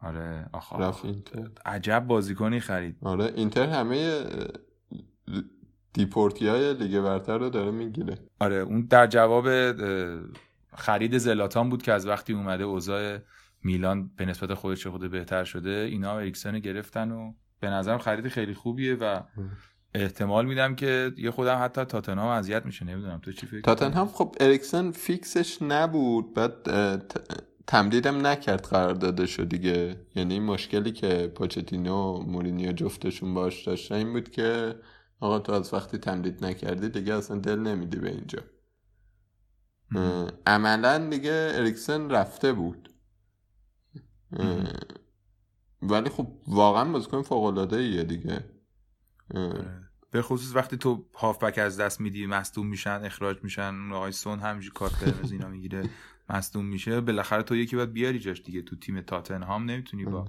آره 0.01 0.49
آخ 0.53 0.73
رفت 0.73 1.05
اینتر. 1.05 1.47
عجب 1.65 2.05
بازیکنی 2.07 2.59
خرید. 2.59 2.97
آره 3.01 3.33
اینتر 3.35 3.69
همه 3.69 4.23
دیپورتی 5.93 6.47
های 6.47 6.73
لیگ 6.73 7.01
برتر 7.01 7.37
رو 7.37 7.49
داره 7.49 7.71
می‌گیره. 7.71 8.17
آره 8.39 8.55
اون 8.55 8.81
در 8.81 9.07
جواب 9.07 9.47
خرید 10.75 11.17
زلاتان 11.17 11.69
بود 11.69 11.83
که 11.83 11.93
از 11.93 12.07
وقتی 12.07 12.33
اومده 12.33 12.63
اوضاع 12.63 13.17
میلان 13.63 14.11
به 14.15 14.25
نسبت 14.25 14.53
خودش 14.53 14.87
خود 14.87 15.11
بهتر 15.11 15.43
شده 15.43 15.69
اینا 15.69 16.11
اریکسن 16.17 16.59
گرفتن 16.59 17.11
و 17.11 17.33
به 17.59 17.69
نظرم 17.69 17.97
خرید 17.97 18.27
خیلی 18.27 18.53
خوبیه 18.53 18.95
و 18.95 19.21
احتمال 19.93 20.45
میدم 20.45 20.75
که 20.75 21.11
یه 21.17 21.31
خودم 21.31 21.63
حتی 21.63 21.85
تاتنهام 21.85 22.27
اذیت 22.27 22.65
میشه 22.65 22.85
نمی‌دونم. 22.85 23.19
تو 23.19 23.31
چی 23.31 23.47
فکر 23.47 23.61
تاتنهام 23.61 24.07
خب 24.07 24.35
اریکسن 24.39 24.91
فیکسش 24.91 25.61
نبود 25.61 26.33
بعد 26.33 26.69
تمدیدم 27.71 28.27
نکرد 28.27 28.61
قراردادشو 28.61 29.43
دیگه 29.43 30.05
یعنی 30.15 30.39
مشکلی 30.39 30.91
که 30.91 31.31
پوچتینو 31.35 31.95
و 31.95 32.23
مورینیو 32.23 32.71
جفتشون 32.71 33.33
باش 33.33 33.67
داشتن 33.67 33.95
این 33.95 34.13
بود 34.13 34.29
که 34.29 34.75
آقا 35.19 35.39
تو 35.39 35.51
از 35.51 35.73
وقتی 35.73 35.97
تمدید 35.97 36.45
نکردی 36.45 36.89
دیگه 36.89 37.13
اصلا 37.13 37.37
دل 37.37 37.59
نمیدی 37.59 37.97
به 37.97 38.09
اینجا 38.09 38.39
عملا 40.47 41.09
دیگه 41.09 41.51
اریکسن 41.55 42.09
رفته 42.09 42.53
بود. 42.53 42.89
ولی 45.81 46.09
خب 46.09 46.27
واقعا 46.47 46.91
بازیکن 46.91 47.21
فوق 47.21 47.43
العاده 47.43 47.77
ایه 47.77 48.03
دیگه. 48.03 48.45
به 50.11 50.21
خصوص 50.21 50.55
وقتی 50.55 50.77
تو 50.77 51.05
هافبک 51.15 51.57
از 51.57 51.79
دست 51.79 52.01
میدی 52.01 52.25
مصدوم 52.25 52.67
میشن 52.67 53.01
اخراج 53.03 53.37
میشن 53.43 53.61
اون 53.61 53.93
آقای 53.93 54.11
سون 54.11 54.39
همینجوری 54.39 54.73
کارت 54.73 55.03
قرمز 55.03 55.31
اینا 55.31 55.47
می‌گیره 55.47 55.89
مصدوم 56.31 56.65
میشه 56.65 57.01
بالاخره 57.01 57.43
تو 57.43 57.55
یکی 57.55 57.75
باید 57.75 57.93
بیاری 57.93 58.19
جاش 58.19 58.41
دیگه. 58.41 58.61
تو 58.61 58.75
تیم 58.75 59.01
تاتنهام 59.01 59.65
نمی‌تونی 59.65 60.05
با 60.05 60.25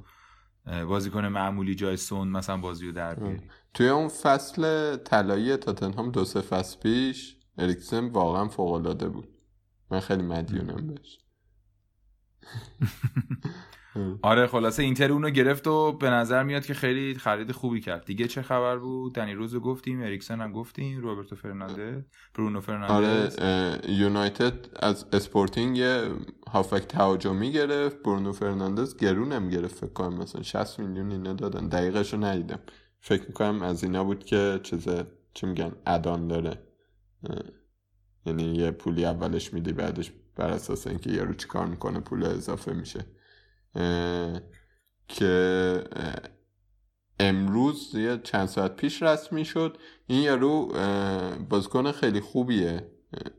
بازیکن 0.88 1.26
معمولی 1.26 1.74
جای 1.74 1.96
سون 1.96 2.28
مثلا 2.28 2.57
بازی 2.57 2.86
رو 2.86 2.92
در 2.92 3.14
بیاری. 3.14 3.42
توی 3.74 3.88
اون 3.88 4.09
فصل 4.09 4.96
طلایی 4.96 5.57
تاتنهام 5.57 6.11
دو 6.11 6.24
سه 6.24 6.40
فصل 6.40 6.80
پیش 6.80 7.36
اریکسن 7.59 8.09
واقعا 8.09 8.48
فوق 8.48 8.72
العاده 8.72 9.09
بود. 9.09 9.28
من 9.90 10.00
خیلی 10.00 10.22
مدیونم 10.22 10.86
بهش. 10.86 11.18
آره 14.22 14.47
خلاصه 14.47 14.82
اینتر 14.82 15.12
اونو 15.12 15.30
گرفت 15.30 15.66
و 15.66 15.93
به 15.93 16.11
نظر 16.11 16.43
میاد 16.43 16.64
که 16.64 16.74
خیلی 16.74 17.14
خرید 17.14 17.53
خوبی 17.53 17.80
کرد. 17.80 18.05
دیگه 18.05 18.28
چه 18.28 18.43
خبر 18.43 18.76
بود؟ 18.76 19.14
دنی 19.14 19.34
روزو 19.34 19.61
گفتیم 19.61 20.03
اریکسن 20.03 20.40
هم 20.40 20.53
گفتیم 20.53 21.01
روبرتو 21.01 21.36
فرناندز 21.36 22.03
برونو 22.34 22.57
آره 22.57 22.66
فرناندز 22.66 23.38
اه، 23.38 23.90
یونایتد 23.90 24.66
از 24.80 25.07
اسپورتینگ 25.12 25.80
هافبک 26.49 26.83
تهاجمی 26.82 27.53
گرفت 27.53 28.03
برونو 28.03 28.32
فرناندز 28.32 28.97
گرونم 28.97 29.49
گرفت 29.51 29.74
فکر 29.74 29.93
کنم 29.93 30.18
مثلا 30.18 30.43
60 30.43 30.80
میلیون 30.80 31.12
اینا 31.12 31.32
دادن. 31.32 31.68
دقیقش 31.68 32.12
رو 32.14 32.24
ندیدم. 32.24 32.59
فکر 33.01 33.26
می‌کنم 33.26 33.62
از 33.62 33.84
اینا 33.84 34.05
بود 34.05 34.24
که 34.24 34.61
چیزه 34.62 35.07
چی 35.34 35.47
میگن 35.47 35.72
add-on 35.87 36.28
داره. 36.28 36.62
یعنی 38.26 38.43
یه 38.43 38.70
پولی 38.70 39.05
اولش 39.05 39.55
میدی 39.55 39.72
بعدش 39.72 40.12
بر 40.36 40.49
اساس 40.51 40.86
اینکه 40.86 41.11
یارو 41.11 41.34
چیکار 41.34 41.66
می‌کنه 41.66 42.01
پول 42.01 42.24
اضافه 42.24 42.72
میشه. 42.72 43.07
که 45.09 45.85
امروز 47.20 47.95
یه 47.95 48.20
چند 48.25 48.47
ساعت 48.47 48.77
پیش 48.77 49.03
رسمی 49.03 49.45
شد 49.45 49.79
این 50.07 50.23
یارو 50.23 50.73
بازیکن 51.49 51.93
خیلی 51.93 52.20
خوبیه. 52.20 52.89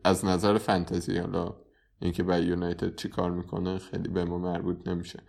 از 0.04 0.26
نظر 0.26 0.58
فنتزی 0.58 1.18
حالا 1.18 1.56
اینکه 2.02 2.24
برای 2.24 2.46
یونایتد 2.46 2.96
چی 2.96 3.10
کار 3.10 3.32
می‌کنه 3.32 3.78
خیلی 3.78 4.08
به 4.08 4.26
ما 4.26 4.38
مربوط 4.38 4.88
نمیشه. 4.88 5.24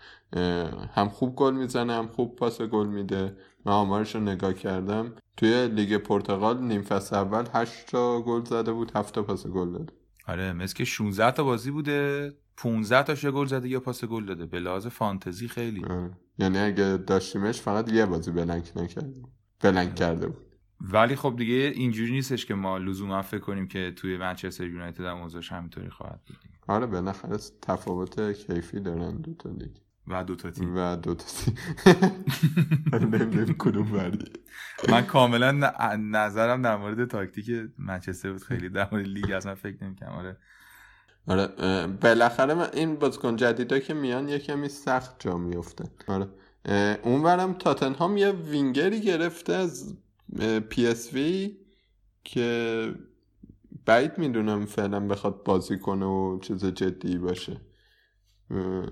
هم 0.94 1.08
خوب 1.08 1.34
گل 1.34 1.54
می‌زنه 1.54 1.92
هم 1.92 2.08
خوب 2.08 2.36
پاس 2.36 2.62
گل 2.62 2.86
میده. 2.86 3.36
من 3.64 3.72
آمارش 3.72 4.14
رو 4.14 4.20
نگاه 4.20 4.54
کردم. 4.54 5.14
توی 5.36 5.68
لیگ 5.68 5.96
پرتغال 5.96 6.62
نیم 6.62 6.82
فصل 6.82 7.16
اول 7.16 7.44
8 7.52 7.86
تا 7.86 8.22
گل 8.22 8.44
زده 8.44 8.72
بود 8.72 8.92
7 8.96 9.14
تا 9.14 9.22
پاس 9.22 9.46
گل 9.46 9.72
داده 9.72 9.92
آره 10.26 10.52
مثل 10.52 10.74
که 10.74 10.84
16 10.84 11.30
تا 11.30 11.44
بازی 11.44 11.70
بوده. 11.70 12.32
15 12.56 13.02
تاش 13.02 13.24
یه 13.24 13.30
گل 13.30 13.46
زده 13.46 13.68
یا 13.68 13.80
پاس 13.80 14.04
گل 14.04 14.24
داده. 14.24 14.46
به 14.46 14.60
لحاظ 14.60 14.86
فانتزی 14.86 15.48
خیلی. 15.48 15.84
آره. 15.84 16.10
یعنی 16.38 16.58
اگه 16.58 16.96
داشتیمش 16.96 17.60
فقط 17.60 17.92
یه 17.92 18.06
بازی 18.06 18.30
بلنک 18.30 18.72
نکرده 18.76 19.20
بود. 19.20 19.32
بلنک 19.60 19.94
کرده 19.94 20.26
بود. 20.26 20.46
ولی 20.80 21.16
خب 21.16 21.34
دیگه 21.38 21.54
اینجوری 21.54 22.12
نیستش 22.12 22.46
که 22.46 22.54
ما 22.54 22.78
لزوما 22.78 23.22
فکر 23.22 23.40
کنیم 23.40 23.68
که 23.68 23.92
توی 23.96 24.16
منچستر 24.16 24.66
یونایتد 24.66 25.04
هم 25.04 25.16
اوضاعش 25.16 25.52
همینطوری 25.52 25.90
خواهد 25.90 26.20
بود. 26.26 26.36
آره 26.66 26.86
بالاخره 26.86 27.36
تفاوت 27.62 28.32
کیفی 28.32 28.80
دارن 28.80 29.16
دو 29.16 29.34
تا 29.34 29.50
لیگ 29.50 29.76
و 30.06 30.24
دو 30.24 30.36
تا 30.36 30.50
تیم. 30.50 30.76
و 30.76 30.96
دو 30.96 31.14
تا 31.14 31.24
تیم. 31.24 31.54
نمی‌دونیم 33.12 33.54
کدوم 33.58 33.92
بردی 33.92 34.32
من 34.88 35.02
کاملا 35.02 35.72
نظرم 35.96 36.62
در 36.62 36.76
مورد 36.76 37.04
تاکتیک 37.04 37.50
منچستر 37.78 38.32
بود. 38.32 38.42
خیلی 38.42 38.68
در 38.68 38.88
مورد 38.92 39.06
لیگ 39.06 39.30
اصلا 39.30 39.54
فکر 39.54 39.84
نمی‌کنم 39.84 40.08
آره. 40.08 40.36
آره 41.28 41.46
بالاخره 41.86 42.54
من 42.54 42.68
این 42.72 42.96
بازیکن 42.96 43.36
جدیدا 43.36 43.78
که 43.78 43.94
میان 43.94 44.28
یه 44.28 44.38
کمی 44.38 44.68
سخت 44.68 45.16
جا 45.18 45.36
میفتن 45.36 45.88
آره 46.08 46.28
اونورم 47.02 47.52
تاتنهام 47.52 48.16
یه 48.16 48.30
وینگری 48.30 49.00
گرفته 49.00 49.52
از 49.52 49.96
پی 50.68 50.86
اس 50.86 51.12
وی 51.12 51.56
که 52.24 52.94
بعید 53.86 54.18
می‌دونم 54.18 54.66
فعلا 54.66 55.00
بخواد 55.00 55.42
بازی 55.44 55.78
کنه 55.78 56.06
و 56.06 56.38
چیز 56.38 56.64
جدی 56.64 57.18
باشه. 57.18 57.60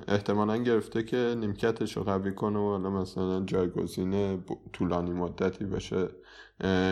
احتمالا 0.09 0.57
گرفته 0.57 1.03
که 1.03 1.35
نیمکتش 1.39 1.97
رو 1.97 2.03
قوی 2.03 2.35
کنه 2.35 2.59
و 2.59 2.70
حالا 2.70 2.91
مثلا 2.91 3.45
جایگزین 3.45 4.45
طولانی 4.72 5.12
مدتی 5.12 5.64
باشه. 5.64 6.09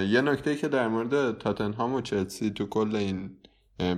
یه 0.08 0.20
نکته 0.20 0.56
که 0.56 0.68
در 0.68 0.88
مورد 0.88 1.38
تاتنهام 1.38 1.94
و 1.94 2.00
چلسی 2.00 2.50
تو 2.50 2.66
کل 2.66 2.96
این 2.96 3.36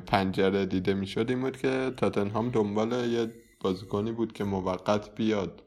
پنجره 0.07 0.67
دیده 0.67 0.95
می‌شد 0.95 1.27
این 1.29 1.41
بود 1.41 1.57
که 1.57 1.93
تاتنهام 1.97 2.49
دنبال 2.49 2.93
یه 2.93 3.35
بازیکنی 3.61 4.13
بود 4.13 4.33
که 4.33 4.45
موقت 4.45 5.15
بیاد 5.15 5.63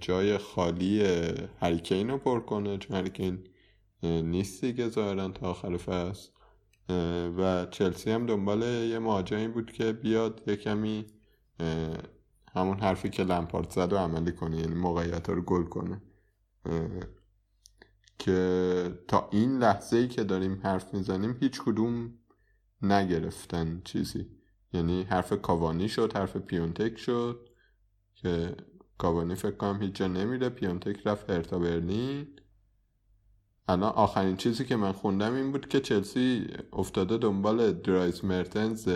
جای 0.00 0.38
خالی 0.38 1.04
هریکین 1.60 2.10
رو 2.10 2.18
پر 2.18 2.40
کنه 2.40 2.78
چون 2.78 2.96
هریکین 2.96 3.38
نیست 4.02 4.64
دیگه 4.64 4.88
ظاهرا 4.88 5.28
تا 5.28 5.50
آخر 5.50 5.76
فصل. 5.76 6.28
و 7.38 7.66
چلسی 7.70 8.10
هم 8.10 8.26
دنبال 8.26 8.62
یه 8.62 8.98
مهاجمی 8.98 9.48
بود 9.48 9.72
که 9.72 9.92
بیاد 9.92 10.42
یه 10.46 10.56
کمی 10.56 11.06
همون 12.54 12.78
حرفی 12.78 13.10
که 13.10 13.24
لمپارد 13.24 13.70
زد 13.70 13.92
و 13.92 13.96
عملی 13.96 14.32
کنه 14.32 14.56
یعنی 14.56 14.74
موقعیت 14.74 15.28
رو 15.28 15.42
گل 15.42 15.64
کنه. 15.64 16.02
که 18.18 18.98
تا 19.08 19.28
این 19.32 19.58
لحظه 19.58 19.96
ای 19.96 20.08
که 20.08 20.24
داریم 20.24 20.60
حرف 20.62 20.94
می‌زنیم 20.94 21.36
هیچ 21.40 21.60
کدوم 21.62 22.14
نگرفتن 22.84 23.80
چیزی. 23.84 24.26
یعنی 24.72 25.02
حرف 25.02 25.32
کاوانی 25.32 25.88
شد 25.88 26.16
حرف 26.16 26.36
پیونتک 26.36 26.98
شد 26.98 27.48
که 28.14 28.56
کاوانی 28.98 29.34
فکر 29.34 29.56
کنم 29.56 29.82
هیچ 29.82 29.92
جا 29.92 30.06
نمیره. 30.06 30.48
پیونتک 30.48 31.06
رفت 31.06 31.30
هرتا 31.30 31.58
برلین. 31.58 32.26
الان 33.68 33.92
آخرین 33.92 34.36
چیزی 34.36 34.64
که 34.64 34.76
من 34.76 34.92
خوندم 34.92 35.34
این 35.34 35.52
بود 35.52 35.68
که 35.68 35.80
چلسی 35.80 36.46
افتاده 36.72 37.18
دنبال 37.18 37.72
درایز 37.72 38.24
مرتنز 38.24 38.88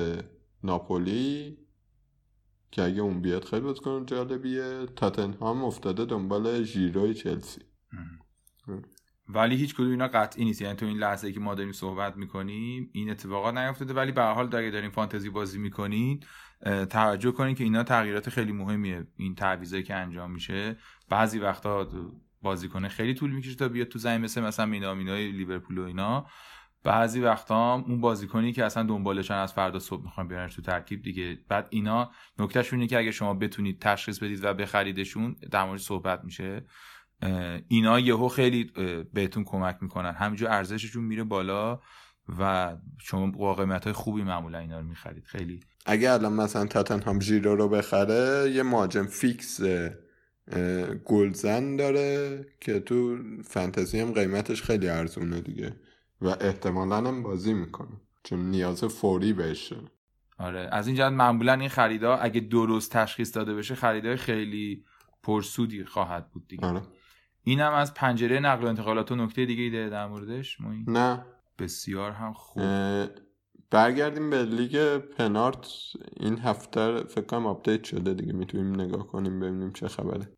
ناپولی 0.65 1.59
که 2.71 2.83
اگه 2.83 3.01
اون 3.01 3.21
بیاد 3.21 3.45
خیلی 3.45 3.63
بازیکن 3.63 4.07
جالبیه. 4.07 4.87
تاتنهام 4.97 5.65
افتاده 5.65 6.05
دنبال 6.05 6.63
ژیروی 6.63 7.15
چلسی. 7.15 7.61
ولی 9.29 9.57
هیچ 9.57 9.75
کدوم 9.75 9.91
اینا 9.91 10.09
قطعی 10.09 10.45
نیست. 10.45 10.63
یعنی 10.63 10.77
تو 10.77 10.87
این 10.87 10.99
لحظه 10.99 11.27
ای 11.27 11.33
که 11.33 11.41
ما 11.41 11.55
داریم 11.55 11.73
صحبت 11.73 12.17
می‌کنیم 12.17 12.91
این 12.93 13.11
اتفاقات 13.11 13.55
نیفتاده. 13.55 13.95
ولی 13.95 14.13
به 14.13 14.23
حال 14.23 14.57
اگه 14.57 14.71
داریم 14.71 14.91
فانتزی 14.91 15.31
بازی 15.31 15.59
می‌کنین 15.59 16.21
توجه 16.91 17.31
کنین 17.31 17.55
که 17.55 17.65
اینا 17.65 17.83
تغییرات 17.83 18.31
خیلی 18.31 18.53
مهمیه. 18.53 19.07
این 19.17 19.35
تعویضایی 19.35 19.83
که 19.83 19.95
انجام 19.95 20.31
میشه. 20.31 20.77
بعضی 21.09 21.39
وقتا 21.39 21.89
بازیکن 22.43 22.89
خیلی 22.89 23.15
طول 23.15 23.31
می‌کشه 23.31 23.55
تا 23.55 23.69
بیاد 23.69 23.89
تو 23.89 23.99
زمین 23.99 24.21
مثل 24.21 24.41
مثلا 24.41 24.67
مینامینای 24.67 25.33
لیورپول 25.33 25.79
و 25.79 25.85
اینا. 25.85 26.27
بعضی 26.85 27.21
وقتا 27.21 27.75
اون 27.75 28.01
بازیکنی 28.01 28.53
که 28.53 28.65
اصلا 28.65 28.83
دنبالشن 28.83 29.35
از 29.35 29.53
فردا 29.53 29.79
صبح 29.79 30.03
می‌خوان 30.03 30.29
بیارنش 30.29 30.55
تو 30.55 30.63
ترکیب 30.63 31.03
دیگه. 31.03 31.39
بعد 31.49 31.69
اینا 31.71 32.11
نکتهشون 32.39 32.79
اینه 32.79 32.91
که 32.91 32.99
اگه 32.99 33.11
شما 33.11 33.35
بتونید 33.35 33.81
تشخیص 33.81 34.23
بدید 34.23 34.45
و 34.45 34.55
بخریدشون 34.55 35.37
در 35.51 35.77
صحبت 35.77 36.25
میشه. 36.25 36.67
اینا 37.69 38.01
یهو 38.01 38.29
خیلی 38.29 38.73
بهتون 39.13 39.45
کمک 39.45 39.79
می‌کنن. 39.81 40.13
همینجور 40.13 40.49
ارزششون 40.49 41.05
میره 41.05 41.25
بالا 41.25 41.81
و 42.39 42.77
شما 42.99 43.31
با 43.31 43.55
قیمت 43.55 43.85
های 43.85 43.93
خوبی 43.93 44.23
معمولا 44.23 44.59
اینا 44.59 44.81
رو 44.81 44.87
می‌خرید. 44.87 45.25
خیلی. 45.25 45.61
اگه 45.87 46.11
الان 46.11 46.33
مثلا 46.33 46.67
تاتنهام 46.67 47.21
ژیرو 47.21 47.57
رو 47.57 47.69
بخره 47.69 48.51
یه 48.51 48.63
مهاجم 48.63 49.07
فیکس 49.07 49.61
گلزن 51.05 51.77
داره 51.77 52.47
که 52.61 52.81
تو 52.81 53.19
فانتزی 53.45 54.01
هم 54.01 54.13
قیمتش 54.13 54.63
خیلی 54.63 54.89
ارزونه 54.89 55.41
دیگه 55.41 55.77
و 56.21 56.27
احتمالا 56.29 56.97
هم 56.97 57.23
بازی 57.23 57.55
می‌کنه. 57.55 58.01
چون 58.25 58.51
نیاز 58.51 58.85
فوری 58.85 59.33
بهشه. 59.33 59.77
آره. 60.39 60.69
از 60.73 60.87
این 60.87 60.97
جهت 60.97 61.13
معمولا 61.13 61.53
این 61.53 61.69
خریدا 61.69 62.17
اگه 62.17 62.41
درست 62.41 62.93
تشخیص 62.93 63.37
داده 63.37 63.55
بشه 63.55 63.75
خریدای 63.75 64.17
خیلی 64.17 64.85
پرسودی 65.23 65.85
خواهد 65.85 66.31
بود 66.31 66.49
دیگه. 66.49 66.67
آره. 66.67 66.83
اینم 67.49 67.73
از 67.73 67.95
پنجره 67.95 68.41
نقل 68.41 68.65
و 68.65 68.67
انتقالات 68.67 69.13
و 69.13 69.17
نکته 69.17 69.47
دیگه 69.47 69.63
ای 69.63 69.71
داره 69.71 69.89
در 69.91 70.07
موردش 70.07 70.61
ما 70.61 70.73
این 70.73 70.85
نه. 70.89 71.25
بسیار 71.59 72.13
هم 72.13 72.33
خوب. 72.33 72.63
برگردیم 73.71 74.31
به 74.31 74.43
لیگ 74.43 74.99
پنارت. 74.99 75.69
این 76.17 76.39
هفته 76.39 77.03
فکر 77.03 77.25
کنم 77.25 77.47
آپدیت 77.47 77.85
شده 77.85 78.15
دیگه. 78.15 78.33
می‌تونیم 78.33 78.81
نگاه 78.81 79.07
کنیم 79.07 79.41
ببینیم 79.41 79.73
چه 79.73 79.89
خبره. 79.89 80.29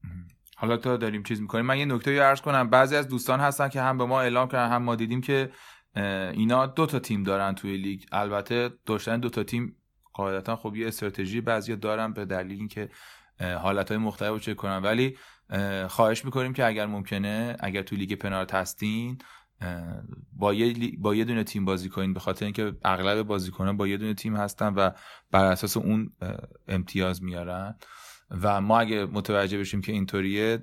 حالا 0.56 0.76
تا 0.76 0.96
داریم 0.96 1.22
چیز 1.22 1.40
می‌کنیم. 1.40 1.66
من 1.66 1.78
یه 1.78 1.84
نکته 1.84 2.16
رو 2.16 2.22
عرض 2.22 2.40
کنم. 2.40 2.70
بعضی 2.70 2.96
از 2.96 3.08
دوستان 3.08 3.40
هستن 3.40 3.68
که 3.68 3.80
هم 3.80 3.98
به 3.98 4.04
ما 4.04 4.20
اعلام 4.20 4.48
کردن 4.48 4.72
هم 4.72 4.82
ما 4.82 4.94
دیدیم 4.94 5.20
که 5.20 5.50
اینا 6.32 6.66
دو 6.66 6.86
تا 6.86 6.98
تیم 6.98 7.22
دارن 7.22 7.54
توی 7.54 7.76
لیگ. 7.76 8.02
البته 8.12 8.70
داشتن 8.86 9.20
دو 9.20 9.28
تا 9.28 9.42
تیم 9.42 9.76
قاعدتا 10.12 10.56
خب 10.56 10.76
یه 10.76 10.88
استراتژی 10.88 11.40
بعضی 11.40 11.76
دارن 11.76 12.12
به 12.12 12.24
دلیل 12.24 12.58
اینکه 12.58 12.88
حالت 13.40 13.88
های 13.88 13.98
مختلف 13.98 14.30
رو 14.30 14.38
چک 14.38 14.56
کنن. 14.56 14.82
ولی 14.82 15.16
خواهش 15.88 16.24
می‌کنیم 16.24 16.52
که 16.52 16.66
اگر 16.66 16.86
ممکنه 16.86 17.56
اگر 17.60 17.82
توی 17.82 17.98
لیگ 17.98 18.14
پنارت 18.14 18.54
هستین 18.54 19.18
با 20.32 20.54
یه, 20.54 20.92
با 20.98 21.14
یه 21.14 21.24
دونه 21.24 21.44
تیم 21.44 21.64
بازی 21.64 21.88
کنین 21.88 22.14
به 22.14 22.20
خاطر 22.20 22.44
اینکه 22.44 22.72
اغلب 22.84 23.22
بازیکنان 23.22 23.76
با 23.76 23.86
یه 23.88 23.96
دونه 23.96 24.14
تیم 24.14 24.36
هستن 24.36 24.74
و 24.74 24.90
بر 25.30 25.44
اساس 25.44 25.76
اون 25.76 26.12
امتیاز 26.68 27.22
میارن. 27.22 27.74
و 28.30 28.60
ما 28.60 28.80
اگه 28.80 29.04
متوجه 29.04 29.58
بشیم 29.58 29.80
که 29.80 29.92
اینطوریه 29.92 30.62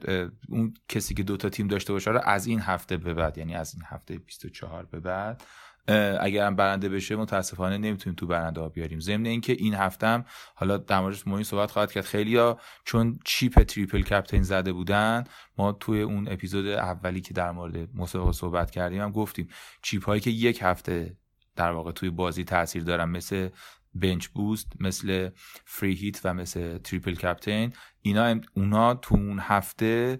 اون 0.49 0.73
کسی 0.89 1.13
که 1.13 1.23
دوتا 1.23 1.49
تیم 1.49 1.67
داشته 1.67 1.93
باشه 1.93 2.11
رو 2.11 2.21
از 2.23 2.47
این 2.47 2.59
هفته 2.59 2.97
به 2.97 3.13
بعد 3.13 3.37
یعنی 3.37 3.55
از 3.55 3.73
این 3.73 3.83
هفته 3.85 4.17
24 4.17 4.85
به 4.85 4.99
بعد 4.99 5.43
اه، 5.87 6.17
اگر 6.21 6.47
هم 6.47 6.55
برنده 6.55 6.89
بشه 6.89 7.15
متاسفانه 7.15 7.77
نمی‌تونیم 7.77 8.15
تو 8.15 8.27
برنده 8.27 8.61
ها 8.61 8.69
بیاریم. 8.69 8.99
ضمن 8.99 9.25
اینکه 9.25 9.53
این 9.53 9.73
هفته 9.73 10.07
هم 10.07 10.25
حالا 10.55 10.77
در 10.77 10.99
موردش 10.99 11.27
مهم 11.27 11.43
صحبت 11.43 11.71
خواهد 11.71 11.91
کرد. 11.91 12.03
خیلیا 12.03 12.59
چون 12.85 13.19
chip 13.25 13.63
triple 13.63 14.01
captain 14.01 14.43
زده 14.43 14.73
بودن 14.73 15.23
ما 15.57 15.71
توی 15.71 16.01
اون 16.01 16.27
اپیزود 16.27 16.67
اولی 16.67 17.21
که 17.21 17.33
در 17.33 17.51
مورد 17.51 17.89
مسابقه 17.95 18.31
صحبت 18.31 18.71
کردیم 18.71 19.01
هم 19.01 19.11
گفتیم 19.11 19.47
chip 19.81 20.05
هایی 20.05 20.21
که 20.21 20.29
یک 20.29 20.59
هفته 20.61 21.17
در 21.55 21.71
واقع 21.71 21.91
توی 21.91 22.09
بازی 22.09 22.43
تاثیر 22.43 22.83
دارن 22.83 23.09
مثل 23.09 23.49
bench 23.95 24.27
boost 24.27 24.67
مثل 24.79 25.29
free 25.65 25.93
hit 25.93 26.21
و 26.23 26.33
مثل 26.33 26.77
triple 26.77 27.15
captain 27.15 27.73
اینا 28.01 28.39
اونا 28.53 28.93
تو 28.93 29.15
اون 29.15 29.39
هفته 29.39 30.19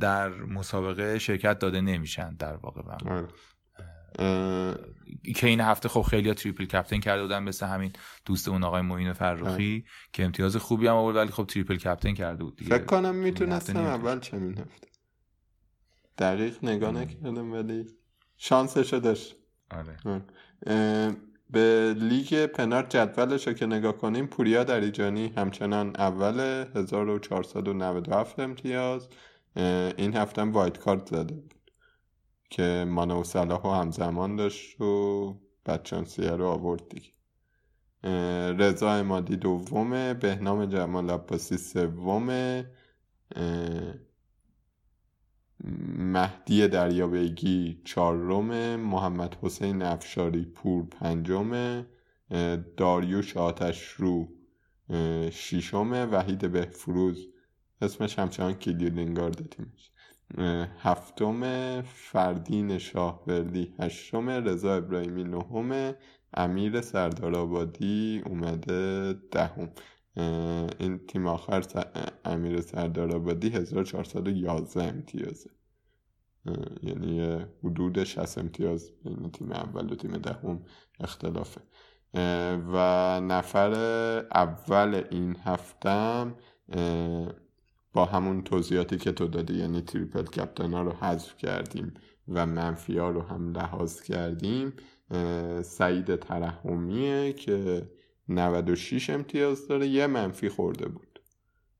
در 0.00 0.28
مسابقه 0.28 1.18
شرکت 1.18 1.58
داده 1.58 1.80
نمیشن 1.80 2.34
در 2.34 2.56
واقع. 2.56 2.82
آره. 3.10 3.28
که 5.36 5.46
این 5.46 5.60
هفته 5.60 5.88
خب 5.88 6.02
خیلی 6.02 6.34
triple 6.34 6.64
captain 6.64 7.00
کرده 7.00 7.22
بودن 7.22 7.42
مثل 7.42 7.66
همین 7.66 7.92
دوستمون 8.24 8.64
آقای 8.64 8.82
معین 8.82 9.12
فرخی 9.12 9.84
که 10.12 10.24
امتیاز 10.24 10.56
خوبی 10.56 10.86
هم 10.86 10.94
آورد 10.94 11.16
ولی 11.16 11.30
خب 11.30 11.44
triple 11.44 11.76
captain 11.76 12.14
کرده 12.14 12.44
بود 12.44 12.56
دیگه. 12.56 12.76
فکر 12.76 12.84
کنم 12.84 13.14
می‌تونستم. 13.14 13.76
اول 13.76 14.20
چنین 14.20 14.58
هفته. 14.58 14.88
دقیق 16.18 16.64
نگاه 16.64 16.90
نکردم 16.90 17.52
ولی 17.52 17.86
شانسشو 18.36 18.98
داشت. 18.98 19.36
آره. 19.70 19.96
به 21.50 21.94
لیگ 21.98 22.46
پنارت 22.46 22.96
جدولش 22.96 23.46
رو 23.46 23.52
که 23.52 23.66
نگاه 23.66 23.98
کنیم 23.98 24.26
پوریا 24.26 24.64
دریجانی 24.64 25.32
همچنان 25.36 25.92
اول 25.98 26.66
1497 26.74 28.38
امتیاز. 28.38 29.08
این 29.96 30.16
هفته 30.16 30.42
هم 30.42 30.52
وایت 30.52 30.78
کارت 30.78 31.06
زده 31.06 31.34
بود. 31.34 31.54
که 32.54 32.84
مانو 32.88 33.20
و 33.20 33.24
صلاح 33.24 33.62
رو 33.62 33.70
همزمان 33.70 34.36
داشت 34.36 34.80
و 34.80 35.34
بدشانسیه 35.66 36.30
رو 36.30 36.46
آورد 36.46 36.88
دیگه. 36.88 37.10
رضا 38.52 38.92
امادی 38.92 39.36
دومه 39.36 40.14
بهنام 40.14 40.66
جمال 40.66 41.10
عباسی 41.10 41.56
سومه 41.56 42.70
مهدی 45.98 46.68
دریابیگی 46.68 47.82
چهارم 47.84 48.76
محمد 48.76 49.36
حسین 49.42 49.82
افشاری 49.82 50.44
پور 50.44 50.86
پنجم 50.86 51.52
اه، 52.30 52.56
داریوش 52.56 53.36
آتش 53.36 53.82
رو 53.82 54.28
اه، 54.90 55.30
ششم 55.30 56.08
وحید 56.12 56.52
بهفروز. 56.52 57.28
اسمش 57.82 58.18
همچنان 58.18 58.54
کیلی 58.54 58.90
لینگارد 58.90 59.50
تیمش 59.50 59.90
هفتم 60.78 61.82
فردین 61.82 62.78
شاهوردی 62.78 63.74
هشتم 63.78 64.30
رضا 64.30 64.74
ابراهیمی 64.74 65.24
نهم 65.24 65.94
امیر 66.34 66.80
سردارآبادی 66.80 68.22
اومده 68.26 69.12
دهم. 69.30 69.70
این 70.80 71.06
تیم 71.06 71.26
آخر 71.26 71.62
س- 71.62 71.74
امیر 72.24 72.60
سردارآبادی 72.60 73.48
1411 73.50 74.82
امتیازه. 74.82 75.50
یعنی 76.82 77.38
حدود 77.64 78.04
60 78.04 78.38
امتیاز 78.38 78.90
بین 79.04 79.30
تیم 79.30 79.52
اول 79.52 79.92
و 79.92 79.96
تیم 79.96 80.12
دهم 80.12 80.62
اختلافه. 81.00 81.60
اه، 82.14 82.54
و 82.54 82.76
نفر 83.20 83.72
اول 84.32 85.02
این 85.10 85.36
هفتم 85.44 86.34
با 87.94 88.04
همون 88.04 88.42
توضیحاتی 88.42 88.96
که 88.96 89.12
تو 89.12 89.26
دادی 89.26 89.54
یعنی 89.54 89.80
تریپل 89.80 90.22
کپتن 90.22 90.72
ها 90.72 90.82
رو 90.82 90.92
حذف 90.92 91.36
کردیم 91.36 91.94
و 92.28 92.46
منفی 92.46 92.98
ها 92.98 93.10
رو 93.10 93.22
هم 93.22 93.52
لحاظ 93.52 94.02
کردیم 94.02 94.72
سعید 95.62 96.16
ترحمیه 96.16 97.32
که 97.32 97.88
96 98.28 99.10
امتیاز 99.10 99.68
داره 99.68 99.86
یه 99.86 100.06
منفی 100.06 100.48
خورده 100.48 100.88
بود. 100.88 101.20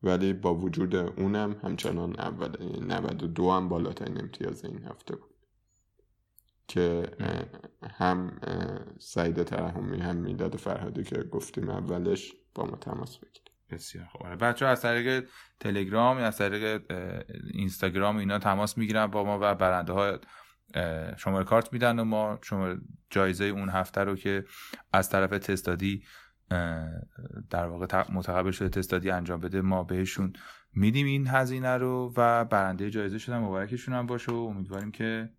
ولی 0.03 0.33
با 0.33 0.55
وجود 0.55 0.97
اونم 0.97 1.57
همچنان 1.63 2.17
یعنی 2.61 2.87
92 2.87 3.51
هم 3.51 3.69
بالاترین 3.69 4.21
امتیاز 4.21 4.65
این 4.65 4.85
هفته 4.85 5.17
بود. 5.17 5.35
که 6.69 7.07
هم 7.83 8.41
سعید 8.99 9.43
ترحمی 9.43 10.01
هم 10.01 10.17
می‌داد 10.17 10.57
فرهادی 10.57 11.05
که 11.05 11.23
گفتیم 11.23 11.69
اولش 11.69 12.33
با 12.55 12.65
ما 12.65 12.77
تماس 12.77 13.19
بگیرید. 13.19 13.54
بسیار 13.71 14.05
خوب. 14.05 14.23
آره 14.23 14.37
بچه 14.37 14.67
از 14.67 14.83
طریق 14.83 15.29
تلگرام 15.61 16.19
یا 16.19 16.27
از 16.27 16.39
طریق 16.39 16.83
اینستاگرام 17.53 18.17
اینا 18.17 18.39
تماس 18.39 18.79
می‌گیرن 18.79 19.07
با 19.07 19.25
ما 19.25 19.39
و 19.43 19.55
برنده 19.55 19.93
ها 19.93 20.19
شماره 21.17 21.45
کارت 21.45 21.73
میدن 21.73 21.99
و 21.99 22.05
ما 22.05 22.39
شماره 22.43 22.79
جایزه 23.11 23.45
اون 23.45 23.69
هفته 23.69 24.01
رو 24.01 24.17
که 24.17 24.45
از 24.93 25.11
طرف 25.11 25.31
تستادی 25.31 26.05
در 27.51 27.67
واقع 27.67 28.05
متقبل 28.13 28.51
شده 28.51 28.69
تستادی 28.69 29.11
انجام 29.11 29.41
بده 29.41 29.61
ما 29.61 29.85
بهشون 29.85 30.33
میدیم 30.73 31.07
این 31.07 31.27
هزینه 31.27 31.77
رو 31.77 32.13
و 32.17 32.45
برنده 32.45 32.91
جایزه 32.91 33.19
شدن 33.19 33.39
مبارکشون 33.39 33.95
هم 33.95 34.07
باشه 34.07 34.33
و 34.33 34.35
امیدواریم 34.35 34.91
که 34.91 35.31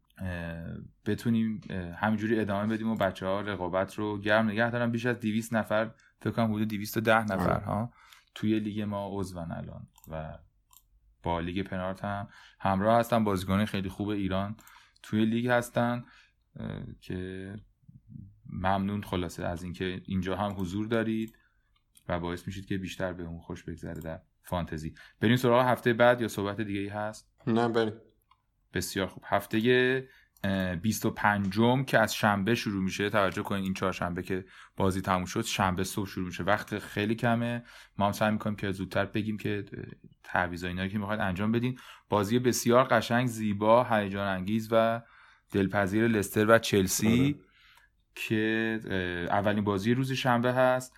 بتونیم 1.05 1.61
همینجوری 1.95 2.39
ادامه 2.39 2.73
بدیم 2.73 2.89
و 2.89 2.95
بچه 2.95 3.25
ها 3.25 3.41
رقابت 3.41 3.95
رو 3.95 4.19
گرم 4.19 4.49
نگه 4.49 4.71
دارن. 4.71 4.91
بیش 4.91 5.05
از 5.05 5.19
200 5.19 5.53
نفر 5.53 5.91
فکر 6.21 6.31
کنم 6.31 6.53
حدود 6.53 6.67
210 6.67 7.23
نفر 7.23 7.59
ها. 7.59 7.91
توی 8.35 8.59
لیگ 8.59 8.81
ما 8.81 9.09
عضون 9.11 9.51
الان 9.51 9.87
و 10.07 10.37
با 11.23 11.39
لیگ 11.39 11.67
پنارت 11.67 12.03
هم 12.03 12.27
همراه 12.59 12.99
هستن. 12.99 13.23
بازیکن 13.23 13.65
خیلی 13.65 13.89
خوب 13.89 14.07
ایران 14.09 14.55
توی 15.03 15.25
لیگ 15.25 15.47
هستن 15.47 16.05
که 17.01 17.53
ممنون 18.49 19.03
خلاصه 19.03 19.45
از 19.45 19.63
اینکه 19.63 20.01
اینجا 20.05 20.35
هم 20.35 20.55
حضور 20.57 20.87
دارید 20.87 21.37
و 22.07 22.19
باعث 22.19 22.47
میشید 22.47 22.65
که 22.65 22.77
بیشتر 22.77 23.13
به 23.13 23.23
اون 23.23 23.39
خوش 23.39 23.63
بگذره 23.63 24.01
در 24.01 24.21
فانتزی. 24.43 24.93
بریم 25.19 25.35
سراغ 25.35 25.65
هفته 25.65 25.93
بعد 25.93 26.21
یا 26.21 26.27
صحبت 26.27 26.61
دیگه 26.61 26.79
ای 26.79 26.87
هست؟ 26.87 27.31
نه 27.47 27.67
بریم. 27.67 27.93
بسیار 28.73 29.07
خوب. 29.07 29.23
هفته 29.25 30.07
25 30.81 31.59
م 31.59 31.83
که 31.83 31.99
از 31.99 32.15
شنبه 32.15 32.55
شروع 32.55 32.83
میشه. 32.83 33.09
توجه 33.09 33.41
کنید 33.41 33.63
این 33.63 33.73
چهارشنبه 33.73 34.23
که 34.23 34.45
بازی 34.77 35.01
تموم 35.01 35.25
شد 35.25 35.41
شنبه 35.41 35.83
صبح 35.83 36.07
شروع 36.07 36.25
میشه. 36.25 36.43
وقت 36.43 36.79
خیلی 36.79 37.15
کمه. 37.15 37.63
ما 37.97 38.05
هم 38.05 38.11
سعی 38.11 38.31
می‌کنیم 38.31 38.55
که 38.55 38.71
زودتر 38.71 39.05
بگیم 39.05 39.37
که 39.37 39.65
تعویضا 40.23 40.67
اینا 40.67 40.87
که 40.87 40.97
می‌خواید 40.97 41.21
انجام 41.21 41.51
بدین. 41.51 41.79
بازی 42.09 42.39
بسیار 42.39 42.83
قشنگ 42.83 43.27
زیبا 43.27 43.83
هیجان 43.83 44.27
انگیز 44.27 44.67
و 44.71 45.01
دلپذیر 45.51 46.07
لستر 46.07 46.45
و 46.49 46.59
چلسی 46.59 47.39
که 48.15 48.79
اولین 49.29 49.63
بازی 49.63 49.93
روز 49.93 50.11
شنبه 50.11 50.53
هست. 50.53 50.97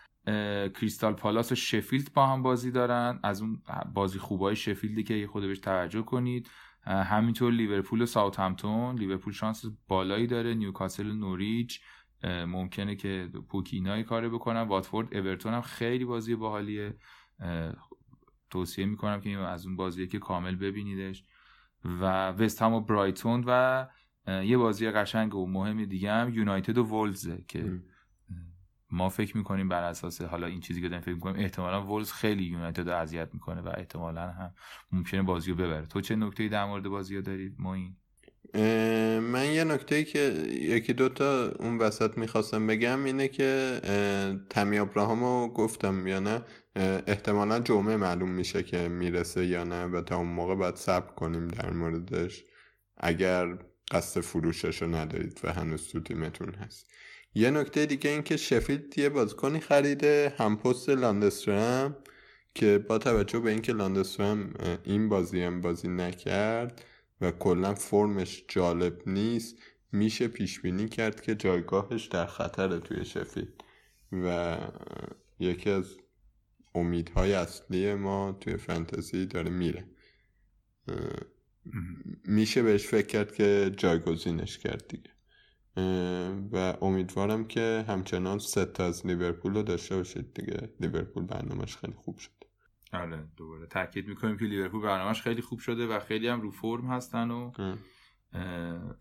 کریستال 0.75 1.13
پالاس 1.13 1.51
و 1.51 1.55
شفیلد 1.55 2.13
با 2.13 2.27
هم 2.27 2.43
بازی 2.43 2.71
دارن. 2.71 3.19
از 3.23 3.41
اون 3.41 3.61
بازی 3.93 4.19
خوبای 4.19 4.55
شفیلدی 4.55 5.03
که 5.03 5.27
خود 5.27 5.43
بهش 5.43 5.59
توجه 5.59 6.01
کنید. 6.01 6.49
همینطور 6.88 7.53
لیورپول 7.53 8.01
و 8.01 8.05
ساوثهمپتون 8.05 8.95
لیورپول 8.95 9.33
شانس 9.33 9.65
بالایی 9.88 10.27
داره 10.27 10.53
نیوکاسل 10.53 11.09
و 11.09 11.13
نوریچ 11.13 11.81
ممکنه 12.23 12.95
که 12.95 13.29
پوکی 13.49 13.80
اینا 13.80 13.91
یه 13.91 14.03
کار 14.03 14.29
بکنن. 14.29 14.61
واتفورد 14.61 15.15
اورتون 15.17 15.53
هم 15.53 15.61
خیلی 15.61 16.05
بازی 16.05 16.35
باحالیه. 16.35 16.97
توصیه 18.49 18.85
می‌کنم 18.85 19.21
که 19.21 19.38
از 19.38 19.65
اون 19.65 19.75
بازیه 19.75 20.07
که 20.07 20.19
کامل 20.19 20.55
ببینیدش. 20.55 21.23
و 21.85 22.29
وست 22.29 22.61
هم 22.61 22.73
و 22.73 22.81
برایتون 22.81 23.43
و 23.47 23.88
یه 24.27 24.57
بازی 24.57 24.91
قشنگ 24.91 25.35
و 25.35 25.47
مهم 25.47 25.85
دیگه 25.85 26.11
هم 26.11 26.33
یونایتد 26.33 26.77
و 26.77 26.83
ولزه 26.83 27.43
که 27.47 27.81
ما 28.91 29.09
فکر 29.09 29.38
می‌کنیم 29.38 29.69
بر 29.69 29.83
اساس 29.83 30.21
حالا 30.21 30.47
این 30.47 30.59
چیزی 30.59 30.81
که 30.81 30.89
داریم 30.89 31.01
فکر 31.01 31.13
می‌کنیم 31.13 31.43
احتمالا 31.43 31.88
ولز 31.88 32.11
خیلی 32.11 32.43
یونایتد 32.43 32.89
اذیت 32.89 33.29
می‌کنه 33.33 33.61
و 33.61 33.71
احتمالا 33.77 34.21
هم 34.21 34.53
ممکنه 34.91 35.21
بازی 35.21 35.51
رو 35.51 35.57
ببره. 35.57 35.85
تو 35.85 36.01
چه 36.01 36.15
نکته 36.15 36.47
در 36.47 36.65
مورد 36.65 36.83
بازی 36.83 37.15
ها 37.15 37.21
دارید 37.21 37.55
ما 37.59 37.73
این 37.73 37.95
من 39.19 39.45
یه 39.45 39.63
نکته 39.63 39.95
ای 39.95 40.03
که 40.03 40.19
یکی 40.61 40.93
دوتا 40.93 41.51
اون 41.59 41.77
وسط 41.77 42.17
می‌خواستم 42.17 42.67
بگم 42.67 43.03
اینه 43.03 43.27
که 43.27 43.81
تمی 44.49 44.79
ابراهامو 44.79 45.47
گفتم 45.47 46.07
یا 46.07 46.19
نه 46.19 46.41
احتمالا 47.07 47.59
جمعه 47.59 47.97
معلوم 47.97 48.29
میشه 48.29 48.63
که 48.63 48.88
می‌رسه 48.88 49.45
یا 49.45 49.63
نه 49.63 49.85
و 49.85 50.01
تا 50.01 50.17
اون 50.17 50.27
موقع 50.27 50.55
باید 50.55 50.75
صبر 50.75 51.13
کنیم 51.13 51.47
در 51.47 51.69
موردش 51.69 52.43
اگر 52.97 53.57
قصد 53.91 54.21
فروشش 54.21 54.81
رو 54.81 54.95
ندارید 54.95 55.41
و 55.43 55.53
هنوز 55.53 55.88
تو 55.88 55.99
تیمتون 55.99 56.53
هست. 56.53 56.91
یه 57.38 57.51
نکته 57.51 57.85
دیگه 57.85 58.09
این 58.09 58.23
که 58.23 58.38
شفیلد 58.38 58.97
یه 58.97 59.09
بازیکنی 59.09 59.59
خریده 59.59 60.33
هم 60.38 60.57
پست 60.57 60.89
لاندسترم 60.89 61.97
که 62.55 62.77
با 62.77 62.97
توجه 62.97 63.39
به 63.39 63.51
اینکه 63.51 63.73
لاندسترم 63.73 64.53
این 64.83 65.09
بازی 65.09 65.41
هم 65.41 65.61
بازی 65.61 65.88
نکرد 65.88 66.85
و 67.21 67.31
کلا 67.31 67.73
فرمش 67.73 68.43
جالب 68.47 69.01
نیست 69.09 69.55
میشه 69.91 70.27
پیش 70.27 70.59
بینی 70.59 70.89
کرد 70.89 71.21
که 71.21 71.35
جایگاهش 71.35 72.05
در 72.05 72.25
خطر 72.25 72.79
توی 72.79 73.05
شفیلد 73.05 73.63
و 74.11 74.57
یکی 75.39 75.69
از 75.69 75.97
امیدهای 76.75 77.33
اصلی 77.33 77.93
ما 77.93 78.38
توی 78.41 78.57
فانتزی 78.57 79.25
داره 79.25 79.49
میره. 79.49 79.85
میشه 82.25 82.63
بهش 82.63 82.88
فکر 82.88 83.07
کرد 83.07 83.35
که 83.35 83.71
جایگزینش 83.77 84.57
کرد 84.57 84.88
دیگه. 84.88 85.16
و 86.51 86.73
امیدوارم 86.82 87.47
که 87.47 87.86
همچنان 87.88 88.39
ست 88.39 88.80
از 88.80 89.07
لیورپول 89.07 89.53
رو 89.53 89.63
داشته 89.63 89.95
باشید 89.95 90.34
دیگه. 90.34 90.69
لیورپول 90.80 91.25
برنامهش 91.25 91.78
خیلی 91.78 91.93
خوب 91.93 92.17
شد. 92.17 92.32
آره 92.93 93.28
دوباره 93.38 93.67
تاکید 93.67 94.07
می‌کنیم 94.07 94.38
که 94.38 94.45
لیورپول 94.45 94.82
برنامهش 94.82 95.21
خیلی 95.21 95.41
خوب 95.41 95.59
شده 95.59 95.88
و 95.88 95.99
خیلی 95.99 96.28
هم 96.28 96.41
رو 96.41 96.51
فرم 96.51 96.88
هستن 96.88 97.32
و 97.32 97.51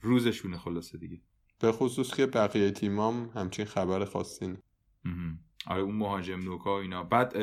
روزشونه 0.01 0.59
خلاصه 0.59 0.99
دیگه. 0.99 1.21
به 1.61 1.73
خصوص 1.73 2.15
که 2.15 2.27
بقیه 2.27 2.71
تیمام 2.71 3.31
همچین 3.35 3.65
خبر 3.65 4.05
خاصی 4.05 4.55
آره 5.67 5.83
اون 5.83 5.97
مهاجم 5.97 6.41
نوکا 6.41 6.81
اینا. 6.81 7.05
بعد 7.05 7.37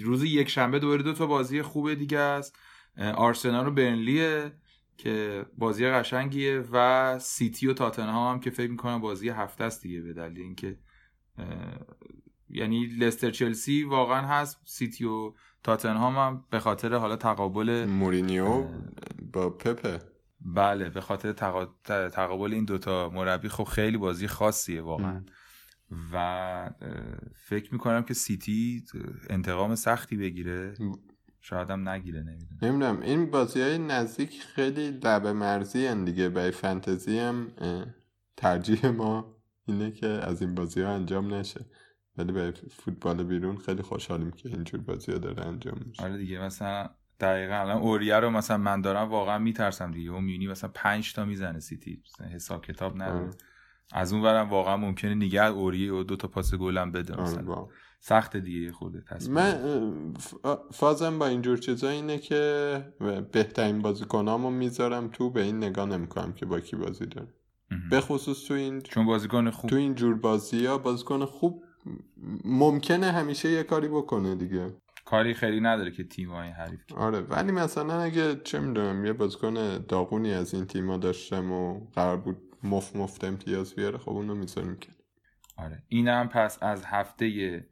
روز 0.00 0.24
یک 0.24 0.48
شنبه 0.48 0.78
دوباره 0.78 1.02
دو 1.02 1.12
تا 1.12 1.26
بازی 1.26 1.62
خوبه 1.62 1.94
دیگه 1.94 2.18
است. 2.18 2.56
آرسنال 2.98 3.66
و 3.66 3.70
برنلیه. 3.70 4.52
که 4.98 5.46
بازی 5.58 5.86
قشنگیه 5.86 6.64
و 6.72 7.18
سیتی 7.18 7.66
و 7.66 7.72
تاتنهام 7.72 8.34
هم 8.34 8.40
که 8.40 8.50
فکر 8.50 8.70
می‌کنم 8.70 9.00
بازی 9.00 9.28
هفته 9.28 9.64
است 9.64 9.82
دیگه 9.82 10.00
به 10.00 10.12
دلیل 10.12 10.40
اینکه 10.40 10.78
یعنی 12.48 12.86
لستر 12.86 13.30
چلسی 13.30 13.82
واقعا 13.82 14.26
هست 14.26 14.60
سیتی 14.64 15.04
و 15.04 15.34
تاتنهام 15.62 16.16
هم 16.16 16.44
به 16.50 16.58
خاطر 16.58 16.94
حالا 16.94 17.16
تقابل 17.16 17.84
مورینیو 17.84 18.64
با 19.32 19.50
پپه 19.50 19.98
بله 20.40 20.90
به 20.90 21.00
خاطر 21.00 21.32
تقابل 22.08 22.54
این 22.54 22.64
دوتا 22.64 23.10
مربی 23.14 23.48
خب 23.48 23.64
خیلی 23.64 23.96
بازی 23.96 24.26
خاصیه 24.26 24.82
واقعا. 24.82 25.24
و 26.12 26.70
فکر 27.48 27.72
می‌کنم 27.72 28.02
که 28.02 28.14
سیتی 28.14 28.84
انتقام 29.30 29.74
سختی 29.74 30.16
بگیره. 30.16 30.74
شاید 31.48 31.70
هم 31.70 31.88
نگیره 31.88 32.20
نمی‌دونم. 32.20 32.58
نمی‌دونم. 32.62 33.00
این 33.00 33.30
بازی 33.30 33.60
های 33.60 33.78
نزدیک 33.78 34.42
خیلی 34.42 34.90
لبه 34.90 35.32
مرزی 35.32 35.86
هن 35.86 36.04
دیگه. 36.04 36.28
برای 36.28 36.50
فنتزی 36.50 37.18
هم 37.18 37.48
ترجیح 38.36 38.86
ما 38.86 39.36
اینه 39.66 39.90
که 39.90 40.06
از 40.06 40.42
این 40.42 40.54
بازی 40.54 40.82
ها 40.82 40.90
انجام 40.90 41.34
نشه. 41.34 41.66
ولی 42.18 42.32
برای 42.32 42.52
فوتبال 42.70 43.24
بیرون 43.24 43.56
خیلی 43.56 43.82
خوشحالیم 43.82 44.30
که 44.30 44.48
اینجور 44.48 44.80
بازی 44.80 45.12
ها 45.12 45.18
داره 45.18 45.46
انجام 45.46 45.82
میشه. 45.86 46.02
آره 46.02 46.16
دیگه 46.16 46.40
مثلا 46.40 46.88
دقیقا 47.20 47.54
الان 47.54 47.76
اوریه 47.76 48.16
رو 48.16 48.30
مثلا 48.30 48.58
من 48.58 48.80
دارم 48.80 49.08
واقعا 49.08 49.38
میترسم 49.38 49.90
دیگه. 49.90 50.10
اون 50.10 50.24
میونی 50.24 50.46
مثلا 50.46 50.70
پنج 50.74 51.14
تا 51.14 51.24
می‌زنه 51.24 51.60
سیتی. 51.60 52.02
حساب 52.34 52.64
کتاب 52.64 53.02
نداره. 53.02 53.30
از 53.92 54.12
اون 54.12 54.22
ورم 54.22 54.50
واقعا 54.50 54.76
ممکنه 54.76 55.14
نگه 55.14 55.46
اوریه 55.46 55.92
و 55.92 56.02
دو 56.02 56.16
تا 56.16 56.28
پاس 56.28 56.54
گلم 56.54 56.92
بده 56.92 57.20
مثلا. 57.20 57.68
سخت 58.00 58.36
دیگه 58.36 58.72
خود 58.72 59.04
تصمیم 59.10 59.34
من 59.34 60.14
فازم 60.72 61.18
با 61.18 61.26
اینجور 61.26 61.56
چیزا 61.56 61.88
اینه 61.88 62.18
که 62.18 62.84
بهترین 63.32 63.78
بازیکنامو 63.78 64.50
می‌ذارم 64.50 65.08
تو 65.08 65.30
به 65.30 65.42
این 65.42 65.56
نگاه 65.56 65.86
نمی‌کنم 65.86 66.32
که 66.32 66.46
با 66.46 66.60
کی 66.60 66.76
بازی 66.76 67.06
داره 67.06 67.28
به 67.90 68.00
خصوص 68.00 68.44
تو 68.44 68.54
این 68.54 68.80
چون 68.80 69.06
بازیکن 69.06 69.50
خوب. 69.50 69.70
تو 69.70 69.76
این 69.76 69.94
جور 69.94 70.14
بازی 70.14 70.66
ها 70.66 70.78
بازیکن 70.78 71.24
خوب 71.24 71.64
ممکنه 72.44 73.12
همیشه 73.12 73.50
یه 73.50 73.62
کاری 73.62 73.88
بکنه 73.88 74.34
دیگه. 74.34 74.66
کاری 75.04 75.34
خیلی 75.34 75.60
نداره 75.60 75.90
که 75.90 76.04
تیم 76.04 76.30
های 76.30 76.48
حریف 76.48 76.80
آره 76.96 77.20
ولی 77.20 77.52
مثلا 77.52 78.00
اگه 78.00 78.36
چه 78.44 78.60
می‌دونم 78.60 79.04
یه 79.04 79.12
بازیکن 79.12 79.78
داغونی 79.78 80.32
از 80.32 80.54
این 80.54 80.66
تیما 80.66 80.96
داشتم 80.96 81.52
و 81.52 81.86
قرار 81.94 82.16
بود 82.16 82.36
مفت 82.62 82.96
مفت 82.96 83.24
امتیاز 83.24 83.74
بیاره 83.74 83.98
خب 83.98 84.10
اونو 84.10 84.34
می‌ذاریم 84.34 84.76
که. 84.76 84.88
آره. 85.56 85.82
اینم 85.88 86.28
پس 86.28 86.62
از 86.62 86.84
هفته 86.84 87.66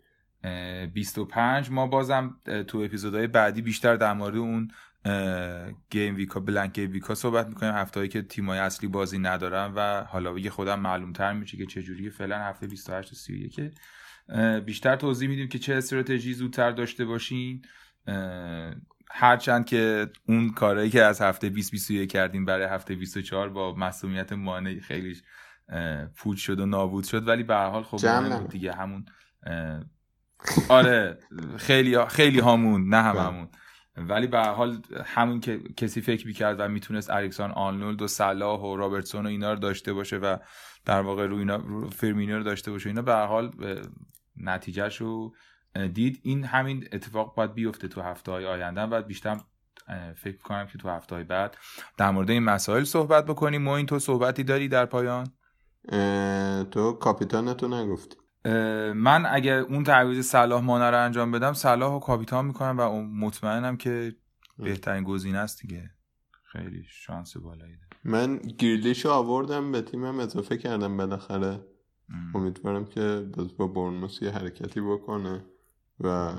25 0.95 1.71
ما 1.71 1.87
بازم 1.87 2.41
تو 2.67 2.79
اپیزودهای 2.79 3.27
بعدی 3.27 3.63
بیشتر 3.63 3.97
در 3.97 4.13
مورد 4.13 4.37
اون 4.37 4.71
گیم 5.91 6.17
ویکا 6.17 6.41
بلنک 6.41 6.73
گیم 6.73 6.93
ویکا 6.93 7.15
صحبت 7.15 7.47
می‌کنیم. 7.47 7.73
هفته 7.73 8.09
که 8.09 8.23
تیمای 8.23 8.59
اصلی 8.59 8.89
بازی 8.89 9.19
ندارن 9.19 9.73
و 9.77 10.05
حالا 10.05 10.39
یه 10.39 10.51
خودم 10.51 10.81
معلوم 10.81 11.13
تر 11.13 11.33
میشه 11.33 11.57
که 11.57 11.67
چجوری 11.67 12.11
فعلا 12.11 12.39
هفته 12.39 12.67
28 12.67 13.13
و 13.13 13.15
31 13.15 13.61
بیشتر 14.65 14.97
توضیح 14.97 15.29
میدیم 15.29 15.49
که 15.49 15.59
چه 15.59 15.75
استراتژی 15.75 16.33
زودتر 16.33 16.71
داشته 16.71 17.05
باشین. 17.05 17.63
هرچند 19.11 19.67
که 19.67 20.11
اون 20.29 20.51
کارهایی 20.51 20.91
که 20.91 21.03
از 21.03 21.21
هفته 21.21 21.51
20 21.51 21.71
21 21.71 22.13
کردیم 22.13 22.45
برای 22.45 22.67
هفته 22.67 22.95
24 22.95 23.49
با 23.49 23.75
مسئولیت 23.75 24.33
مانع 24.33 24.81
خیلی 24.81 25.17
پوچ 26.17 26.39
شد 26.39 26.61
و 26.61 26.67
نابود 26.67 27.05
شد. 27.05 27.29
ولی 27.29 27.43
به 27.43 27.55
هر 27.55 27.69
حال 27.69 27.83
خب 27.83 28.49
دیگه 28.49 28.73
همون 28.73 29.05
آره 30.69 31.19
خیلی 31.57 32.05
خیلی 32.05 32.39
هامون 32.39 32.89
نه 32.89 33.03
هم 33.03 33.17
همون. 33.17 33.49
ولی 33.97 34.27
به 34.27 34.41
حال 34.41 34.83
همون 35.05 35.41
که 35.41 35.59
کسی 35.77 36.01
فکر 36.01 36.27
می‌کرد 36.27 36.61
و 36.61 36.69
می‌تونست 36.69 37.11
اریکسون 37.11 37.51
آنلولد 37.51 38.03
و 38.03 38.07
صلاح 38.07 38.61
و 38.61 38.77
رابرتسون 38.77 39.27
و 39.27 39.29
اینا 39.29 39.53
رو 39.53 39.59
داشته 39.59 39.93
باشه 39.93 40.17
و 40.17 40.37
در 40.85 41.01
واقع 41.01 41.27
روی 41.27 41.39
اینا 41.39 41.57
رو 41.57 41.91
فرمینو 41.91 42.37
رو 42.37 42.43
داشته 42.43 42.71
باشه 42.71 42.89
اینا 42.89 43.03
به 43.03 43.15
حال 43.15 43.51
نتیجهش 44.37 44.97
رو 44.97 45.35
دید. 45.93 46.21
این 46.23 46.45
همین 46.45 46.89
اتفاق 46.93 47.35
باید 47.35 47.55
بیفته 47.55 47.89
تو 47.89 48.01
هفته 48.01 48.33
های 48.33 48.47
آینده 48.47 48.81
و 48.81 49.03
بیشتر 49.03 49.37
فکر 50.17 50.37
کنم 50.37 50.67
که 50.67 50.79
تو 50.79 50.89
هفته 50.89 51.15
های 51.15 51.25
بعد 51.25 51.57
در 51.97 52.11
مورد 52.11 52.31
این 52.31 52.43
مسائل 52.43 52.85
صحبت 52.85 53.27
بکنیم. 53.27 53.63
ما 53.63 53.77
این 53.77 53.87
تو 53.87 53.99
صحبتی 53.99 54.45
داری 54.45 54.69
در 54.69 54.87
پایان؟ 54.87 55.27
تو 56.71 56.93
کاپیتانتو 56.93 57.69
نگفتی. 57.69 58.17
من 58.95 59.27
اگر 59.27 59.59
اون 59.59 59.85
تعویض 59.85 60.27
صلاح 60.27 60.63
مانه 60.63 60.91
رو 60.91 61.05
انجام 61.05 61.33
بدم 61.33 61.53
صلاح 61.53 61.93
و 61.93 61.99
کاپیتان 61.99 62.47
می‌کنم 62.47 62.77
و 62.79 63.03
مطمئنم 63.03 63.77
که 63.77 64.17
بهترین 64.59 65.05
گزینه 65.05 65.39
است 65.39 65.61
دیگه. 65.61 65.91
خیلی 66.45 66.85
شانس 66.89 67.37
بالایی 67.37 67.77
داره. 67.77 67.89
من 68.05 68.37
گریلیشو 68.37 69.11
آوردم 69.11 69.73
به 69.73 69.83
تیمم 69.83 70.21
اضافه 70.21 70.57
کردم 70.57 70.97
بالاخره. 70.97 71.61
امیدوارم 72.35 72.85
که 72.85 73.27
باز 73.37 73.57
با 73.57 73.67
برنموس 73.67 74.23
یه 74.23 74.31
حرکتی 74.31 74.81
بکنه 74.81 75.45
و 76.01 76.35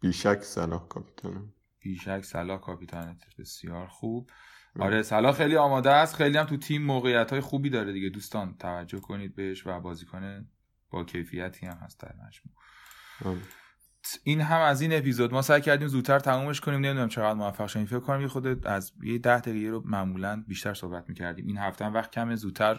بیشک 0.00 0.40
صلاح 0.42 0.88
کاپیتانم 0.88 1.52
بیشک 1.80 2.20
صلاح 2.24 2.60
کاپیتانت 2.60 3.24
بسیار 3.38 3.86
خوب. 3.86 4.30
آره 4.78 5.02
صلاح 5.02 5.32
خیلی 5.32 5.56
آماده 5.56 5.90
است. 5.90 6.14
خیلی 6.14 6.38
هم 6.38 6.44
تو 6.44 6.56
تیم 6.56 6.82
موقعیت 6.82 7.30
های 7.30 7.40
خوبی 7.40 7.70
داره 7.70 7.92
دیگه. 7.92 8.08
دوستان 8.08 8.54
توجه 8.58 9.00
کنید 9.00 9.34
بهش 9.34 9.66
و 9.66 9.80
بازیکن 9.80 10.46
با 10.94 11.04
کیفیتی 11.04 11.66
هم 11.66 11.76
هست 11.76 12.00
در 12.00 12.12
مجموع. 12.26 13.38
این 14.24 14.40
هم 14.40 14.60
از 14.60 14.80
این 14.80 14.92
اپیزود. 14.92 15.32
ما 15.32 15.42
سعی 15.42 15.60
کردیم 15.60 15.88
زودتر 15.88 16.18
تمومش 16.18 16.60
کنیم 16.60 16.80
نمی‌دونم 16.80 17.08
چقدر 17.08 17.34
موفق 17.34 17.66
شدیم. 17.66 17.86
فکر 17.86 18.00
کنم 18.00 18.20
یه 18.20 18.28
خود 18.28 18.66
از 18.66 18.92
یه 19.02 19.18
ده 19.18 19.40
دقیقه 19.40 19.70
رو 19.70 19.82
معمولا 19.86 20.44
بیشتر 20.48 20.74
صحبت 20.74 21.08
می‌کردیم. 21.08 21.46
این 21.46 21.58
هفته 21.58 21.84
هم 21.84 21.94
وقت 21.94 22.10
کم 22.10 22.34
زودتر 22.34 22.74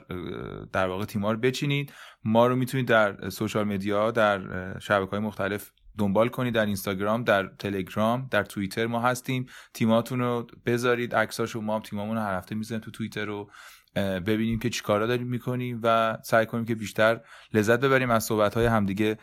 در 0.74 0.88
واقع 0.88 1.05
تیما 1.05 1.32
رو 1.32 1.38
بچینید. 1.38 1.93
ما 2.24 2.47
رو 2.47 2.55
می‌تونید 2.55 2.88
در 2.88 3.30
سوشال 3.30 3.68
مدیا 3.68 4.11
در 4.11 4.80
شبکه 4.80 5.11
های 5.11 5.20
مختلف 5.20 5.72
دنبال 5.97 6.30
کنید. 6.30 6.53
در 6.53 6.66
اینستاگرام 6.66 7.24
در 7.24 7.47
تلگرام 7.47 8.28
در 8.32 8.43
توییتر 8.43 8.88
ما 8.88 9.01
هستیم. 9.01 9.45
تیماتون 9.74 10.20
رو 10.20 10.47
بذارید. 10.66 11.16
عکساشو 11.16 11.61
ما 11.61 11.76
هم 11.76 11.82
تیمامون 11.82 12.16
رو 12.16 12.22
هر 12.22 12.38
هفته 12.38 12.55
می‌زنیم 12.55 12.82
تو 12.82 12.91
توییتر 12.91 13.26
رو. 13.26 13.51
ببینیم 13.95 14.59
که 14.59 14.69
چیکارا 14.69 15.07
داریم 15.07 15.27
می‌کنیم 15.27 15.79
و 15.83 16.17
سعی 16.23 16.45
کنیم 16.45 16.65
که 16.65 16.75
بیشتر 16.75 17.21
لذت 17.53 17.79
ببریم 17.79 18.09
از 18.09 18.23
صحبت 18.23 18.53
های 18.53 18.65
همدیگه 18.65 19.17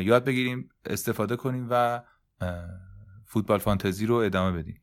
یاد 0.00 0.24
بگیریم 0.24 0.68
استفاده 0.86 1.36
کنیم 1.36 1.66
و 1.70 2.02
فوتبال 3.26 3.58
فانتزی 3.58 4.06
رو 4.06 4.14
ادامه 4.14 4.58
بدیم. 4.58 4.80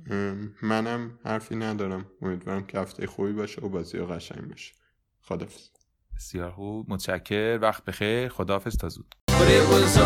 منم 0.62 1.20
حرفی 1.26 1.56
ندارم. 1.56 2.06
امیدوارم 2.22 2.66
که 2.66 2.80
هفته 2.80 3.08
خوبی 3.08 3.32
باشه 3.32 3.62
و 3.62 3.70
بازی 3.70 3.98
قشنگ 3.98 4.50
باشه 4.50 4.74
خدافظ. 5.22 5.70
بسیار 6.16 6.52
خوب. 6.52 6.90
متشکر 6.90 7.60
وقت 7.62 7.86
بخیر. 7.86 8.30
خداحافظ. 8.30 8.78
تا 8.78 8.90
زود. 8.90 9.16
But 9.28 9.34
it 9.34 9.66
was 9.72 9.98